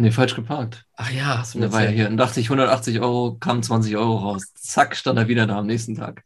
Nee, 0.00 0.12
falsch 0.12 0.36
geparkt. 0.36 0.84
Ach 0.94 1.10
ja, 1.10 1.38
hast 1.38 1.54
du 1.54 1.58
Und 1.58 1.62
der 1.62 1.72
war 1.72 1.82
ja 1.82 1.90
hier. 1.90 2.04
Dann 2.04 2.16
dachte 2.16 2.38
ich 2.38 2.46
180 2.46 3.00
Euro, 3.00 3.36
kamen 3.40 3.64
20 3.64 3.96
Euro 3.96 4.16
raus. 4.16 4.44
Zack, 4.54 4.94
stand 4.94 5.18
er 5.18 5.26
wieder 5.26 5.48
da 5.48 5.58
am 5.58 5.66
nächsten 5.66 5.96
Tag. 5.96 6.22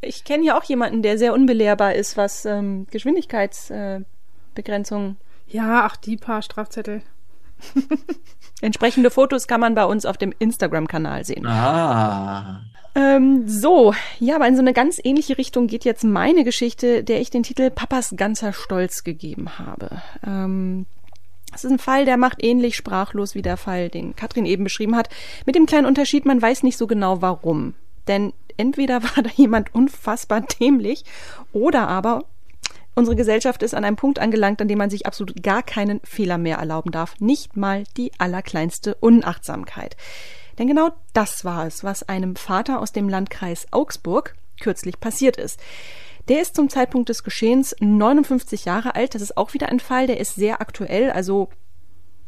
Ich 0.00 0.24
kenne 0.24 0.46
ja 0.46 0.58
auch 0.58 0.64
jemanden, 0.64 1.02
der 1.02 1.18
sehr 1.18 1.34
unbelehrbar 1.34 1.94
ist, 1.94 2.16
was 2.16 2.46
ähm, 2.46 2.86
Geschwindigkeitsbegrenzung. 2.90 5.10
Äh. 5.10 5.16
Ja, 5.54 5.82
ach, 5.84 5.96
die 5.96 6.16
paar 6.16 6.40
Strafzettel. 6.40 7.02
Entsprechende 8.62 9.10
Fotos 9.10 9.46
kann 9.46 9.60
man 9.60 9.74
bei 9.74 9.84
uns 9.84 10.06
auf 10.06 10.16
dem 10.16 10.32
Instagram-Kanal 10.38 11.26
sehen. 11.26 11.46
Ah. 11.46 12.62
Ähm, 12.94 13.46
so, 13.46 13.92
ja, 14.18 14.36
aber 14.36 14.48
in 14.48 14.56
so 14.56 14.62
eine 14.62 14.72
ganz 14.72 14.98
ähnliche 15.04 15.36
Richtung 15.36 15.66
geht 15.66 15.84
jetzt 15.84 16.04
meine 16.04 16.42
Geschichte, 16.42 17.04
der 17.04 17.20
ich 17.20 17.28
den 17.28 17.42
Titel 17.42 17.68
Papas 17.70 18.14
ganzer 18.16 18.54
Stolz 18.54 19.04
gegeben 19.04 19.58
habe. 19.58 20.00
Ähm, 20.26 20.86
das 21.52 21.64
ist 21.64 21.70
ein 21.70 21.78
Fall, 21.78 22.04
der 22.04 22.16
macht 22.16 22.42
ähnlich 22.42 22.76
sprachlos 22.76 23.34
wie 23.34 23.42
der 23.42 23.56
Fall, 23.56 23.88
den 23.88 24.14
Katrin 24.16 24.46
eben 24.46 24.64
beschrieben 24.64 24.96
hat. 24.96 25.08
Mit 25.46 25.54
dem 25.54 25.66
kleinen 25.66 25.86
Unterschied, 25.86 26.24
man 26.24 26.40
weiß 26.40 26.62
nicht 26.62 26.76
so 26.76 26.86
genau 26.86 27.22
warum. 27.22 27.74
Denn 28.06 28.32
entweder 28.56 29.02
war 29.16 29.22
da 29.22 29.30
jemand 29.34 29.74
unfassbar 29.74 30.42
dämlich 30.42 31.04
oder 31.52 31.88
aber 31.88 32.24
unsere 32.94 33.16
Gesellschaft 33.16 33.62
ist 33.62 33.74
an 33.74 33.84
einem 33.84 33.96
Punkt 33.96 34.18
angelangt, 34.18 34.60
an 34.60 34.68
dem 34.68 34.78
man 34.78 34.90
sich 34.90 35.06
absolut 35.06 35.42
gar 35.42 35.62
keinen 35.62 36.00
Fehler 36.04 36.38
mehr 36.38 36.58
erlauben 36.58 36.90
darf. 36.90 37.14
Nicht 37.18 37.56
mal 37.56 37.84
die 37.96 38.12
allerkleinste 38.18 38.94
Unachtsamkeit. 38.96 39.96
Denn 40.58 40.66
genau 40.66 40.90
das 41.14 41.44
war 41.44 41.66
es, 41.66 41.84
was 41.84 42.08
einem 42.08 42.36
Vater 42.36 42.80
aus 42.80 42.92
dem 42.92 43.08
Landkreis 43.08 43.66
Augsburg 43.70 44.34
kürzlich 44.60 45.00
passiert 45.00 45.38
ist. 45.38 45.58
Der 46.28 46.42
ist 46.42 46.54
zum 46.54 46.68
Zeitpunkt 46.68 47.08
des 47.08 47.24
Geschehens 47.24 47.74
59 47.80 48.64
Jahre 48.64 48.94
alt. 48.94 49.14
Das 49.14 49.22
ist 49.22 49.36
auch 49.36 49.54
wieder 49.54 49.68
ein 49.68 49.80
Fall, 49.80 50.06
der 50.06 50.20
ist 50.20 50.34
sehr 50.34 50.60
aktuell. 50.60 51.10
Also 51.10 51.48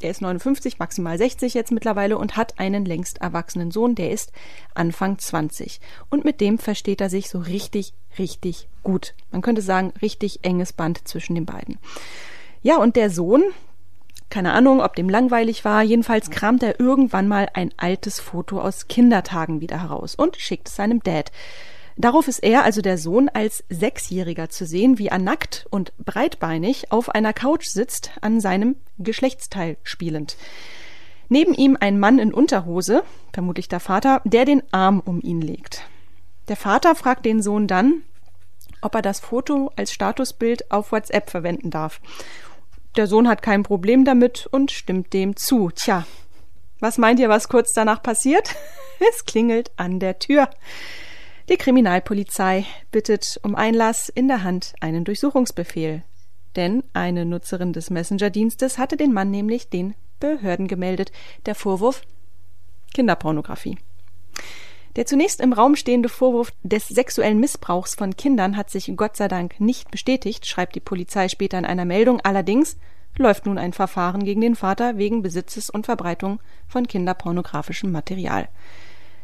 er 0.02 0.10
ist 0.10 0.20
59, 0.20 0.78
maximal 0.78 1.16
60 1.16 1.54
jetzt 1.54 1.70
mittlerweile 1.70 2.18
und 2.18 2.36
hat 2.36 2.58
einen 2.58 2.84
längst 2.84 3.18
erwachsenen 3.18 3.70
Sohn, 3.70 3.94
der 3.94 4.10
ist 4.10 4.32
Anfang 4.74 5.18
20. 5.18 5.80
Und 6.10 6.24
mit 6.24 6.40
dem 6.40 6.58
versteht 6.58 7.00
er 7.00 7.08
sich 7.08 7.28
so 7.28 7.38
richtig, 7.38 7.94
richtig 8.18 8.68
gut. 8.82 9.14
Man 9.30 9.42
könnte 9.42 9.62
sagen, 9.62 9.92
richtig 10.02 10.40
enges 10.42 10.72
Band 10.72 11.06
zwischen 11.06 11.34
den 11.36 11.46
beiden. 11.46 11.78
Ja, 12.62 12.78
und 12.78 12.96
der 12.96 13.10
Sohn, 13.10 13.44
keine 14.28 14.52
Ahnung, 14.52 14.80
ob 14.80 14.96
dem 14.96 15.08
langweilig 15.08 15.64
war, 15.64 15.82
jedenfalls 15.82 16.30
kramt 16.30 16.62
er 16.62 16.80
irgendwann 16.80 17.28
mal 17.28 17.48
ein 17.54 17.72
altes 17.76 18.18
Foto 18.18 18.60
aus 18.60 18.88
Kindertagen 18.88 19.60
wieder 19.60 19.82
heraus 19.82 20.14
und 20.14 20.36
schickt 20.36 20.68
es 20.68 20.76
seinem 20.76 21.00
Dad. 21.00 21.30
Darauf 21.96 22.28
ist 22.28 22.38
er, 22.38 22.64
also 22.64 22.80
der 22.80 22.98
Sohn, 22.98 23.28
als 23.28 23.64
Sechsjähriger 23.68 24.48
zu 24.48 24.64
sehen, 24.64 24.98
wie 24.98 25.08
er 25.08 25.18
nackt 25.18 25.66
und 25.70 25.92
breitbeinig 25.98 26.90
auf 26.90 27.10
einer 27.10 27.32
Couch 27.32 27.66
sitzt, 27.66 28.12
an 28.20 28.40
seinem 28.40 28.76
Geschlechtsteil 28.98 29.76
spielend. 29.82 30.36
Neben 31.28 31.54
ihm 31.54 31.76
ein 31.80 31.98
Mann 31.98 32.18
in 32.18 32.34
Unterhose, 32.34 33.04
vermutlich 33.32 33.68
der 33.68 33.80
Vater, 33.80 34.20
der 34.24 34.44
den 34.44 34.62
Arm 34.72 35.00
um 35.00 35.20
ihn 35.20 35.40
legt. 35.40 35.82
Der 36.48 36.56
Vater 36.56 36.94
fragt 36.94 37.24
den 37.24 37.42
Sohn 37.42 37.66
dann, 37.66 38.02
ob 38.80 38.94
er 38.94 39.02
das 39.02 39.20
Foto 39.20 39.70
als 39.76 39.92
Statusbild 39.92 40.70
auf 40.70 40.92
WhatsApp 40.92 41.30
verwenden 41.30 41.70
darf. 41.70 42.00
Der 42.96 43.06
Sohn 43.06 43.28
hat 43.28 43.40
kein 43.40 43.62
Problem 43.62 44.04
damit 44.04 44.46
und 44.50 44.70
stimmt 44.70 45.12
dem 45.12 45.36
zu. 45.36 45.70
Tja, 45.70 46.04
was 46.80 46.98
meint 46.98 47.20
ihr, 47.20 47.28
was 47.28 47.48
kurz 47.48 47.72
danach 47.72 48.02
passiert? 48.02 48.54
Es 49.10 49.24
klingelt 49.24 49.72
an 49.76 49.98
der 49.98 50.20
Tür. 50.20 50.48
Die 51.48 51.56
Kriminalpolizei 51.56 52.64
bittet 52.92 53.40
um 53.42 53.54
Einlass 53.54 54.08
in 54.08 54.28
der 54.28 54.44
Hand 54.44 54.74
einen 54.80 55.04
Durchsuchungsbefehl. 55.04 56.02
Denn 56.54 56.84
eine 56.92 57.24
Nutzerin 57.24 57.72
des 57.72 57.90
Messenger-Dienstes 57.90 58.78
hatte 58.78 58.96
den 58.96 59.12
Mann 59.12 59.30
nämlich 59.30 59.68
den 59.68 59.94
Behörden 60.20 60.68
gemeldet. 60.68 61.10
Der 61.46 61.54
Vorwurf 61.54 62.02
Kinderpornografie. 62.94 63.78
Der 64.96 65.06
zunächst 65.06 65.40
im 65.40 65.54
Raum 65.54 65.74
stehende 65.74 66.10
Vorwurf 66.10 66.52
des 66.62 66.88
sexuellen 66.88 67.40
Missbrauchs 67.40 67.94
von 67.94 68.14
Kindern 68.16 68.56
hat 68.56 68.70
sich 68.70 68.92
Gott 68.94 69.16
sei 69.16 69.26
Dank 69.26 69.58
nicht 69.58 69.90
bestätigt, 69.90 70.46
schreibt 70.46 70.74
die 70.74 70.80
Polizei 70.80 71.28
später 71.28 71.58
in 71.58 71.64
einer 71.64 71.86
Meldung. 71.86 72.20
Allerdings 72.20 72.76
läuft 73.16 73.46
nun 73.46 73.58
ein 73.58 73.72
Verfahren 73.72 74.24
gegen 74.24 74.42
den 74.42 74.54
Vater 74.54 74.98
wegen 74.98 75.22
Besitzes 75.22 75.70
und 75.70 75.86
Verbreitung 75.86 76.40
von 76.68 76.86
kinderpornografischem 76.86 77.90
Material. 77.90 78.48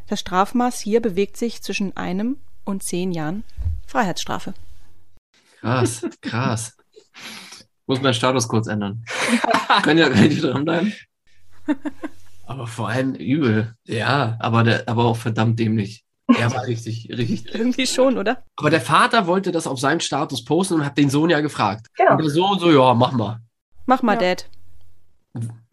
Das 0.08 0.20
Strafmaß 0.20 0.80
hier 0.80 1.00
bewegt 1.00 1.36
sich 1.36 1.62
zwischen 1.62 1.96
einem 1.96 2.38
und 2.64 2.82
zehn 2.82 3.12
Jahren 3.12 3.44
Freiheitsstrafe. 3.86 4.54
Krass, 5.60 6.06
krass. 6.22 6.76
Muss 7.86 8.00
meinen 8.00 8.14
Status 8.14 8.48
kurz 8.48 8.66
ändern. 8.66 9.04
Können 9.82 9.98
ja 9.98 10.08
gleich 10.08 10.40
dranbleiben. 10.40 10.92
Aber 12.46 12.66
vor 12.66 12.88
allem, 12.88 13.14
Übel. 13.14 13.74
ja, 13.84 14.36
Aber, 14.40 14.62
der, 14.64 14.88
aber 14.88 15.04
auch 15.04 15.18
verdammt 15.18 15.58
dämlich. 15.58 16.04
Er 16.34 16.50
war 16.54 16.64
richtig, 16.66 17.08
richtig. 17.10 17.54
Irgendwie 17.54 17.86
schon, 17.86 18.16
oder? 18.16 18.42
aber 18.56 18.70
der 18.70 18.80
Vater 18.80 19.26
wollte 19.26 19.50
das 19.52 19.66
auf 19.66 19.78
seinen 19.80 20.00
Status 20.00 20.44
posten 20.44 20.74
und 20.74 20.84
hat 20.84 20.96
den 20.96 21.08
Sohn 21.10 21.28
ja 21.30 21.40
gefragt. 21.40 21.88
Genau. 21.96 22.12
Und 22.12 22.22
der 22.22 22.30
Sohn 22.30 22.58
so, 22.58 22.70
ja, 22.70 22.94
mach 22.94 23.12
mal. 23.12 23.40
Mach 23.86 24.02
mal, 24.02 24.14
Ja. 24.14 24.34
Dad. 24.34 24.48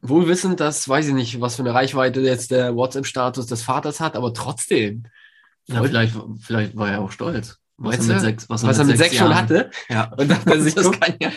Wohl 0.09 0.27
wissend, 0.27 0.59
dass, 0.59 0.87
weiß 0.87 1.07
ich 1.07 1.13
nicht, 1.13 1.41
was 1.41 1.55
für 1.55 1.61
eine 1.63 1.73
Reichweite 1.73 2.21
jetzt 2.21 2.51
der 2.51 2.75
WhatsApp-Status 2.75 3.47
des 3.47 3.61
Vaters 3.63 3.99
hat, 3.99 4.15
aber 4.15 4.33
trotzdem. 4.33 5.03
Ja, 5.67 5.83
vielleicht, 5.83 6.15
vielleicht 6.41 6.75
war 6.75 6.91
er 6.91 7.01
auch 7.01 7.11
stolz. 7.11 7.59
Was 7.77 7.97
Meinst 7.97 8.09
er 8.09 8.15
mit 8.15 8.15
du? 8.15 8.25
sechs, 8.27 8.49
was 8.49 8.63
Was 8.63 8.77
er 8.79 8.85
mit 8.85 8.97
sechs 8.97 9.15
schon 9.17 9.35
hatte. 9.35 9.69
Ja. 9.89 10.11
Und 10.17 10.29
dachte 10.31 10.49
er 10.51 10.61
sich, 10.61 10.73
Das, 10.75 10.91
kann 10.91 11.15
ja, 11.19 11.31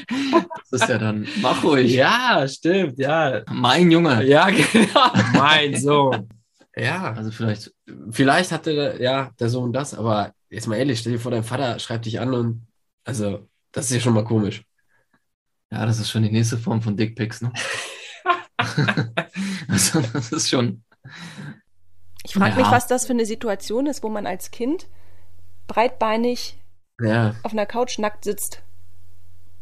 das 0.71 0.83
ist 0.83 0.89
ja 0.89 0.99
dann, 0.99 1.27
mach 1.41 1.65
ruhig. 1.65 1.93
ja, 1.93 2.47
stimmt, 2.47 2.99
ja. 2.99 3.43
Mein 3.51 3.91
Junge. 3.91 4.23
Ja, 4.25 4.49
genau. 4.73 5.13
mein 5.35 5.77
Sohn. 5.77 6.29
Ja, 6.77 7.13
Also 7.15 7.33
vielleicht, 7.33 7.73
vielleicht 8.11 8.53
hatte 8.53 8.73
der, 8.75 9.01
ja, 9.03 9.31
der 9.41 9.49
Sohn 9.49 9.73
das, 9.73 9.95
aber 9.95 10.33
jetzt 10.49 10.69
mal 10.69 10.77
ehrlich, 10.77 11.01
stell 11.01 11.15
dir 11.15 11.19
vor, 11.19 11.33
dein 11.33 11.43
Vater 11.43 11.79
schreibt 11.81 12.07
dich 12.07 12.21
an 12.21 12.33
und, 12.35 12.67
also, 13.05 13.49
das 13.73 13.87
ist 13.87 13.95
ja 13.95 14.01
schon 14.01 14.15
mal 14.15 14.25
komisch. 14.25 14.63
ja, 15.73 15.85
das 15.87 15.99
ist 15.99 16.11
schon 16.11 16.23
die 16.23 16.31
nächste 16.31 16.57
Form 16.59 16.83
von 16.83 16.97
Dickpics, 16.97 17.41
ne? 17.43 17.53
also, 19.69 20.01
das 20.13 20.33
ist 20.33 20.49
schon, 20.49 20.83
Ich 22.25 22.35
frage 22.35 22.51
Ja. 22.53 22.57
mich, 22.57 22.71
was 22.71 22.87
das 22.87 23.07
für 23.07 23.13
eine 23.13 23.27
Situation 23.27 23.87
ist, 23.87 24.03
wo 24.03 24.09
man 24.09 24.27
als 24.27 24.51
Kind 24.51 24.87
breitbeinig 25.67 26.59
Ja, 27.01 27.35
auf 27.43 27.53
einer 27.53 27.67
Couch 27.67 27.99
nackt 27.99 28.25
sitzt. 28.25 28.63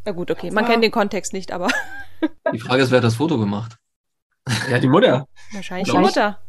Na 0.05 0.11
gut, 0.13 0.31
okay, 0.31 0.51
man 0.51 0.65
kennt 0.65 0.83
den 0.83 0.91
Kontext 0.91 1.33
nicht, 1.33 1.51
aber 1.51 1.67
die 2.53 2.59
Frage 2.59 2.83
ist, 2.83 2.91
wer 2.91 2.97
hat 2.97 3.03
das 3.03 3.15
Foto 3.15 3.37
gemacht? 3.37 3.77
ja, 4.69 4.79
die 4.79 4.87
Mutter. 4.87 5.27
wahrscheinlich 5.51 5.91
die. 5.91 5.97
Mutter. 5.97 6.39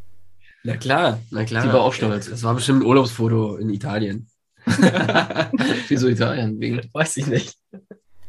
Na 0.65 0.77
klar, 0.77 1.19
na 1.31 1.45
klar. 1.45 1.63
Die 1.65 1.73
war 1.73 1.81
auch 1.83 1.93
stolz. 1.93 2.29
Das 2.31 2.43
war 2.43 2.55
bestimmt 2.55 2.83
ein 2.83 2.87
Urlaubsfoto 2.87 3.57
in 3.57 3.71
Italien. 3.71 4.29
Wieso 5.89 6.09
Italien? 6.09 6.61
Wegen, 6.61 6.81
Weiß 6.93 7.17
ich 7.17 7.27
nicht. 7.27 7.57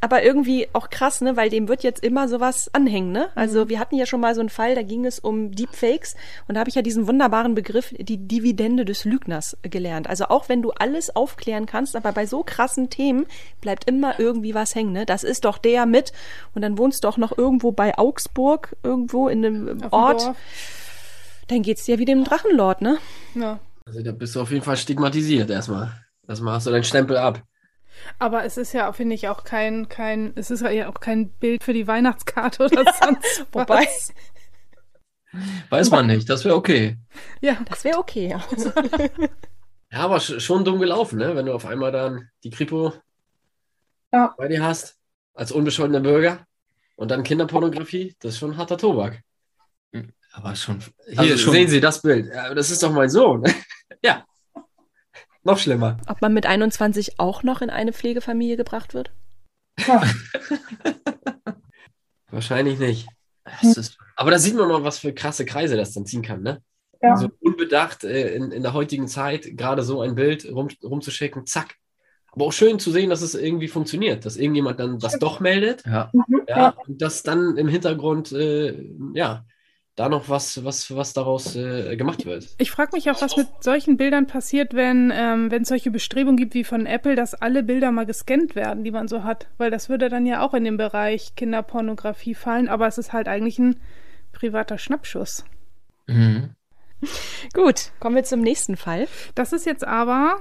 Aber 0.02 0.22
irgendwie 0.22 0.66
auch 0.72 0.88
krass, 0.88 1.20
ne, 1.20 1.36
weil 1.36 1.50
dem 1.50 1.68
wird 1.68 1.82
jetzt 1.82 2.02
immer 2.02 2.26
sowas 2.26 2.70
anhängen, 2.72 3.12
ne? 3.12 3.28
Also 3.34 3.68
wir 3.68 3.78
hatten 3.78 3.96
ja 3.96 4.06
schon 4.06 4.20
mal 4.20 4.34
so 4.34 4.40
einen 4.40 4.48
Fall, 4.48 4.74
da 4.74 4.82
ging 4.82 5.04
es 5.04 5.18
um 5.18 5.52
Deepfakes 5.52 6.16
und 6.48 6.54
da 6.54 6.60
habe 6.60 6.70
ich 6.70 6.76
ja 6.76 6.80
diesen 6.80 7.06
wunderbaren 7.06 7.54
Begriff, 7.54 7.94
die 7.98 8.16
Dividende 8.16 8.86
des 8.86 9.04
Lügners 9.04 9.58
gelernt. 9.62 10.08
Also 10.08 10.26
auch 10.26 10.48
wenn 10.48 10.62
du 10.62 10.70
alles 10.70 11.14
aufklären 11.14 11.66
kannst, 11.66 11.96
aber 11.96 12.12
bei 12.12 12.24
so 12.24 12.42
krassen 12.42 12.88
Themen 12.88 13.26
bleibt 13.60 13.84
immer 13.84 14.18
irgendwie 14.18 14.54
was 14.54 14.74
hängen, 14.74 14.92
ne? 14.92 15.04
Das 15.04 15.22
ist 15.22 15.44
doch 15.44 15.58
der 15.58 15.84
mit 15.84 16.12
und 16.54 16.62
dann 16.62 16.78
wohnst 16.78 17.04
du 17.04 17.08
auch 17.08 17.18
noch 17.18 17.36
irgendwo 17.36 17.70
bei 17.72 17.98
Augsburg, 17.98 18.76
irgendwo 18.82 19.28
in 19.28 19.44
einem 19.44 19.68
Auf 19.68 19.78
dem 19.78 19.92
Ort. 19.92 20.22
Dorf. 20.22 20.36
Dann 21.48 21.62
geht's 21.62 21.84
dir 21.84 21.98
wie 21.98 22.06
dem 22.06 22.24
Drachenlord, 22.24 22.80
ne? 22.80 22.96
Ja. 23.34 23.58
Also 23.84 24.02
da 24.02 24.12
bist 24.12 24.34
du 24.34 24.40
auf 24.40 24.50
jeden 24.50 24.64
Fall 24.64 24.76
stigmatisiert 24.78 25.50
erstmal. 25.50 25.92
Erstmal 26.26 26.54
hast 26.54 26.66
du 26.66 26.70
deinen 26.70 26.84
Stempel 26.84 27.18
ab. 27.18 27.42
Aber 28.18 28.44
es 28.44 28.56
ist 28.56 28.72
ja, 28.72 28.92
finde 28.92 29.14
ich, 29.14 29.28
auch 29.28 29.44
kein, 29.44 29.88
kein, 29.88 30.32
es 30.36 30.50
ist 30.50 30.62
ja 30.62 30.88
auch 30.88 31.00
kein 31.00 31.30
Bild 31.30 31.62
für 31.64 31.72
die 31.72 31.86
Weihnachtskarte 31.86 32.64
oder 32.72 32.84
sonst 33.02 33.46
Wobei, 33.52 33.84
was. 33.84 34.12
Weiß 35.68 35.90
man 35.90 36.06
nicht, 36.08 36.28
das 36.28 36.44
wäre 36.44 36.56
okay. 36.56 36.98
Ja, 37.40 37.56
das 37.68 37.84
wäre 37.84 37.98
okay, 37.98 38.28
ja. 38.28 38.42
Ja, 39.92 39.98
aber 40.04 40.18
sch- 40.18 40.38
schon 40.38 40.64
dumm 40.64 40.78
gelaufen, 40.78 41.18
ne? 41.18 41.34
Wenn 41.34 41.46
du 41.46 41.52
auf 41.52 41.66
einmal 41.66 41.90
dann 41.90 42.28
die 42.44 42.50
Kripo 42.50 42.92
Ja. 44.12 44.34
bei 44.38 44.46
dir 44.46 44.62
hast, 44.64 44.96
als 45.34 45.50
unbescholtener 45.50 45.98
Bürger 45.98 46.46
und 46.94 47.10
dann 47.10 47.24
Kinderpornografie, 47.24 48.14
das 48.20 48.34
ist 48.34 48.38
schon 48.38 48.56
harter 48.56 48.78
Tobak. 48.78 49.20
Aber 50.32 50.54
schon. 50.54 50.78
Hier, 51.08 51.18
Also 51.18 51.36
schon, 51.38 51.52
sehen 51.54 51.68
Sie 51.68 51.80
das 51.80 52.02
Bild. 52.02 52.32
Ja, 52.32 52.54
das 52.54 52.70
ist 52.70 52.84
doch 52.84 52.92
mein 52.92 53.10
Sohn. 53.10 53.42
ja. 54.00 54.24
Noch 55.42 55.58
schlimmer. 55.58 55.96
Ob 56.06 56.20
man 56.20 56.34
mit 56.34 56.46
21 56.46 57.18
auch 57.18 57.42
noch 57.42 57.62
in 57.62 57.70
eine 57.70 57.92
Pflegefamilie 57.92 58.56
gebracht 58.56 58.94
wird? 58.94 59.12
Wahrscheinlich 62.30 62.78
nicht. 62.78 63.08
Das 63.62 63.76
ist, 63.76 63.98
Aber 64.16 64.30
da 64.30 64.38
sieht 64.38 64.54
man 64.54 64.68
mal, 64.68 64.84
was 64.84 64.98
für 64.98 65.12
krasse 65.12 65.44
Kreise 65.44 65.76
das 65.76 65.92
dann 65.92 66.06
ziehen 66.06 66.22
kann, 66.22 66.42
ne? 66.42 66.62
Ja. 67.02 67.16
So 67.16 67.30
unbedacht 67.40 68.04
äh, 68.04 68.34
in, 68.34 68.52
in 68.52 68.62
der 68.62 68.74
heutigen 68.74 69.08
Zeit 69.08 69.56
gerade 69.56 69.82
so 69.82 70.02
ein 70.02 70.14
Bild 70.14 70.46
rum, 70.52 70.68
rumzuschicken, 70.84 71.46
zack. 71.46 71.76
Aber 72.32 72.44
auch 72.44 72.52
schön 72.52 72.78
zu 72.78 72.92
sehen, 72.92 73.10
dass 73.10 73.22
es 73.22 73.34
irgendwie 73.34 73.66
funktioniert, 73.68 74.24
dass 74.26 74.36
irgendjemand 74.36 74.78
dann 74.78 74.98
das 74.98 75.18
doch 75.18 75.40
meldet, 75.40 75.84
ja. 75.86 76.10
Mhm. 76.12 76.42
ja, 76.46 76.56
Ja. 76.58 76.74
und 76.86 77.00
dass 77.02 77.22
dann 77.22 77.56
im 77.56 77.66
Hintergrund, 77.68 78.30
äh, 78.32 78.84
ja, 79.14 79.44
da 80.00 80.08
noch 80.08 80.30
was, 80.30 80.64
was, 80.64 80.96
was 80.96 81.12
daraus 81.12 81.54
äh, 81.56 81.94
gemacht 81.94 82.24
wird. 82.24 82.48
Ich 82.56 82.70
frage 82.70 82.92
mich 82.94 83.10
auch, 83.10 83.20
was 83.20 83.36
mit 83.36 83.48
solchen 83.60 83.98
Bildern 83.98 84.26
passiert, 84.26 84.72
wenn 84.72 85.12
ähm, 85.14 85.50
wenn 85.50 85.62
es 85.62 85.68
solche 85.68 85.90
Bestrebungen 85.90 86.38
gibt 86.38 86.54
wie 86.54 86.64
von 86.64 86.86
Apple, 86.86 87.16
dass 87.16 87.34
alle 87.34 87.62
Bilder 87.62 87.92
mal 87.92 88.06
gescannt 88.06 88.54
werden, 88.54 88.82
die 88.82 88.92
man 88.92 89.08
so 89.08 89.24
hat. 89.24 89.48
Weil 89.58 89.70
das 89.70 89.90
würde 89.90 90.08
dann 90.08 90.24
ja 90.24 90.40
auch 90.40 90.54
in 90.54 90.64
den 90.64 90.78
Bereich 90.78 91.34
Kinderpornografie 91.36 92.34
fallen, 92.34 92.70
aber 92.70 92.86
es 92.86 92.96
ist 92.96 93.12
halt 93.12 93.28
eigentlich 93.28 93.58
ein 93.58 93.76
privater 94.32 94.78
Schnappschuss. 94.78 95.44
Mhm. 96.06 96.54
Gut, 97.52 97.92
kommen 98.00 98.16
wir 98.16 98.24
zum 98.24 98.40
nächsten 98.40 98.78
Fall. 98.78 99.06
Das 99.34 99.52
ist 99.52 99.66
jetzt 99.66 99.86
aber, 99.86 100.38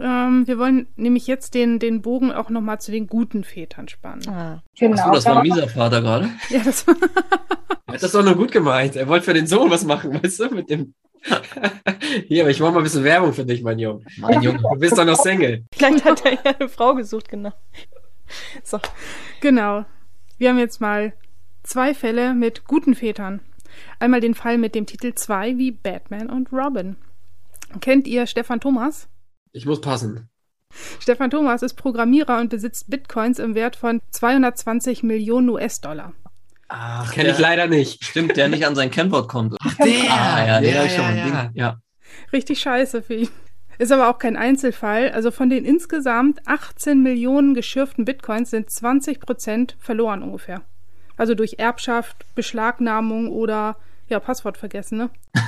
ähm, 0.00 0.46
wir 0.46 0.58
wollen 0.58 0.88
nämlich 0.96 1.26
jetzt 1.26 1.54
den, 1.54 1.78
den 1.78 2.02
Bogen 2.02 2.32
auch 2.32 2.50
nochmal 2.50 2.80
zu 2.80 2.90
den 2.90 3.06
guten 3.06 3.44
Vätern 3.44 3.88
spannen. 3.88 4.28
Ah. 4.28 4.62
Genau. 4.78 4.96
Achso, 5.00 5.12
das 5.12 5.26
war 5.26 5.36
ein 5.38 5.42
mieser 5.42 5.68
Vater 5.68 6.00
gerade. 6.00 6.30
Ja, 6.50 6.60
das 6.64 6.84
Er 6.86 7.94
hat 7.94 8.02
das 8.02 8.12
doch 8.12 8.24
nur 8.24 8.36
gut 8.36 8.52
gemeint. 8.52 8.96
Er 8.96 9.08
wollte 9.08 9.24
für 9.26 9.34
den 9.34 9.46
Sohn 9.46 9.70
was 9.70 9.84
machen, 9.84 10.22
weißt 10.22 10.40
du, 10.40 10.50
mit 10.54 10.70
dem. 10.70 10.94
Hier, 12.28 12.42
aber 12.44 12.50
ich 12.50 12.60
mache 12.60 12.72
mal 12.72 12.78
ein 12.78 12.84
bisschen 12.84 13.04
Werbung 13.04 13.32
für 13.34 13.44
dich, 13.44 13.62
mein 13.62 13.78
Junge. 13.78 14.02
Mein 14.18 14.42
Junge. 14.42 14.58
Du 14.58 14.78
bist 14.78 14.96
doch 14.96 15.04
noch 15.04 15.16
Single. 15.16 15.64
Vielleicht 15.74 16.04
hat 16.04 16.24
er 16.24 16.32
ja 16.32 16.56
eine 16.58 16.68
Frau 16.68 16.94
gesucht, 16.94 17.28
genau. 17.28 17.52
So, 18.64 18.78
Genau. 19.40 19.84
Wir 20.38 20.48
haben 20.48 20.58
jetzt 20.58 20.80
mal 20.80 21.12
zwei 21.62 21.92
Fälle 21.92 22.32
mit 22.32 22.64
guten 22.64 22.94
Vätern. 22.94 23.40
Einmal 23.98 24.20
den 24.20 24.34
Fall 24.34 24.56
mit 24.56 24.74
dem 24.74 24.86
Titel 24.86 25.14
2 25.14 25.58
wie 25.58 25.70
Batman 25.70 26.30
und 26.30 26.52
Robin. 26.52 26.96
Kennt 27.80 28.06
ihr 28.06 28.26
Stefan 28.26 28.60
Thomas? 28.60 29.08
Ich 29.52 29.66
muss 29.66 29.80
passen. 29.80 30.28
Stefan 31.00 31.30
Thomas 31.30 31.62
ist 31.62 31.74
Programmierer 31.74 32.38
und 32.40 32.50
besitzt 32.50 32.88
Bitcoins 32.90 33.38
im 33.38 33.54
Wert 33.54 33.74
von 33.76 34.00
220 34.10 35.02
Millionen 35.02 35.48
US-Dollar. 35.48 36.12
Ach, 36.68 37.12
Kenne 37.12 37.30
ich 37.30 37.36
der- 37.36 37.42
leider 37.42 37.66
nicht. 37.66 38.04
Stimmt, 38.04 38.36
der 38.36 38.48
nicht 38.48 38.64
an 38.64 38.76
sein 38.76 38.90
Kennwort 38.92 39.28
kommt. 39.28 39.56
Ach, 39.60 39.74
der! 39.76 40.10
Ah, 40.12 40.46
ja, 40.46 40.60
der 40.60 40.70
Ja, 40.72 40.82
ist 40.82 40.94
schon 40.94 41.16
ja, 41.16 41.24
ein 41.24 41.28
ja. 41.34 41.50
Ja. 41.54 41.80
Richtig 42.32 42.60
scheiße 42.60 43.02
für 43.02 43.14
ihn. 43.14 43.28
Ist 43.78 43.90
aber 43.90 44.08
auch 44.10 44.18
kein 44.18 44.36
Einzelfall. 44.36 45.10
Also 45.10 45.30
von 45.32 45.50
den 45.50 45.64
insgesamt 45.64 46.46
18 46.46 47.02
Millionen 47.02 47.54
geschürften 47.54 48.04
Bitcoins 48.04 48.50
sind 48.50 48.70
20 48.70 49.18
Prozent 49.20 49.76
verloren 49.80 50.22
ungefähr. 50.22 50.62
Also 51.16 51.34
durch 51.34 51.54
Erbschaft, 51.58 52.24
Beschlagnahmung 52.34 53.28
oder 53.28 53.76
ja, 54.08 54.20
Passwort 54.20 54.56
vergessen, 54.58 54.98
ne? 54.98 55.10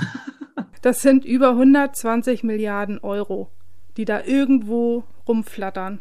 Das 0.83 1.01
sind 1.01 1.25
über 1.25 1.51
120 1.51 2.43
Milliarden 2.43 2.99
Euro, 2.99 3.51
die 3.97 4.05
da 4.05 4.23
irgendwo 4.25 5.05
rumflattern. 5.27 6.01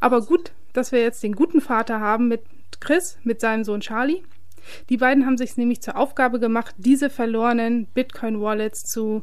Aber 0.00 0.20
gut, 0.22 0.52
dass 0.72 0.92
wir 0.92 1.00
jetzt 1.00 1.22
den 1.22 1.34
guten 1.34 1.60
Vater 1.60 2.00
haben 2.00 2.28
mit 2.28 2.42
Chris, 2.80 3.18
mit 3.22 3.40
seinem 3.40 3.64
Sohn 3.64 3.80
Charlie. 3.80 4.22
Die 4.88 4.96
beiden 4.96 5.26
haben 5.26 5.36
sich 5.36 5.56
nämlich 5.56 5.82
zur 5.82 5.96
Aufgabe 5.96 6.40
gemacht, 6.40 6.74
diese 6.78 7.10
verlorenen 7.10 7.86
Bitcoin-Wallets 7.86 8.84
zu, 8.84 9.22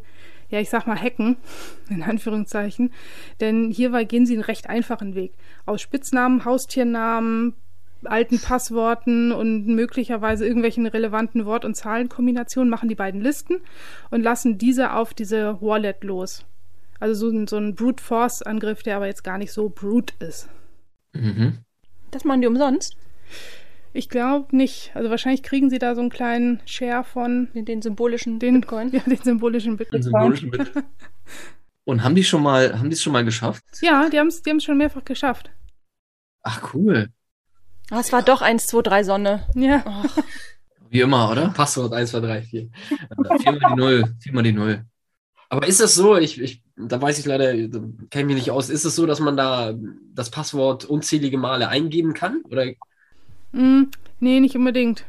ja, 0.49 0.59
ich 0.59 0.69
sag 0.69 0.87
mal, 0.87 0.99
hacken, 0.99 1.37
in 1.89 2.03
Anführungszeichen. 2.03 2.93
Denn 3.39 3.71
hierbei 3.71 4.03
gehen 4.03 4.25
sie 4.25 4.33
einen 4.33 4.43
recht 4.43 4.69
einfachen 4.69 5.15
Weg. 5.15 5.33
Aus 5.65 5.81
Spitznamen, 5.81 6.45
Haustiernamen, 6.45 7.55
alten 8.03 8.39
Passworten 8.39 9.31
und 9.31 9.67
möglicherweise 9.67 10.45
irgendwelchen 10.45 10.87
relevanten 10.87 11.45
Wort- 11.45 11.65
und 11.65 11.75
Zahlenkombinationen 11.75 12.69
machen 12.69 12.89
die 12.89 12.95
beiden 12.95 13.21
Listen 13.21 13.61
und 14.09 14.21
lassen 14.21 14.57
diese 14.57 14.93
auf 14.93 15.13
diese 15.13 15.61
Wallet 15.61 16.03
los. 16.03 16.45
Also 17.01 17.29
so 17.29 17.35
ein, 17.35 17.47
so 17.47 17.57
ein 17.57 17.75
Brute 17.75 18.01
Force 18.01 18.41
Angriff, 18.43 18.83
der 18.83 18.95
aber 18.95 19.07
jetzt 19.07 19.23
gar 19.23 19.37
nicht 19.37 19.51
so 19.51 19.69
brute 19.69 20.13
ist. 20.19 20.47
Mhm. 21.13 21.57
das 22.11 22.23
machen 22.23 22.39
die 22.41 22.47
umsonst, 22.47 22.95
Ich 23.91 24.07
glaube 24.07 24.55
nicht. 24.55 24.91
Also 24.93 25.09
wahrscheinlich 25.09 25.43
kriegen 25.43 25.69
sie 25.69 25.79
da 25.79 25.95
so 25.95 26.01
einen 26.01 26.09
kleinen 26.09 26.61
Share 26.65 27.03
von 27.03 27.49
den, 27.53 27.65
den 27.65 27.81
symbolischen 27.81 28.39
den, 28.39 28.61
Bitcoin. 28.61 28.91
Ja, 28.93 29.01
den 29.01 29.17
symbolischen 29.17 29.75
Bitcoin. 29.77 30.03
symbolischen 30.03 30.51
Bild. 30.51 30.71
Und 31.83 32.03
haben 32.03 32.15
die 32.15 32.23
schon 32.23 32.43
mal, 32.43 32.77
haben 32.79 32.89
die 32.89 32.93
es 32.93 33.01
schon 33.01 33.11
mal 33.13 33.25
geschafft? 33.25 33.63
Ja, 33.81 34.07
die 34.09 34.19
haben 34.19 34.27
es 34.27 34.43
die 34.43 34.51
haben's 34.51 34.63
schon 34.63 34.77
mehrfach 34.77 35.03
geschafft. 35.03 35.49
Ach, 36.43 36.73
cool. 36.73 37.09
Ah, 37.89 37.99
es 37.99 38.13
war 38.13 38.21
doch 38.21 38.41
1, 38.41 38.67
2, 38.67 38.83
3 38.83 39.03
Sonne. 39.03 39.47
Ja. 39.55 39.83
Ach, 39.85 40.17
Wie 40.89 41.01
immer, 41.01 41.29
oder? 41.31 41.49
Passwort 41.49 41.91
1, 41.93 42.11
2, 42.11 42.19
3, 42.19 42.41
4. 42.43 42.69
Viermal 43.39 43.59
die 43.59 43.75
Null. 43.75 44.15
Viermal 44.19 44.43
die 44.43 44.53
Null. 44.53 44.85
Aber 45.49 45.67
ist 45.67 45.81
das 45.81 45.95
so, 45.95 46.15
ich, 46.17 46.39
ich, 46.39 46.61
da 46.78 47.01
weiß 47.01 47.19
ich 47.19 47.26
leider, 47.26 47.53
da 47.67 47.80
kenne 48.09 48.22
ich 48.24 48.26
mich 48.26 48.36
nicht 48.36 48.51
aus, 48.51 48.69
ist 48.69 48.86
es 48.86 48.95
so, 48.95 49.05
dass 49.05 49.19
man 49.19 49.38
da 49.38 49.74
das 50.13 50.30
Passwort 50.32 50.86
unzählige 50.86 51.38
Male 51.38 51.67
eingeben 51.69 52.13
kann? 52.13 52.41
Oder 52.49 52.65
Mm, 53.53 53.84
nee, 54.19 54.39
nicht 54.39 54.55
unbedingt. 54.55 55.05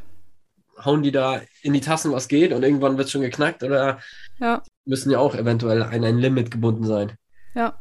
hauen 0.85 1.03
die 1.03 1.13
da 1.13 1.41
in 1.63 1.73
die 1.73 1.81
Tassen, 1.81 2.13
was 2.13 2.29
geht 2.29 2.53
und 2.53 2.63
irgendwann 2.63 2.97
wird 2.97 3.07
es 3.07 3.13
schon 3.13 3.21
geknackt? 3.23 3.63
Oder 3.63 4.01
Ja, 4.39 4.63
müssen 4.85 5.11
ja 5.11 5.19
auch 5.19 5.35
eventuell 5.35 5.83
an 5.83 6.05
ein 6.05 6.19
Limit 6.19 6.51
gebunden 6.51 6.85
sein? 6.87 7.13
ja. 7.55 7.75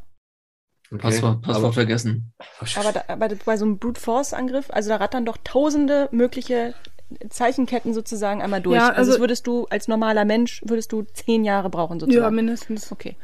Okay. 0.93 0.99
Passwort, 1.03 1.41
Passwort 1.41 1.73
vergessen. 1.73 2.33
aber, 2.75 2.91
da, 2.91 3.03
aber 3.07 3.29
bei 3.45 3.55
so 3.55 3.63
einem 3.63 3.77
Brute 3.79 3.99
Force 4.01 4.33
Angriff, 4.33 4.65
also 4.71 4.89
da 4.89 4.97
rattern 4.97 5.25
doch 5.25 5.37
tausende 5.41 6.09
mögliche 6.11 6.73
Zeichenketten 7.29 7.93
sozusagen 7.93 8.41
einmal 8.41 8.61
durch. 8.61 8.75
Ja, 8.75 8.89
also, 8.89 8.97
also- 8.99 9.11
das 9.13 9.19
würdest 9.21 9.47
du 9.47 9.67
als 9.69 9.87
normaler 9.87 10.25
Mensch, 10.25 10.61
würdest 10.65 10.91
du 10.91 11.03
zehn 11.03 11.45
Jahre 11.45 11.69
brauchen 11.69 11.99
sozusagen. 11.99 12.23
Ja, 12.25 12.29
mindestens. 12.29 12.91
Okay. 12.91 13.15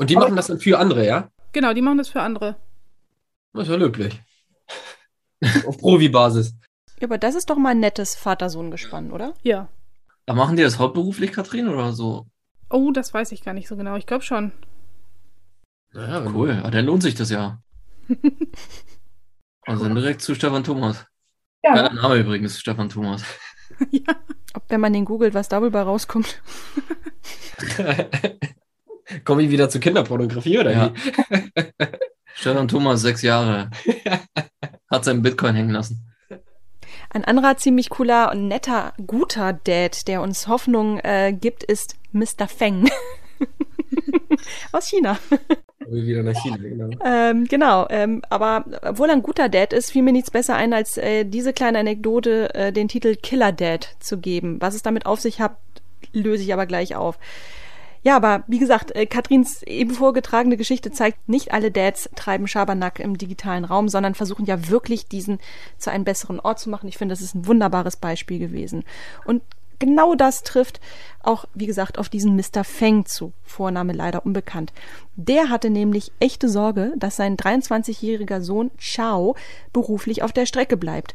Und 0.00 0.08
die 0.08 0.16
machen 0.16 0.34
das 0.34 0.46
dann 0.46 0.58
für 0.58 0.78
andere, 0.78 1.06
ja? 1.06 1.30
Genau, 1.52 1.74
die 1.74 1.82
machen 1.82 1.98
das 1.98 2.08
für 2.08 2.22
andere. 2.22 2.56
Das 3.52 3.64
ist 3.64 3.68
ja 3.68 3.76
löblich. 3.76 4.18
Auf 5.66 5.76
Profi-Basis. 5.76 6.54
Ja, 7.00 7.06
aber 7.06 7.18
das 7.18 7.34
ist 7.34 7.50
doch 7.50 7.58
mal 7.58 7.72
ein 7.72 7.80
nettes 7.80 8.14
Vater-Sohn-Gespann, 8.14 9.12
oder? 9.12 9.34
Ja. 9.42 9.68
Aber 10.24 10.38
machen 10.38 10.56
die 10.56 10.62
das 10.62 10.78
hauptberuflich, 10.78 11.32
Katrin, 11.32 11.68
oder 11.68 11.92
so? 11.92 12.26
Oh, 12.70 12.92
das 12.92 13.12
weiß 13.12 13.32
ich 13.32 13.42
gar 13.42 13.52
nicht 13.52 13.68
so 13.68 13.76
genau. 13.76 13.96
Ich 13.96 14.06
glaube 14.06 14.24
schon. 14.24 14.52
Naja, 15.92 16.24
Cool, 16.32 16.62
ah, 16.64 16.70
dann 16.70 16.86
lohnt 16.86 17.02
sich 17.02 17.14
das 17.14 17.28
ja. 17.28 17.60
Also 19.66 19.84
dann 19.84 19.94
direkt 19.94 20.22
zu 20.22 20.34
Stefan 20.34 20.64
Thomas. 20.64 21.04
Ja, 21.62 21.74
Geiler 21.74 21.92
Name 21.92 22.16
übrigens, 22.16 22.58
Stefan 22.58 22.88
Thomas. 22.88 23.22
ja. 23.90 24.14
Ob, 24.54 24.64
wenn 24.68 24.80
man 24.80 24.94
den 24.94 25.04
googelt, 25.04 25.34
was 25.34 25.50
darüber 25.50 25.82
rauskommt. 25.82 26.42
Komme 29.24 29.42
ich 29.42 29.50
wieder 29.50 29.68
zu 29.68 29.80
Kinderpornografie 29.80 30.58
oder 30.58 30.72
Ja. 30.72 30.92
wie? 30.94 31.86
Stefan 32.34 32.68
Thomas, 32.68 33.02
sechs 33.02 33.22
Jahre. 33.22 33.70
Hat 34.90 35.04
seinen 35.04 35.22
Bitcoin 35.22 35.54
hängen 35.54 35.70
lassen. 35.70 36.06
Ein 37.12 37.24
anderer 37.24 37.56
ziemlich 37.56 37.90
cooler 37.90 38.30
und 38.30 38.46
netter, 38.48 38.92
guter 39.06 39.52
Dad, 39.52 40.06
der 40.06 40.22
uns 40.22 40.46
Hoffnung 40.46 41.00
äh, 41.00 41.32
gibt, 41.32 41.64
ist 41.64 41.96
Mr. 42.12 42.46
Feng. 42.46 42.88
Aus 44.72 44.86
China. 44.88 45.18
Wieder 45.88 46.22
nach 46.22 46.40
China, 46.40 46.56
genau. 46.58 46.90
Ähm, 47.04 47.46
genau, 47.46 47.86
ähm, 47.90 48.22
aber 48.30 48.64
obwohl 48.82 49.08
er 49.08 49.14
ein 49.16 49.22
guter 49.22 49.48
Dad 49.48 49.72
ist, 49.72 49.90
fiel 49.90 50.02
mir 50.02 50.12
nichts 50.12 50.30
besser 50.30 50.54
ein, 50.54 50.72
als 50.72 50.96
äh, 50.98 51.24
diese 51.24 51.52
kleine 51.52 51.80
Anekdote, 51.80 52.54
äh, 52.54 52.72
den 52.72 52.86
Titel 52.88 53.16
Killer 53.16 53.50
Dad 53.52 53.96
zu 53.98 54.18
geben. 54.18 54.60
Was 54.60 54.74
es 54.74 54.82
damit 54.82 55.06
auf 55.06 55.20
sich 55.20 55.40
hat, 55.40 55.56
löse 56.12 56.44
ich 56.44 56.52
aber 56.52 56.66
gleich 56.66 56.94
auf. 56.94 57.18
Ja, 58.02 58.16
aber 58.16 58.44
wie 58.46 58.58
gesagt, 58.58 58.94
äh, 58.96 59.06
Katrins 59.06 59.62
eben 59.64 59.90
vorgetragene 59.90 60.56
Geschichte 60.56 60.90
zeigt, 60.90 61.28
nicht 61.28 61.52
alle 61.52 61.70
Dads 61.70 62.08
treiben 62.16 62.48
Schabernack 62.48 62.98
im 62.98 63.18
digitalen 63.18 63.64
Raum, 63.64 63.88
sondern 63.88 64.14
versuchen 64.14 64.46
ja 64.46 64.68
wirklich 64.68 65.06
diesen 65.06 65.38
zu 65.76 65.90
einem 65.90 66.04
besseren 66.04 66.40
Ort 66.40 66.58
zu 66.60 66.70
machen. 66.70 66.88
Ich 66.88 66.96
finde, 66.96 67.12
das 67.12 67.20
ist 67.20 67.34
ein 67.34 67.46
wunderbares 67.46 67.96
Beispiel 67.96 68.38
gewesen. 68.38 68.84
Und 69.26 69.42
genau 69.78 70.14
das 70.14 70.42
trifft 70.42 70.80
auch, 71.22 71.44
wie 71.52 71.66
gesagt, 71.66 71.98
auf 71.98 72.08
diesen 72.08 72.36
Mr. 72.36 72.64
Feng 72.64 73.04
zu, 73.04 73.32
Vorname 73.42 73.92
leider 73.92 74.24
unbekannt. 74.24 74.72
Der 75.16 75.50
hatte 75.50 75.68
nämlich 75.68 76.12
echte 76.20 76.48
Sorge, 76.48 76.94
dass 76.96 77.16
sein 77.16 77.36
23-jähriger 77.36 78.40
Sohn 78.40 78.70
Chao 78.78 79.36
beruflich 79.72 80.22
auf 80.22 80.32
der 80.32 80.46
Strecke 80.46 80.78
bleibt. 80.78 81.14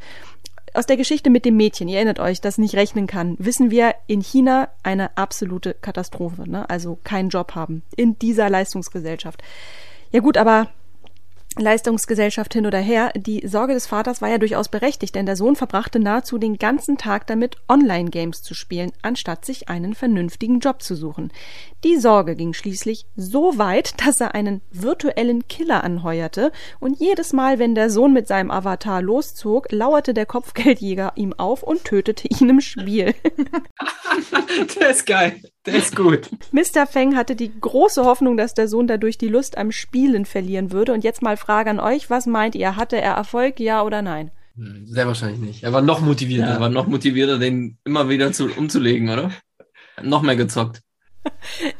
Aus 0.76 0.86
der 0.86 0.97
Geschichte 0.97 1.30
mit 1.30 1.45
dem 1.45 1.55
Mädchen, 1.55 1.88
ihr 1.88 1.95
erinnert 1.95 2.19
euch, 2.19 2.41
das 2.41 2.57
nicht 2.57 2.76
rechnen 2.76 3.07
kann, 3.07 3.38
wissen 3.39 3.71
wir 3.71 3.95
in 4.07 4.19
China 4.19 4.67
eine 4.84 5.15
absolute 5.15 5.73
Katastrophe, 5.73 6.49
ne? 6.49 6.69
also 6.69 6.99
keinen 7.01 7.30
Job 7.30 7.55
haben 7.55 7.84
in 7.95 8.19
dieser 8.19 8.49
Leistungsgesellschaft. 8.49 9.41
Ja 10.11 10.19
gut, 10.19 10.36
aber 10.38 10.67
Leistungsgesellschaft 11.58 12.53
hin 12.53 12.66
oder 12.66 12.80
her, 12.80 13.12
die 13.16 13.47
Sorge 13.47 13.74
des 13.74 13.88
Vaters 13.88 14.22
war 14.22 14.30
ja 14.30 14.38
durchaus 14.38 14.70
berechtigt, 14.70 15.16
denn 15.16 15.26
der 15.26 15.36
Sohn 15.36 15.56
verbrachte 15.56 15.99
nahezu 15.99 16.38
den 16.38 16.58
ganzen 16.58 16.97
Tag 16.97 17.28
damit, 17.28 17.58
Online-Games 17.70 18.43
zu 18.43 18.53
spielen, 18.53 18.91
anstatt 19.01 19.45
sich 19.45 19.70
einen 19.70 19.95
vernünftigen 19.95 20.60
Job 20.60 20.82
zu 20.82 20.95
suchen. 20.95 21.32
Die 21.84 21.97
Sorge 21.97 22.36
ging 22.36 22.53
schließlich 22.53 23.06
so 23.16 23.58
weit, 23.58 23.93
dass 24.06 24.20
er 24.20 24.36
einen 24.36 24.62
virtuellen 24.72 25.47
Killer 25.47 25.84
anheuerte, 25.84 26.51
und 26.80 26.99
jedes 26.99 27.32
Mal, 27.32 27.60
wenn 27.60 27.76
der 27.76 27.89
Sohn 27.89 28.12
mit 28.12 28.28
seinem 28.28 28.51
Avatar 28.51 29.01
loszog, 29.01 29.72
lauerte 29.72 30.14
der 30.14 30.26
Kopfgeldjäger 30.26 31.14
ihm 31.16 31.34
auf 31.34 31.64
und 31.64 31.86
tötete 31.86 32.28
ihn 32.28 32.49
im 32.49 32.62
Spiel. 32.62 33.16
der 34.80 34.89
ist 34.89 35.06
geil. 35.06 35.41
Der 35.66 35.76
ist 35.76 35.95
gut. 35.95 36.30
Mr. 36.51 36.86
Feng 36.86 37.16
hatte 37.16 37.36
die 37.36 37.51
große 37.59 38.05
Hoffnung, 38.05 38.38
dass 38.38 38.53
der 38.53 38.68
Sohn 38.68 38.88
dadurch 38.88 39.18
die 39.18 39.28
Lust 39.28 39.57
am 39.57 39.72
Spielen 39.72 40.26
verlieren 40.26 40.72
würde. 40.72 40.93
Und 40.93 41.03
jetzt 41.03 41.22
mal 41.22 41.38
Frage 41.38 41.70
an 41.70 41.80
euch, 41.80 42.09
was 42.09 42.28
meint 42.28 42.55
ihr? 42.55 42.76
Hatte 42.76 43.01
er 43.01 43.13
Erfolg, 43.13 43.59
ja 43.59 43.84
oder 43.84 44.01
nein? 44.01 44.32
Sehr 44.86 45.07
wahrscheinlich 45.07 45.39
nicht. 45.39 45.63
Er 45.63 45.74
war 45.74 45.82
noch 45.82 45.99
motivierter. 45.99 46.53
Er 46.53 46.59
war 46.59 46.70
noch 46.70 46.88
motivierter, 46.88 47.39
den 47.39 47.78
immer 47.84 48.07
wieder 48.09 48.32
zu, 48.32 48.47
umzulegen, 48.47 49.09
oder? 49.09 49.32
Noch 50.01 50.22
mehr 50.22 50.36
gezockt. 50.36 50.82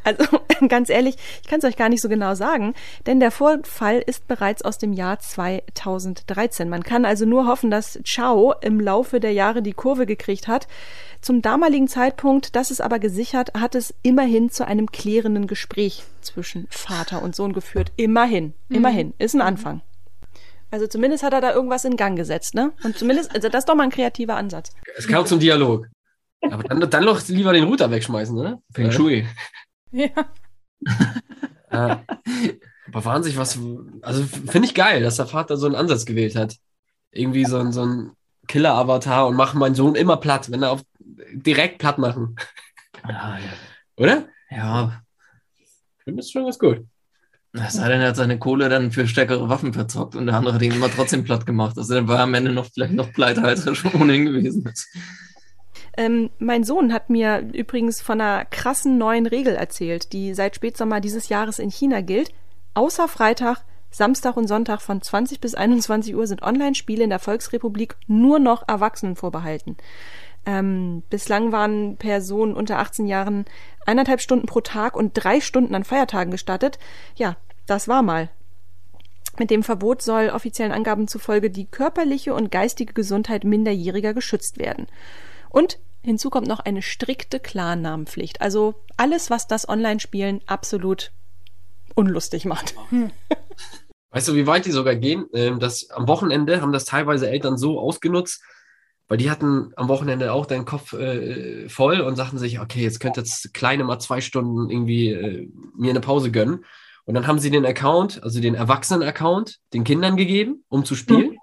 Also 0.04 0.26
ganz 0.68 0.90
ehrlich, 0.90 1.16
ich 1.42 1.48
kann 1.48 1.60
es 1.60 1.66
euch 1.66 1.76
gar 1.76 1.90
nicht 1.90 2.02
so 2.02 2.10
genau 2.10 2.36
sagen, 2.36 2.74
denn 3.06 3.20
der 3.20 3.32
Vorfall 3.32 4.00
ist 4.06 4.28
bereits 4.28 4.62
aus 4.64 4.78
dem 4.78 4.94
Jahr 4.94 5.20
2013. 5.20 6.70
Man 6.70 6.84
kann 6.84 7.06
also 7.06 7.26
nur 7.26 7.48
hoffen, 7.48 7.72
dass 7.72 8.00
Chao 8.04 8.54
im 8.62 8.80
Laufe 8.80 9.20
der 9.20 9.34
Jahre 9.34 9.62
die 9.62 9.74
Kurve 9.74 10.06
gekriegt 10.06 10.48
hat. 10.48 10.68
Zum 11.26 11.42
damaligen 11.42 11.88
Zeitpunkt, 11.88 12.56
das 12.56 12.70
ist 12.70 12.82
aber 12.82 13.00
gesichert, 13.00 13.52
hat 13.56 13.74
es 13.74 13.96
immerhin 14.04 14.52
zu 14.52 14.68
einem 14.68 14.92
klärenden 14.92 15.48
Gespräch 15.48 16.04
zwischen 16.22 16.68
Vater 16.70 17.24
und 17.24 17.36
Sohn 17.36 17.52
geführt. 17.52 17.92
Immerhin, 17.96 18.54
mhm. 18.70 18.76
immerhin, 18.76 19.14
ist 19.18 19.34
ein 19.34 19.42
Anfang. 19.42 19.82
Also 20.70 20.86
zumindest 20.86 21.24
hat 21.24 21.34
er 21.34 21.42
da 21.42 21.52
irgendwas 21.52 21.84
in 21.84 21.98
Gang 21.98 22.16
gesetzt, 22.16 22.54
ne? 22.54 22.74
Und 22.84 22.96
zumindest, 22.96 23.34
also 23.34 23.50
das 23.50 23.62
ist 23.62 23.70
doch 23.70 23.74
mal 23.74 23.86
ein 23.86 23.90
kreativer 23.90 24.36
Ansatz. 24.36 24.76
Es 24.98 25.08
kam 25.08 25.26
zum 25.26 25.40
Dialog. 25.40 25.88
Aber 26.42 26.62
dann, 26.62 26.88
dann 26.88 27.06
noch 27.06 27.28
lieber 27.28 27.54
den 27.54 27.64
Router 27.64 27.90
wegschmeißen, 27.90 28.36
ne? 28.36 28.62
Feng 28.72 28.92
Shui. 28.92 29.26
Ja. 29.92 30.10
äh, 31.72 31.96
aber 32.88 33.04
wahnsinnig 33.04 33.40
was. 33.40 33.58
Also 34.04 34.24
finde 34.26 34.68
ich 34.68 34.76
geil, 34.76 35.02
dass 35.02 35.16
der 35.16 35.26
Vater 35.26 35.58
so 35.58 35.66
einen 35.66 35.74
Ansatz 35.74 36.06
gewählt 36.06 36.36
hat. 36.36 36.56
Irgendwie 37.10 37.46
so 37.46 37.58
ein, 37.58 37.72
so 37.72 37.84
ein 37.84 38.12
Killer-Avatar 38.48 39.26
und 39.26 39.36
machen 39.36 39.60
meinen 39.60 39.74
Sohn 39.74 39.96
immer 39.96 40.18
platt, 40.18 40.52
wenn 40.52 40.62
er 40.62 40.70
auf 40.70 40.84
direkt 41.34 41.80
platt 41.80 41.98
machen. 41.98 42.36
Ja, 43.08 43.38
ja. 43.38 43.54
Oder? 43.98 44.28
Ja. 44.50 45.02
Ich 45.58 46.04
finde 46.04 46.22
das 46.22 46.32
schon 46.32 46.44
ganz 46.44 46.60
gut. 46.60 46.86
Es 47.54 47.74
sei 47.74 47.88
denn, 47.88 48.02
er 48.02 48.10
hat 48.10 48.16
seine 48.16 48.38
Kohle 48.38 48.68
dann 48.68 48.92
für 48.92 49.08
stärkere 49.08 49.48
Waffen 49.48 49.74
verzockt 49.74 50.16
und 50.16 50.26
der 50.26 50.36
andere 50.36 50.56
hat 50.56 50.62
ihn 50.62 50.74
immer 50.74 50.90
trotzdem 50.90 51.24
platt 51.24 51.46
gemacht. 51.46 51.78
Also 51.78 51.94
dann 51.94 52.08
war 52.08 52.18
er 52.18 52.24
am 52.24 52.34
Ende 52.34 52.52
noch 52.52 52.66
vielleicht 52.66 52.94
noch 52.94 53.14
pleiter, 53.14 53.46
als 53.46 53.66
er 53.66 53.76
schon 53.76 53.94
ohnehin 53.94 54.26
gewesen 54.26 54.66
ist. 54.66 54.88
Ähm, 55.98 56.30
mein 56.40 56.66
Sohn 56.66 56.92
hat 56.92 57.10
mir 57.10 57.40
übrigens 57.54 58.02
von 58.02 58.20
einer 58.20 58.44
krassen 58.44 58.98
neuen 58.98 59.26
Regel 59.26 59.56
erzählt, 59.56 60.12
die 60.12 60.34
seit 60.34 60.56
Spätsommer 60.56 61.00
dieses 61.00 61.30
Jahres 61.30 61.60
in 61.60 61.70
China 61.70 62.02
gilt. 62.02 62.32
Außer 62.74 63.08
Freitag, 63.08 63.64
Samstag 63.90 64.36
und 64.36 64.48
Sonntag 64.48 64.82
von 64.82 65.02
20 65.02 65.40
bis 65.40 65.56
21 65.56 66.14
Uhr 66.16 66.28
sind 66.28 66.42
Online-Spiele 66.42 67.06
in 67.06 67.10
der 67.10 67.20
Volksrepublik 67.20 67.96
nur 68.08 68.40
noch 68.40 68.68
Erwachsenen 68.68 69.16
vorbehalten. 69.16 69.78
Ähm, 70.46 71.04
bislang 71.10 71.52
waren 71.52 71.98
Personen 71.98 72.54
unter 72.54 72.80
18 72.80 73.08
Jahren 73.08 73.46
eineinhalb 73.86 74.22
Stunden 74.22 74.46
pro 74.46 74.62
Tag 74.62 74.96
und 74.96 75.14
drei 75.14 75.42
Stunden 75.42 75.76
an 75.76 75.84
Feiertagen 75.84 76.32
gestattet. 76.32 76.78
Ja, 77.16 77.38
das 77.66 77.88
war 77.88 78.04
mal. 78.04 78.30
Mit 79.38 79.50
dem 79.50 79.64
Verbot 79.64 80.02
soll 80.02 80.30
offiziellen 80.30 80.72
Angaben 80.72 81.08
zufolge 81.08 81.50
die 81.50 81.66
körperliche 81.66 82.34
und 82.34 82.52
geistige 82.52 82.94
Gesundheit 82.94 83.44
Minderjähriger 83.44 84.14
geschützt 84.14 84.60
werden. 84.60 84.88
Und 85.50 85.80
hinzu 86.04 86.30
kommt 86.30 86.48
noch 86.48 86.60
eine 86.60 86.82
strikte 86.82 87.40
Klarnamenpflicht. 87.40 88.42
Also 88.42 88.76
alles, 88.96 89.30
was 89.30 89.48
das 89.48 89.68
Online-Spielen 89.68 90.42
absolut 90.46 91.12
unlustig 91.96 92.46
macht. 92.46 92.76
Hm. 92.90 93.12
Weißt 94.12 94.30
du, 94.30 94.36
wie 94.36 94.48
weit 94.48 94.66
die 94.66 94.72
sogar 94.72 94.96
gehen? 94.96 95.26
Ähm, 95.34 95.60
das, 95.60 95.90
am 95.90 96.08
Wochenende 96.08 96.62
haben 96.62 96.72
das 96.72 96.86
teilweise 96.86 97.30
Eltern 97.30 97.58
so 97.58 97.80
ausgenutzt, 97.80 98.42
weil 99.08 99.18
die 99.18 99.30
hatten 99.30 99.72
am 99.76 99.88
Wochenende 99.88 100.34
auch 100.34 100.46
deinen 100.46 100.66
Kopf 100.66 100.94
äh, 100.94 101.70
voll 101.70 102.02
und 102.02 102.16
sagten 102.16 102.38
sich, 102.38 102.60
okay, 102.60 102.82
jetzt 102.82 103.00
könnte 103.00 103.22
jetzt 103.22 103.54
Kleine 103.54 103.84
mal 103.84 104.00
zwei 104.00 104.22
Stunden 104.22 104.70
irgendwie 104.70 105.10
äh, 105.10 105.50
mir 105.76 105.92
eine 105.92 106.02
Pause 106.02 106.32
gönnen. 106.32 106.66
Und 107.06 107.14
dann 107.14 107.28
haben 107.28 107.38
sie 107.38 107.52
den 107.52 107.66
Account, 107.66 108.24
also 108.24 108.42
den 108.42 108.56
Erwachsenen-Account, 108.56 109.60
den 109.74 109.84
Kindern 109.84 110.18
gegeben, 110.18 110.64
um 110.70 110.86
zu 110.86 110.96
spielen. 110.96 111.32
Mhm. 111.32 111.40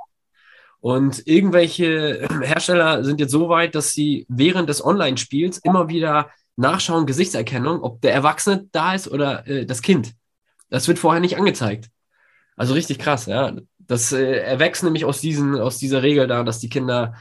Und 0.81 1.27
irgendwelche 1.29 2.27
Hersteller 2.43 3.05
sind 3.05 3.21
jetzt 3.21 3.31
so 3.31 3.49
weit, 3.49 3.77
dass 3.77 3.93
sie 3.93 4.27
während 4.29 4.69
des 4.69 4.85
Online-Spiels 4.85 5.59
immer 5.59 5.89
wieder 5.89 6.31
nachschauen, 6.57 7.07
Gesichtserkennung, 7.07 7.83
ob 7.83 8.01
der 8.01 8.13
Erwachsene 8.13 8.69
da 8.73 8.95
ist 8.95 9.07
oder 9.07 9.47
äh, 9.47 9.65
das 9.65 9.83
Kind. 9.83 10.13
Das 10.69 10.89
wird 10.89 10.99
vorher 10.99 11.21
nicht 11.21 11.37
angezeigt. 11.37 11.91
Also 12.57 12.75
richtig 12.75 12.99
krass, 12.99 13.27
ja. 13.27 13.53
Das 13.79 14.11
äh, 14.13 14.39
erwächst 14.39 14.83
nämlich 14.83 15.05
aus, 15.05 15.21
diesen, 15.21 15.55
aus 15.55 15.79
dieser 15.79 16.03
Regel 16.03 16.27
da, 16.27 16.43
dass 16.43 16.59
die 16.59 16.69
Kinder 16.69 17.15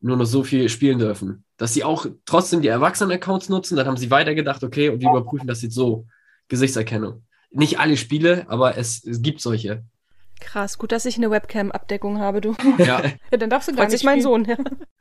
nur 0.00 0.16
noch 0.16 0.24
so 0.24 0.44
viel 0.44 0.68
spielen 0.68 0.98
dürfen. 0.98 1.44
Dass 1.56 1.74
sie 1.74 1.84
auch 1.84 2.06
trotzdem 2.24 2.62
die 2.62 2.68
Erwachsenen-Accounts 2.68 3.48
nutzen, 3.48 3.76
dann 3.76 3.86
haben 3.86 3.96
sie 3.96 4.10
weitergedacht, 4.10 4.62
okay, 4.62 4.88
und 4.90 5.00
wir 5.00 5.10
überprüfen 5.10 5.46
das 5.46 5.62
jetzt 5.62 5.74
so. 5.74 6.06
Gesichtserkennung. 6.48 7.24
Nicht 7.50 7.78
alle 7.78 7.96
Spiele, 7.96 8.46
aber 8.48 8.76
es, 8.76 9.04
es 9.04 9.22
gibt 9.22 9.40
solche. 9.40 9.84
Krass, 10.40 10.78
gut, 10.78 10.92
dass 10.92 11.04
ich 11.04 11.16
eine 11.16 11.30
Webcam-Abdeckung 11.30 12.18
habe, 12.18 12.40
du. 12.40 12.54
Ja. 12.78 13.02
ja 13.30 13.36
dann 13.38 13.50
darfst 13.50 13.68
du 13.68 13.72
gar 13.72 13.82
Freut 13.82 13.90
nicht 13.90 14.00
sich 14.00 14.04
mein 14.04 14.22
Sohn. 14.22 14.44
Ja. 14.44 14.56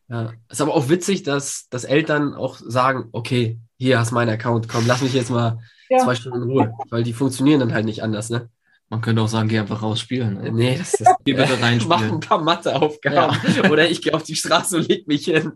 ja. 0.09 0.33
Ist 0.49 0.61
aber 0.61 0.73
auch 0.73 0.89
witzig, 0.89 1.23
dass, 1.23 1.67
dass 1.69 1.83
Eltern 1.83 2.33
auch 2.33 2.57
sagen, 2.57 3.09
okay, 3.11 3.59
hier 3.77 3.99
hast 3.99 4.11
meinen 4.11 4.29
Account, 4.29 4.67
komm, 4.67 4.85
lass 4.87 5.01
mich 5.01 5.13
jetzt 5.13 5.29
mal 5.29 5.59
ja. 5.89 5.99
zwei 5.99 6.15
Stunden 6.15 6.43
in 6.43 6.49
Ruhe. 6.49 6.73
Weil 6.89 7.03
die 7.03 7.13
funktionieren 7.13 7.59
dann 7.59 7.73
halt 7.73 7.85
nicht 7.85 8.03
anders, 8.03 8.29
ne? 8.29 8.49
Man 8.89 9.01
könnte 9.01 9.21
auch 9.21 9.27
sagen, 9.27 9.49
geh 9.49 9.59
einfach 9.59 9.81
rausspielen. 9.81 10.35
Ne? 10.35 10.51
Nee, 10.53 10.77
das 10.77 10.93
ist. 10.93 11.09
Geh 11.25 11.33
bitte 11.33 11.59
reinspielen. 11.61 11.87
Mach 11.87 12.11
ein 12.11 12.19
paar 12.19 12.41
Matheaufgaben. 12.41 13.37
Ja. 13.55 13.69
Oder 13.69 13.89
ich 13.89 14.01
gehe 14.01 14.13
auf 14.13 14.23
die 14.23 14.35
Straße 14.35 14.77
und 14.77 14.87
leg 14.87 15.07
mich 15.07 15.25
hin. 15.25 15.53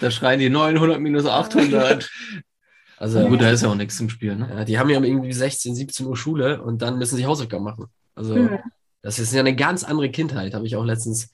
Da 0.00 0.10
schreien 0.10 0.40
die 0.40 0.50
900 0.50 1.00
minus 1.00 1.26
800. 1.26 2.10
Also 2.96 3.26
gut, 3.28 3.40
da 3.40 3.50
ist 3.50 3.62
ja 3.62 3.68
auch 3.68 3.74
nichts 3.74 3.96
zum 3.96 4.10
Spielen. 4.10 4.40
Ne? 4.40 4.50
Ja, 4.50 4.64
die 4.64 4.78
haben 4.78 4.90
ja 4.90 5.00
irgendwie 5.00 5.32
16, 5.32 5.74
17 5.74 6.06
Uhr 6.06 6.16
Schule 6.16 6.62
und 6.62 6.82
dann 6.82 6.98
müssen 6.98 7.16
sie 7.16 7.26
Hausaufgaben 7.26 7.64
machen. 7.64 7.86
Also 8.14 8.36
mhm. 8.36 8.58
das 9.02 9.18
ist 9.18 9.32
ja 9.32 9.40
eine 9.40 9.56
ganz 9.56 9.84
andere 9.84 10.10
Kindheit, 10.10 10.52
habe 10.52 10.66
ich 10.66 10.76
auch 10.76 10.84
letztens 10.84 11.30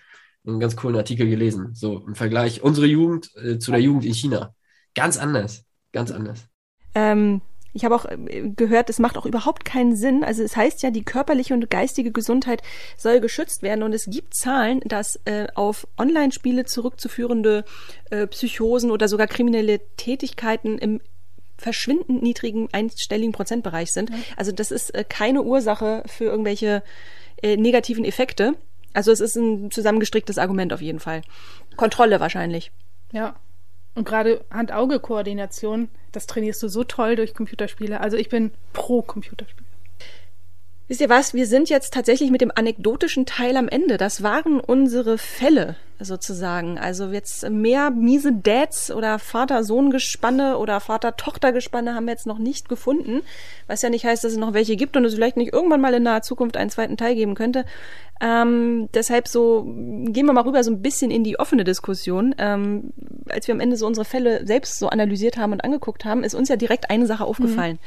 einen 0.47 0.61
ganz 0.61 0.77
coolen 0.77 0.97
Artikel 0.97 1.29
gelesen. 1.29 1.75
So 1.75 2.05
im 2.07 2.15
Vergleich 2.15 2.63
unsere 2.63 2.87
Jugend 2.87 3.35
äh, 3.37 3.59
zu 3.59 3.73
der 3.73 3.81
Jugend 3.81 4.05
in 4.05 4.15
China. 4.15 4.55
Ganz 4.95 5.17
anders, 5.19 5.65
ganz 5.93 6.13
anders. 6.13 6.47
Ähm, 6.95 7.41
ich 7.77 7.85
habe 7.85 7.95
auch 7.95 8.07
äh, 8.07 8.17
gehört, 8.57 8.91
es 8.91 8.99
macht 8.99 9.17
auch 9.17 9.27
überhaupt 9.27 9.65
keinen 9.65 9.95
Sinn. 9.95 10.25
Also 10.25 10.43
es 10.43 10.57
heißt 10.57 10.83
ja, 10.83 10.91
die 10.91 11.05
körperliche 11.05 11.55
und 11.55 11.71
geistige 11.71 12.11
Gesundheit 12.11 12.63
soll 12.97 13.21
geschützt 13.21 13.63
werden 13.63 13.83
und 13.83 13.93
es 13.93 14.07
gibt 14.07 14.35
Zahlen, 14.35 14.81
dass 14.81 15.21
äh, 15.27 15.47
auf 15.55 15.87
Online-Spiele 15.99 16.65
zurückzuführende 16.65 17.65
äh, 18.11 18.27
Psychosen 18.27 18.91
oder 18.91 19.09
sogar 19.09 19.27
kriminelle 19.27 19.81
Tätigkeiten 19.97 20.79
im 20.79 21.01
verschwindend 21.59 22.23
niedrigen 22.23 22.69
einstelligen 22.73 23.33
Prozentbereich 23.33 23.93
sind. 23.93 24.11
Also 24.37 24.53
das 24.53 24.71
ist 24.71 24.95
äh, 24.95 25.05
keine 25.09 25.43
Ursache 25.43 26.03
für 26.07 26.25
irgendwelche 26.25 26.83
äh, 27.43 27.57
negativen 27.57 28.05
Effekte. 28.05 28.55
Also 28.93 29.13
es 29.13 29.21
ist 29.21 29.37
ein 29.37 29.71
zusammengestricktes 29.71 30.39
Argument 30.39 30.73
auf 30.73 30.81
jeden 30.81 31.01
Fall. 31.01 31.23
Kontrolle 31.77 32.21
wahrscheinlich. 32.21 32.73
Ja. 33.13 33.37
Und 33.97 34.05
gerade 34.05 34.45
Hand-Auge-Koordination, 34.51 35.89
das 36.13 36.27
trainierst 36.27 36.63
du 36.63 36.69
so 36.69 36.85
toll 36.85 37.17
durch 37.17 37.35
Computerspiele. 37.35 38.01
Also 38.01 38.19
ich 38.19 38.29
bin 38.29 38.53
pro 38.75 39.01
Computerspiele. 39.03 39.66
Wisst 40.89 41.01
ihr 41.01 41.09
was? 41.09 41.35
Wir 41.35 41.49
sind 41.49 41.69
jetzt 41.69 41.93
tatsächlich 41.93 42.31
mit 42.31 42.41
dem 42.41 42.53
anekdotischen 42.55 43.27
Teil 43.27 43.57
am 43.57 43.69
Ende. 43.69 43.97
Das 43.97 44.23
waren 44.23 44.61
unsere 44.61 45.19
Fälle 45.19 45.75
sozusagen. 45.99 46.79
Also 46.79 47.07
jetzt 47.07 47.49
mehr 47.49 47.91
miese 47.91 48.33
Dads 48.33 48.93
oder 48.93 49.19
Vater-Sohn-Gespanne 49.19 50.59
oder 50.59 50.79
Vater-Tochter-Gespanne 50.79 51.95
haben 51.95 52.05
wir 52.05 52.13
jetzt 52.13 52.27
noch 52.27 52.39
nicht 52.39 52.69
gefunden. 52.69 53.23
Was 53.67 53.83
ja 53.83 53.91
nicht 53.91 54.05
heißt, 54.05 54.23
dass 54.23 54.33
es 54.33 54.39
noch 54.39 54.53
welche 54.53 54.77
gibt 54.77 54.97
und 54.97 55.05
es 55.05 55.15
vielleicht 55.15 55.37
nicht 55.37 55.53
irgendwann 55.53 55.81
mal 55.81 55.95
in 55.95 56.05
naher 56.05 56.23
Zukunft 56.23 56.57
einen 56.57 56.71
zweiten 56.71 56.97
Teil 56.97 57.17
geben 57.17 57.35
könnte. 57.35 57.65
Ähm, 58.21 58.89
deshalb 58.95 59.27
so 59.27 59.65
gehen 59.65 60.27
wir 60.27 60.33
mal 60.33 60.45
rüber 60.45 60.63
so 60.63 60.71
ein 60.71 60.83
bisschen 60.83 61.11
in 61.11 61.25
die 61.25 61.41
offene 61.41 61.65
Diskussion. 61.65 62.33
Ähm, 62.39 62.93
als 63.29 63.49
wir 63.49 63.55
am 63.55 63.61
Ende 63.61 63.77
so 63.77 63.89
unsere 63.89 64.05
Fälle 64.05 64.47
selbst 64.47 64.79
so 64.79 64.89
analysiert 64.89 65.37
haben 65.37 65.53
und 65.53 65.65
angeguckt 65.65 66.05
haben, 66.05 66.23
ist 66.23 66.35
uns 66.35 66.49
ja 66.49 66.55
direkt 66.55 66.91
eine 66.91 67.07
Sache 67.07 67.25
aufgefallen. 67.25 67.81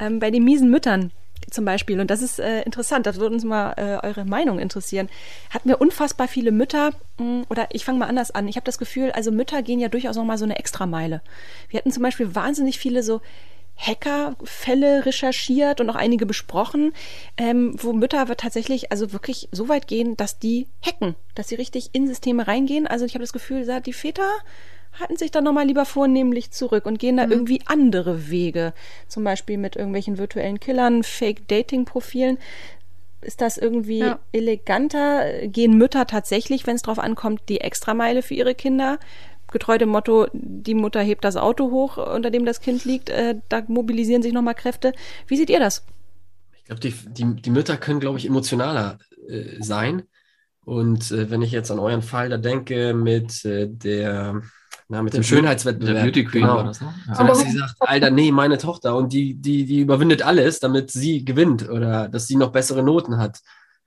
Mhm. 0.00 0.06
Ähm, 0.06 0.18
bei 0.18 0.32
den 0.32 0.42
miesen 0.42 0.70
Müttern 0.70 1.12
zum 1.50 1.64
Beispiel, 1.64 2.00
und 2.00 2.10
das 2.10 2.22
ist 2.22 2.38
äh, 2.38 2.62
interessant, 2.62 3.06
das 3.06 3.18
würde 3.18 3.34
uns 3.34 3.44
mal 3.44 3.72
äh, 3.76 4.06
eure 4.06 4.24
Meinung 4.24 4.58
interessieren, 4.58 5.08
hatten 5.50 5.68
wir 5.68 5.80
unfassbar 5.80 6.28
viele 6.28 6.52
Mütter, 6.52 6.90
hm, 7.18 7.44
oder 7.48 7.68
ich 7.72 7.84
fange 7.84 7.98
mal 7.98 8.08
anders 8.08 8.30
an, 8.30 8.48
ich 8.48 8.56
habe 8.56 8.64
das 8.64 8.78
Gefühl, 8.78 9.12
also 9.12 9.30
Mütter 9.30 9.62
gehen 9.62 9.80
ja 9.80 9.88
durchaus 9.88 10.16
noch 10.16 10.24
mal 10.24 10.38
so 10.38 10.44
eine 10.44 10.58
Extrameile. 10.58 11.22
Wir 11.68 11.78
hatten 11.78 11.92
zum 11.92 12.02
Beispiel 12.02 12.34
wahnsinnig 12.34 12.78
viele 12.78 13.02
so 13.02 13.20
Hackerfälle 13.76 15.06
recherchiert 15.06 15.80
und 15.80 15.90
auch 15.90 15.96
einige 15.96 16.26
besprochen, 16.26 16.92
ähm, 17.36 17.74
wo 17.78 17.92
Mütter 17.92 18.24
tatsächlich 18.36 18.92
also 18.92 19.12
wirklich 19.12 19.48
so 19.50 19.68
weit 19.68 19.88
gehen, 19.88 20.16
dass 20.16 20.38
die 20.38 20.68
hacken, 20.84 21.16
dass 21.34 21.48
sie 21.48 21.56
richtig 21.56 21.90
in 21.92 22.06
Systeme 22.06 22.46
reingehen. 22.46 22.86
Also 22.86 23.04
ich 23.04 23.14
habe 23.14 23.24
das 23.24 23.32
Gefühl, 23.32 23.66
die 23.80 23.92
Väter 23.92 24.30
halten 24.98 25.16
sich 25.16 25.30
dann 25.30 25.44
nochmal 25.44 25.66
lieber 25.66 25.84
vornehmlich 25.84 26.50
zurück 26.50 26.86
und 26.86 26.98
gehen 26.98 27.16
da 27.16 27.26
mhm. 27.26 27.32
irgendwie 27.32 27.60
andere 27.66 28.30
Wege. 28.30 28.72
Zum 29.08 29.24
Beispiel 29.24 29.58
mit 29.58 29.76
irgendwelchen 29.76 30.18
virtuellen 30.18 30.60
Killern, 30.60 31.02
Fake-Dating-Profilen. 31.02 32.38
Ist 33.20 33.40
das 33.40 33.56
irgendwie 33.56 34.00
ja. 34.00 34.18
eleganter? 34.32 35.46
Gehen 35.46 35.78
Mütter 35.78 36.06
tatsächlich, 36.06 36.66
wenn 36.66 36.76
es 36.76 36.82
drauf 36.82 36.98
ankommt, 36.98 37.42
die 37.48 37.60
Extrameile 37.60 38.22
für 38.22 38.34
ihre 38.34 38.54
Kinder? 38.54 38.98
Getreu 39.50 39.78
dem 39.78 39.90
Motto, 39.90 40.28
die 40.32 40.74
Mutter 40.74 41.00
hebt 41.00 41.24
das 41.24 41.36
Auto 41.36 41.70
hoch, 41.70 41.98
unter 41.98 42.30
dem 42.30 42.46
das 42.46 42.60
Kind 42.60 42.84
liegt, 42.84 43.10
äh, 43.10 43.36
da 43.50 43.62
mobilisieren 43.68 44.22
sich 44.22 44.32
nochmal 44.32 44.54
Kräfte. 44.54 44.92
Wie 45.26 45.36
seht 45.36 45.50
ihr 45.50 45.60
das? 45.60 45.84
Ich 46.56 46.64
glaube, 46.64 46.80
die, 46.80 46.94
die, 47.08 47.42
die 47.42 47.50
Mütter 47.50 47.76
können, 47.76 48.00
glaube 48.00 48.18
ich, 48.18 48.26
emotionaler 48.26 48.98
äh, 49.28 49.60
sein. 49.60 50.04
Und 50.64 51.10
äh, 51.10 51.30
wenn 51.30 51.42
ich 51.42 51.52
jetzt 51.52 51.70
an 51.70 51.78
euren 51.78 52.02
Fall 52.02 52.28
da 52.28 52.38
denke 52.38 52.94
mit 52.94 53.44
äh, 53.44 53.68
der 53.68 54.42
na, 54.88 55.02
mit 55.02 55.12
der 55.12 55.20
dem 55.20 55.24
Schönheitswettbewerb. 55.24 55.96
Der 55.96 56.02
Beauty 56.02 56.24
Queen 56.24 56.42
genau. 56.42 56.56
war 56.56 56.64
das, 56.64 56.80
ne? 56.80 56.94
Ja. 57.08 57.14
So, 57.14 57.24
dass 57.24 57.40
sie 57.40 57.58
sagt, 57.58 57.74
Alter, 57.80 58.10
nee, 58.10 58.32
meine 58.32 58.58
Tochter 58.58 58.96
und 58.96 59.12
die, 59.12 59.34
die, 59.34 59.64
die 59.64 59.80
überwindet 59.80 60.22
alles, 60.22 60.60
damit 60.60 60.90
sie 60.90 61.24
gewinnt 61.24 61.68
oder 61.68 62.08
dass 62.08 62.26
sie 62.26 62.36
noch 62.36 62.52
bessere 62.52 62.82
Noten 62.82 63.18
hat. 63.18 63.40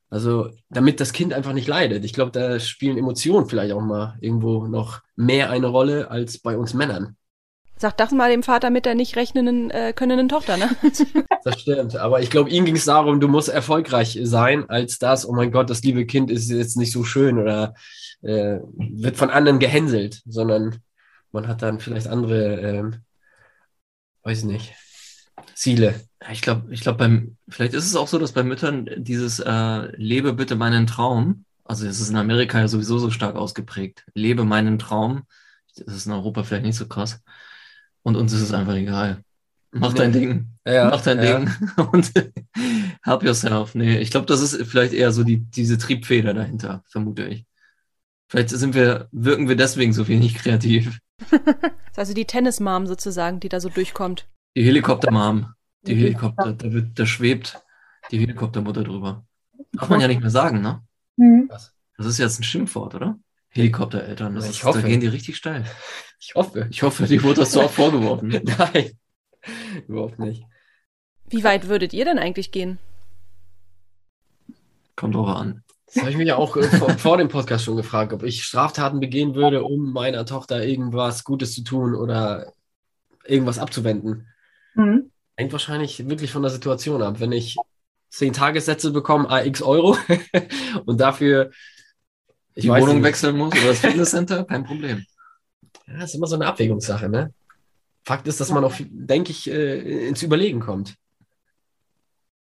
Also, 0.10 0.50
damit 0.70 1.00
das 1.00 1.14
Kind 1.14 1.34
einfach 1.34 1.54
nicht 1.54 1.68
leidet. 1.68 2.06
Ich 2.06 2.14
glaube, 2.14 2.32
da 2.32 2.60
spielen 2.60 2.98
Emotionen 2.98 3.48
vielleicht 3.48 3.74
auch 3.74 3.82
mal 3.82 4.16
irgendwo 4.22 4.68
noch 4.68 5.02
mehr 5.16 5.50
eine 5.50 5.68
Rolle 5.68 6.10
als 6.10 6.38
bei 6.38 6.58
uns 6.58 6.74
Männern. 6.74 7.18
Sag 7.78 7.98
das 7.98 8.12
mal 8.12 8.32
dem 8.32 8.42
Vater 8.42 8.70
mit 8.70 8.86
der 8.86 8.96
nicht 8.96 9.18
rechnenden, 9.18 9.70
äh, 9.70 9.92
könnenden 9.94 10.30
Tochter, 10.30 10.56
ne? 10.56 10.70
das 11.44 11.60
stimmt. 11.60 11.98
Aber 11.98 12.22
ich 12.22 12.30
glaube, 12.30 12.50
ihm 12.50 12.64
ging 12.64 12.78
es 12.78 12.86
darum, 12.86 13.20
du 13.20 13.28
musst 13.28 13.50
erfolgreich 13.50 14.18
sein, 14.24 14.70
als 14.70 14.98
das, 14.98 15.28
oh 15.28 15.34
mein 15.34 15.52
Gott, 15.52 15.70
das 15.70 15.84
liebe 15.84 16.06
Kind 16.06 16.32
ist 16.32 16.50
jetzt 16.50 16.78
nicht 16.78 16.94
so 16.94 17.04
schön 17.04 17.38
oder 17.38 17.74
äh, 18.22 18.60
wird 18.78 19.18
von 19.18 19.30
anderen 19.30 19.60
gehänselt, 19.60 20.22
sondern 20.26 20.78
man 21.32 21.48
hat 21.48 21.62
dann 21.62 21.80
vielleicht 21.80 22.08
andere, 22.08 22.60
ähm, 22.62 22.96
weiß 24.24 24.44
nicht, 24.44 24.74
Ziele. 25.54 25.96
Ich 26.32 26.42
glaube, 26.42 26.74
ich 26.74 26.82
glaube, 26.82 26.98
beim, 26.98 27.38
vielleicht 27.50 27.74
ist 27.74 27.86
es 27.86 27.96
auch 27.96 28.08
so, 28.08 28.18
dass 28.18 28.32
bei 28.32 28.44
Müttern 28.44 28.90
dieses 28.98 29.40
äh, 29.40 29.96
Lebe 29.98 30.34
bitte 30.34 30.56
meinen 30.56 30.88
Traum, 30.88 31.46
also 31.64 31.88
es 31.88 32.00
ist 32.00 32.10
in 32.10 32.16
Amerika 32.16 32.60
ja 32.60 32.68
sowieso 32.68 33.00
so 33.00 33.10
stark 33.10 33.36
ausgeprägt. 33.36 34.06
Lebe 34.14 34.46
meinen 34.46 34.80
Traum. 34.80 35.24
Das 35.76 35.96
ist 35.96 36.06
in 36.06 36.14
Europa 36.14 36.44
vielleicht 36.44 36.66
nicht 36.66 36.78
so 36.78 36.88
krass. 36.88 37.22
Und 38.04 38.16
uns 38.16 38.32
ist 38.34 38.42
es 38.42 38.54
einfach 38.54 38.76
egal. 38.76 39.24
Mach 39.72 39.94
dein 39.94 40.14
Ding. 40.14 40.48
Ja, 40.66 40.90
Mach 40.90 41.02
dein 41.02 41.22
ja. 41.22 41.40
Ding. 41.40 41.50
Und 41.92 42.12
help 43.04 43.24
yourself. 43.24 43.76
Nee, 43.76 43.98
ich 43.98 44.12
glaube, 44.12 44.28
das 44.28 44.42
ist 44.42 44.64
vielleicht 44.70 44.94
eher 44.94 45.12
so 45.12 45.24
die, 45.24 45.38
diese 45.38 45.78
Triebfeder 45.78 46.34
dahinter, 46.34 46.84
vermute 46.88 47.26
ich. 47.26 47.46
Vielleicht 48.36 48.50
sind 48.50 48.76
wir, 48.76 49.08
wirken 49.14 49.48
wir 49.48 49.56
deswegen 49.56 49.94
so 49.94 50.10
wenig 50.10 50.36
kreativ. 50.36 51.00
also 51.96 52.14
die 52.14 52.26
Tennis-Mom 52.26 52.86
sozusagen, 52.86 53.40
die 53.40 53.48
da 53.48 53.62
so 53.62 53.70
durchkommt. 53.70 54.28
Die 54.58 54.64
Helikopter-Mom. 54.64 55.54
Die 55.88 55.96
Helikopter, 55.96 56.52
da, 56.52 56.74
wird, 56.74 57.00
da 57.00 57.06
schwebt 57.06 57.62
die 58.12 58.20
Helikoptermutter 58.20 58.84
drüber. 58.84 59.26
Darf 59.72 59.88
man 59.88 60.02
ja 60.02 60.10
nicht 60.10 60.20
mehr 60.20 60.30
sagen, 60.30 60.60
ne? 60.62 60.84
Mhm. 61.16 61.48
Das 61.48 62.06
ist 62.06 62.18
jetzt 62.18 62.42
ein 62.42 62.44
Schimpfwort, 62.44 62.96
oder? 62.96 63.18
Helikoptereltern. 63.48 64.36
Das 64.36 64.50
ich 64.50 64.58
ist, 64.58 64.64
hoffe. 64.66 64.82
Da 64.82 64.88
gehen 64.90 65.00
die 65.00 65.08
richtig 65.08 65.38
steil. 65.38 65.64
Ich 66.20 66.34
hoffe. 66.34 66.68
Ich 66.72 66.82
hoffe, 66.82 67.06
die 67.06 67.22
wurde 67.22 67.42
das 67.42 67.52
so 67.52 67.62
oft 67.62 67.76
vorgeworfen. 67.76 68.30
Nein, 68.44 68.92
überhaupt 69.88 70.18
nicht. 70.18 70.44
Wie 71.30 71.44
weit 71.44 71.68
würdet 71.68 71.94
ihr 71.94 72.06
denn 72.06 72.18
eigentlich 72.18 72.52
gehen? 72.52 72.80
Kommt 74.96 75.16
auch 75.16 75.28
an. 75.28 75.65
Das 75.88 75.98
habe 75.98 76.12
ich 76.12 76.18
mich 76.18 76.28
ja 76.28 76.36
auch 76.36 76.58
äh, 76.58 76.64
vor, 76.64 76.90
vor, 76.98 77.18
dem 77.18 77.30
Podcast 77.30 77.64
schon 77.64 77.78
gefragt, 77.78 78.12
ob 78.14 78.24
ich 78.24 78.44
Straftaten 78.44 79.00
begehen 79.00 79.36
würde, 79.36 79.64
um 79.64 79.94
meiner 79.94 80.26
Tochter 80.26 80.66
irgendwas 80.66 81.24
Gutes 81.24 81.54
zu 81.54 81.64
tun 81.64 81.96
oder 81.96 82.54
irgendwas 83.24 83.60
abzuwenden. 83.60 84.28
Mhm. 84.74 85.12
Hängt 85.38 85.52
wahrscheinlich 85.52 86.10
wirklich 86.10 86.32
von 86.32 86.42
der 86.42 86.52
Situation 86.52 87.02
ab. 87.02 87.20
Wenn 87.20 87.32
ich 87.32 87.56
zehn 88.10 88.34
Tagessätze 88.34 88.92
bekomme, 88.92 89.30
AX 89.30 89.62
Euro 89.62 89.98
und 90.86 91.00
dafür 91.00 91.52
ich 92.54 92.64
die 92.64 92.70
Wohnung 92.70 92.96
nicht. 92.96 93.04
wechseln 93.04 93.38
muss 93.38 93.54
oder 93.54 93.68
das 93.68 93.80
Fitnesscenter, 93.80 94.46
kein 94.46 94.64
Problem. 94.64 95.06
Ja, 95.88 96.00
das 96.00 96.12
ist 96.12 96.16
immer 96.16 96.28
so 96.28 96.36
eine 96.36 96.48
Abwägungssache, 96.48 97.10
ne? 97.10 97.34
Fakt 98.06 98.28
ist, 98.28 98.40
dass 98.40 98.52
man 98.52 98.64
auch, 98.64 98.74
denke 98.80 99.32
ich, 99.32 99.50
äh, 99.50 100.08
ins 100.08 100.24
Überlegen 100.24 100.60
kommt. 100.60 100.96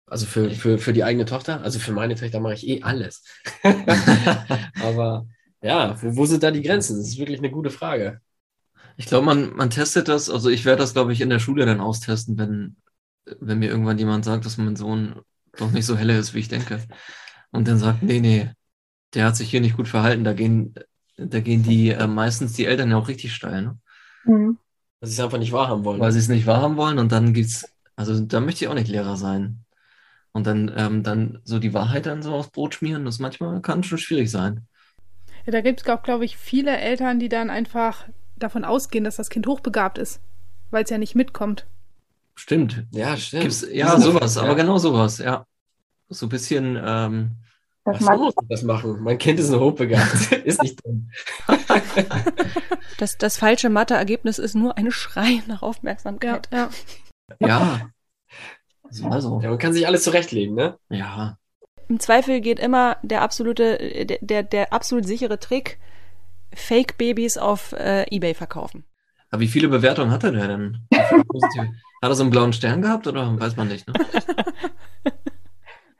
Also 0.07 0.25
für, 0.27 0.51
für, 0.51 0.79
für 0.79 0.93
die 0.93 1.03
eigene 1.03 1.25
Tochter, 1.25 1.63
also 1.63 1.81
für 1.81 1.93
meine 1.93 2.15
Töchter 2.15 2.39
mache 2.39 2.55
ich 2.55 2.67
eh 2.69 2.83
alles. 2.83 3.25
Aber 4.83 5.27
ja, 5.63 6.01
wo, 6.01 6.17
wo 6.17 6.27
sind 6.27 6.43
da 6.45 6.53
die 6.53 6.63
Grenzen? 6.63 6.97
Das 6.97 7.09
ist 7.09 7.19
wirklich 7.19 7.39
eine 7.39 7.51
gute 7.51 7.71
Frage. 7.71 8.21
Ich 8.97 9.07
glaube, 9.07 9.27
man, 9.27 9.55
man 9.55 9.71
testet 9.71 10.09
das, 10.09 10.31
also 10.31 10.49
ich 10.49 10.65
werde 10.65 10.81
das, 10.81 10.93
glaube 10.93 11.13
ich, 11.13 11.21
in 11.21 11.29
der 11.29 11.41
Schule 11.41 11.67
dann 11.67 11.81
austesten, 11.81 12.39
wenn, 12.39 12.77
wenn 13.41 13.59
mir 13.59 13.69
irgendwann 13.69 13.99
jemand 13.99 14.25
sagt, 14.25 14.47
dass 14.47 14.59
mein 14.59 14.77
Sohn 14.77 15.21
doch 15.57 15.73
nicht 15.73 15.87
so 15.87 15.97
helle 15.97 16.17
ist, 16.17 16.35
wie 16.35 16.39
ich 16.39 16.49
denke. 16.49 16.83
Und 17.51 17.67
dann 17.67 17.79
sagt, 17.79 18.03
nee, 18.03 18.21
nee, 18.21 18.51
der 19.15 19.27
hat 19.27 19.37
sich 19.37 19.51
hier 19.51 19.61
nicht 19.61 19.77
gut 19.77 19.89
verhalten, 19.89 20.25
da 20.25 20.35
gehen, 20.35 20.75
da 21.17 21.41
gehen 21.41 21.63
die 21.63 21.91
äh, 21.91 22.07
meistens 22.07 22.53
die 22.53 22.67
Eltern 22.67 22.91
ja 22.91 22.97
auch 22.97 23.09
richtig 23.09 23.35
steil. 23.35 23.63
Ne? 23.63 23.79
Mhm. 24.25 24.59
Weil 25.01 25.09
sie 25.09 25.15
es 25.15 25.21
einfach 25.21 25.39
nicht 25.39 25.53
wahrhaben 25.53 25.85
wollen. 25.85 26.01
Weil 26.01 26.13
sie 26.13 26.19
es 26.19 26.29
nicht 26.29 26.47
wahrhaben 26.47 26.77
wollen 26.77 26.99
und 26.99 27.13
dann 27.13 27.33
gibt's, 27.33 27.67
also 27.97 28.19
da 28.21 28.41
möchte 28.41 28.65
ich 28.65 28.69
auch 28.69 28.75
nicht 28.75 28.89
Lehrer 28.89 29.17
sein. 29.17 29.66
Und 30.37 30.47
dann, 30.47 30.71
ähm, 30.77 31.03
dann 31.03 31.41
so 31.45 31.59
die 31.59 31.73
Wahrheit 31.73 32.05
dann 32.05 32.21
so 32.21 32.35
aufs 32.35 32.51
Brot 32.51 32.75
schmieren, 32.75 33.07
das 33.07 33.21
manchmal 33.21 33.63
kann 33.63 33.83
schon 33.83 33.97
schwierig 33.97 34.31
sein. 34.31 34.67
Ja, 35.47 35.53
da 35.53 35.63
gibt 35.63 35.81
es 35.81 35.89
auch, 35.89 36.03
glaube 36.03 36.27
ich, 36.27 36.37
viele 36.37 36.77
Eltern, 36.77 37.19
die 37.19 37.31
dann 37.31 37.49
einfach 37.49 38.05
davon 38.37 38.63
ausgehen, 38.63 39.03
dass 39.03 39.17
das 39.17 39.31
Kind 39.31 39.47
hochbegabt 39.47 39.97
ist, 39.97 40.21
weil 40.71 40.85
es 40.85 40.91
ja 40.91 40.99
nicht 40.99 41.15
mitkommt. 41.15 41.65
Stimmt. 42.35 42.85
Ja, 42.91 43.17
stimmt. 43.17 43.45
Gibt's, 43.45 43.67
ja, 43.73 43.99
sowas, 43.99 44.35
ja. 44.35 44.43
aber 44.43 44.57
genau 44.57 44.77
sowas, 44.77 45.17
ja. 45.17 45.47
So 46.11 46.27
ein 46.27 46.29
bisschen. 46.29 46.79
Ähm, 46.85 47.31
das 47.87 48.05
Was 48.05 48.19
muss 48.19 48.35
das 48.51 48.63
machen? 48.63 49.01
Mein 49.01 49.17
Kind 49.17 49.41
ist 49.41 49.51
ein 49.51 49.59
hochbegabt. 49.59 50.33
ist 50.45 50.61
nicht 50.61 50.85
dumm. 50.85 51.09
das, 52.99 53.17
das 53.17 53.39
falsche 53.39 53.71
Mathe-Ergebnis 53.71 54.39
ist 54.39 54.55
nur 54.55 54.77
ein 54.77 54.91
Schrei 54.91 55.43
nach 55.47 55.63
Aufmerksamkeit. 55.63 56.47
Ja. 56.53 56.69
ja. 57.41 57.49
ja. 57.49 57.81
Also. 59.11 59.41
Ja, 59.43 59.51
man 59.51 59.59
kann 59.59 59.73
sich 59.73 59.87
alles 59.87 60.05
zurechtlegen, 60.05 60.55
ne? 60.55 60.79
Ja. 60.89 61.39
Im 61.89 62.01
Zweifel 62.01 62.41
geht 62.41 62.59
immer 62.59 62.97
der 63.03 63.23
absolute, 63.23 64.05
der, 64.07 64.19
der, 64.21 64.43
der 64.43 64.73
absolut 64.73 65.07
sichere 65.07 65.39
Trick, 65.39 65.79
Fake-Babys 66.53 67.39
auf 67.39 67.73
äh, 67.73 68.05
Ebay 68.11 68.35
verkaufen. 68.35 68.85
Aber 69.31 69.41
wie 69.41 69.49
viele 69.49 69.69
Bewertungen 69.69 70.11
hat 70.11 70.25
er 70.25 70.33
denn? 70.33 70.87
hat 70.93 71.13
er 72.03 72.15
so 72.15 72.23
einen 72.23 72.31
blauen 72.31 72.53
Stern 72.53 72.83
gehabt 72.83 73.07
oder 73.07 73.39
weiß 73.39 73.57
man 73.57 73.69
nicht, 73.69 73.87
ne? 73.87 73.95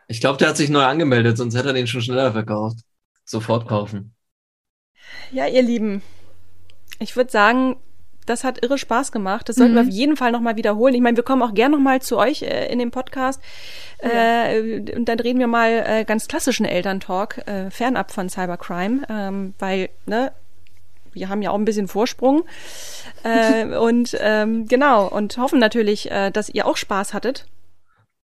Ich 0.09 0.21
glaube, 0.21 0.39
der 0.39 0.49
hat 0.49 0.57
sich 0.57 0.71
neu 0.71 0.85
angemeldet, 0.85 1.37
sonst 1.37 1.57
hätte 1.57 1.69
er 1.69 1.75
den 1.75 1.89
schon 1.89 2.01
schneller 2.01 2.33
verkauft. 2.33 2.79
Sofort 3.25 3.67
kaufen. 3.67 4.15
Ja, 5.33 5.49
ihr 5.49 5.63
Lieben, 5.63 6.01
ich 7.01 7.17
würde 7.17 7.31
sagen, 7.31 7.77
das 8.27 8.45
hat 8.45 8.63
irre 8.63 8.79
Spaß 8.79 9.13
gemacht. 9.13 9.49
Das 9.49 9.57
sollten 9.57 9.73
mhm. 9.73 9.77
wir 9.77 9.83
auf 9.83 9.89
jeden 9.89 10.17
Fall 10.17 10.33
nochmal 10.33 10.57
wiederholen. 10.57 10.95
Ich 10.95 11.01
meine, 11.01 11.17
wir 11.17 11.25
kommen 11.25 11.43
auch 11.43 11.55
gern 11.55 11.73
nochmal 11.73 12.03
zu 12.03 12.19
euch 12.19 12.43
äh, 12.43 12.71
in 12.71 12.79
dem 12.79 12.91
Podcast. 12.91 13.41
Ja. 14.03 14.49
Äh, 14.49 14.83
und 14.95 15.07
dann 15.09 15.21
reden 15.21 15.39
wir 15.39 15.47
mal 15.47 15.85
äh, 15.87 16.05
ganz 16.05 16.29
klassischen 16.29 16.67
Elterntalk, 16.67 17.47
äh, 17.47 17.71
fernab 17.71 18.11
von 18.11 18.29
Cybercrime, 18.29 19.07
ähm, 19.09 19.55
weil, 19.59 19.89
ne, 20.07 20.33
wir 21.13 21.29
haben 21.29 21.41
ja 21.41 21.51
auch 21.51 21.59
ein 21.59 21.65
bisschen 21.65 21.89
Vorsprung. 21.89 22.45
Äh, 23.25 23.65
und 23.79 24.17
ähm, 24.21 24.67
genau, 24.67 25.09
und 25.09 25.39
hoffen 25.39 25.59
natürlich, 25.59 26.11
äh, 26.11 26.31
dass 26.31 26.49
ihr 26.49 26.67
auch 26.67 26.77
Spaß 26.77 27.15
hattet. 27.15 27.47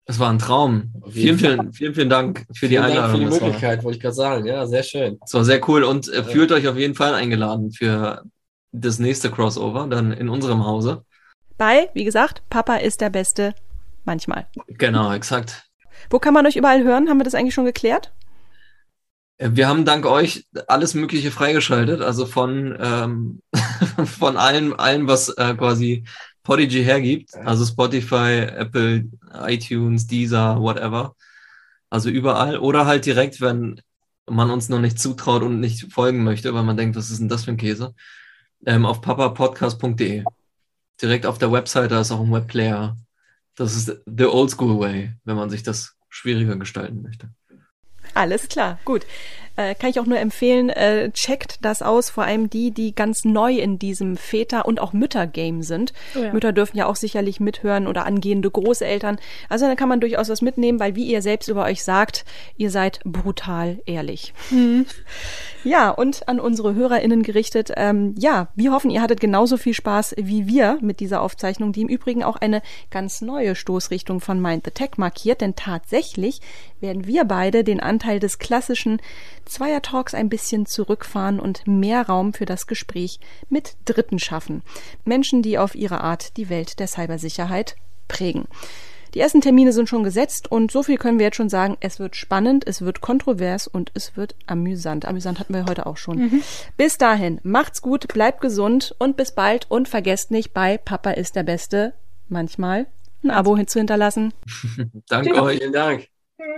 Es 0.05 0.19
war 0.19 0.29
ein 0.29 0.39
Traum. 0.39 0.91
Vielen, 1.09 1.37
vielen, 1.37 1.73
vielen, 1.73 1.93
vielen 1.93 2.09
Dank 2.09 2.45
für 2.47 2.67
vielen 2.67 2.71
die 2.71 2.79
Einladung. 2.79 3.21
Dank 3.21 3.33
für 3.33 3.39
die 3.39 3.45
Möglichkeit, 3.45 3.83
wollte 3.83 3.97
ich 3.97 4.01
gerade 4.01 4.15
sagen. 4.15 4.45
Ja, 4.45 4.65
sehr 4.65 4.83
schön. 4.83 5.19
Es 5.23 5.33
war 5.33 5.45
sehr 5.45 5.67
cool 5.69 5.83
und 5.83 6.11
äh, 6.11 6.23
fühlt 6.23 6.51
euch 6.51 6.67
auf 6.67 6.75
jeden 6.75 6.95
Fall 6.95 7.13
eingeladen 7.13 7.71
für 7.71 8.23
das 8.71 8.99
nächste 8.99 9.31
Crossover 9.31 9.87
dann 9.87 10.11
in 10.11 10.29
unserem 10.29 10.65
Hause. 10.65 11.05
Bei, 11.57 11.89
wie 11.93 12.03
gesagt, 12.03 12.41
Papa 12.49 12.77
ist 12.77 13.01
der 13.01 13.09
Beste 13.09 13.53
manchmal. 14.05 14.47
Genau, 14.67 15.13
exakt. 15.13 15.69
Wo 16.09 16.19
kann 16.19 16.33
man 16.33 16.45
euch 16.45 16.55
überall 16.55 16.83
hören? 16.83 17.09
Haben 17.09 17.19
wir 17.19 17.23
das 17.23 17.35
eigentlich 17.35 17.53
schon 17.53 17.65
geklärt? 17.65 18.11
Wir 19.37 19.67
haben 19.67 19.85
dank 19.85 20.05
euch 20.05 20.45
alles 20.67 20.93
Mögliche 20.93 21.31
freigeschaltet, 21.31 22.01
also 22.01 22.27
von, 22.27 22.77
ähm, 22.79 23.41
von 24.05 24.37
allem, 24.37 24.73
allem, 24.73 25.07
was 25.07 25.29
äh, 25.29 25.55
quasi 25.55 26.03
Podigy 26.43 26.83
hergibt, 26.83 27.35
also 27.35 27.65
Spotify, 27.65 28.47
Apple, 28.55 29.05
iTunes, 29.45 30.07
Deezer, 30.07 30.59
whatever. 30.59 31.15
Also 31.89 32.09
überall. 32.09 32.57
Oder 32.57 32.85
halt 32.85 33.05
direkt, 33.05 33.41
wenn 33.41 33.81
man 34.29 34.49
uns 34.49 34.69
noch 34.69 34.79
nicht 34.79 34.99
zutraut 34.99 35.43
und 35.43 35.59
nicht 35.59 35.91
folgen 35.91 36.23
möchte, 36.23 36.53
weil 36.53 36.63
man 36.63 36.77
denkt, 36.77 36.95
was 36.95 37.09
ist 37.09 37.19
denn 37.19 37.29
das 37.29 37.45
für 37.45 37.51
ein 37.51 37.57
Käse? 37.57 37.93
Ähm, 38.65 38.85
auf 38.85 39.01
papapodcast.de. 39.01 40.23
Direkt 41.01 41.25
auf 41.25 41.37
der 41.37 41.51
Website, 41.51 41.91
da 41.91 42.01
ist 42.01 42.11
auch 42.11 42.21
ein 42.21 42.31
Webplayer. 42.31 42.95
Das 43.55 43.75
ist 43.75 44.01
the 44.05 44.25
old 44.25 44.51
school 44.51 44.79
way, 44.79 45.13
wenn 45.23 45.35
man 45.35 45.49
sich 45.49 45.63
das 45.63 45.95
schwieriger 46.09 46.55
gestalten 46.55 47.01
möchte. 47.01 47.29
Alles 48.13 48.47
klar, 48.47 48.79
gut. 48.85 49.05
Äh, 49.61 49.75
kann 49.75 49.89
ich 49.89 49.99
auch 49.99 50.05
nur 50.05 50.19
empfehlen, 50.19 50.69
äh, 50.69 51.11
checkt 51.11 51.59
das 51.63 51.81
aus, 51.81 52.09
vor 52.09 52.23
allem 52.23 52.49
die, 52.49 52.71
die 52.71 52.95
ganz 52.95 53.25
neu 53.25 53.53
in 53.53 53.79
diesem 53.79 54.17
Väter- 54.17 54.65
und 54.65 54.79
auch 54.79 54.93
Mütter-Game 54.93 55.61
sind. 55.61 55.93
Oh 56.15 56.19
ja. 56.19 56.33
Mütter 56.33 56.51
dürfen 56.51 56.77
ja 56.77 56.87
auch 56.87 56.95
sicherlich 56.95 57.39
mithören 57.39 57.87
oder 57.87 58.05
angehende 58.05 58.49
Großeltern. 58.49 59.19
Also 59.49 59.67
da 59.67 59.75
kann 59.75 59.89
man 59.89 59.99
durchaus 59.99 60.29
was 60.29 60.41
mitnehmen, 60.41 60.79
weil 60.79 60.95
wie 60.95 61.05
ihr 61.05 61.21
selbst 61.21 61.47
über 61.49 61.65
euch 61.65 61.83
sagt, 61.83 62.25
ihr 62.57 62.71
seid 62.71 62.99
brutal 63.03 63.79
ehrlich. 63.85 64.33
Mhm. 64.49 64.85
Ja, 65.63 65.91
und 65.91 66.27
an 66.27 66.39
unsere 66.39 66.73
HörerInnen 66.73 67.21
gerichtet, 67.21 67.71
ähm, 67.77 68.15
ja, 68.17 68.47
wir 68.55 68.71
hoffen, 68.71 68.89
ihr 68.89 69.01
hattet 69.01 69.19
genauso 69.19 69.57
viel 69.57 69.75
Spaß 69.75 70.15
wie 70.17 70.47
wir 70.47 70.79
mit 70.81 70.99
dieser 70.99 71.21
Aufzeichnung, 71.21 71.71
die 71.71 71.81
im 71.81 71.87
Übrigen 71.87 72.23
auch 72.23 72.37
eine 72.37 72.63
ganz 72.89 73.21
neue 73.21 73.55
Stoßrichtung 73.55 74.21
von 74.21 74.41
Mind 74.41 74.65
the 74.65 74.71
Tech 74.71 74.97
markiert, 74.97 75.41
denn 75.41 75.55
tatsächlich 75.55 76.41
werden 76.79 77.05
wir 77.05 77.25
beide 77.25 77.63
den 77.63 77.79
Anteil 77.79 78.19
des 78.19 78.39
klassischen 78.39 78.99
Zweier-Talks 79.51 80.13
ein 80.13 80.29
bisschen 80.29 80.65
zurückfahren 80.65 81.39
und 81.39 81.67
mehr 81.67 82.07
Raum 82.07 82.33
für 82.33 82.45
das 82.45 82.67
Gespräch 82.67 83.19
mit 83.49 83.75
Dritten 83.85 84.19
schaffen. 84.19 84.63
Menschen, 85.05 85.41
die 85.41 85.57
auf 85.57 85.75
ihre 85.75 86.01
Art 86.01 86.37
die 86.37 86.49
Welt 86.49 86.79
der 86.79 86.87
Cybersicherheit 86.87 87.75
prägen. 88.07 88.47
Die 89.13 89.19
ersten 89.19 89.41
Termine 89.41 89.73
sind 89.73 89.89
schon 89.89 90.03
gesetzt 90.03 90.49
und 90.49 90.71
so 90.71 90.83
viel 90.83 90.97
können 90.97 91.19
wir 91.19 91.25
jetzt 91.25 91.35
schon 91.35 91.49
sagen, 91.49 91.75
es 91.81 91.99
wird 91.99 92.15
spannend, 92.15 92.65
es 92.65 92.81
wird 92.81 93.01
kontrovers 93.01 93.67
und 93.67 93.91
es 93.93 94.15
wird 94.15 94.35
amüsant. 94.47 95.05
Amüsant 95.05 95.39
hatten 95.39 95.53
wir 95.53 95.65
heute 95.65 95.85
auch 95.85 95.97
schon. 95.97 96.17
Mhm. 96.17 96.43
Bis 96.77 96.97
dahin, 96.97 97.39
macht's 97.43 97.81
gut, 97.81 98.07
bleibt 98.07 98.39
gesund 98.39 98.95
und 98.99 99.17
bis 99.17 99.33
bald 99.33 99.69
und 99.69 99.89
vergesst 99.89 100.31
nicht 100.31 100.53
bei 100.53 100.77
Papa 100.77 101.11
ist 101.11 101.35
der 101.35 101.43
Beste 101.43 101.93
manchmal 102.29 102.87
ein 103.23 103.31
Abo 103.31 103.61
zu 103.65 103.79
hinterlassen. 103.79 104.33
Danke 105.09 105.41
euch. 105.41 105.59
Vielen 105.59 105.73
Dank. 105.73 106.07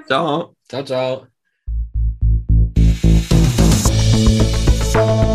Ciao. 0.05 0.55
Ciao, 0.69 0.83
ciao. 0.83 1.32
Thank 3.03 3.31
you. 5.27 5.32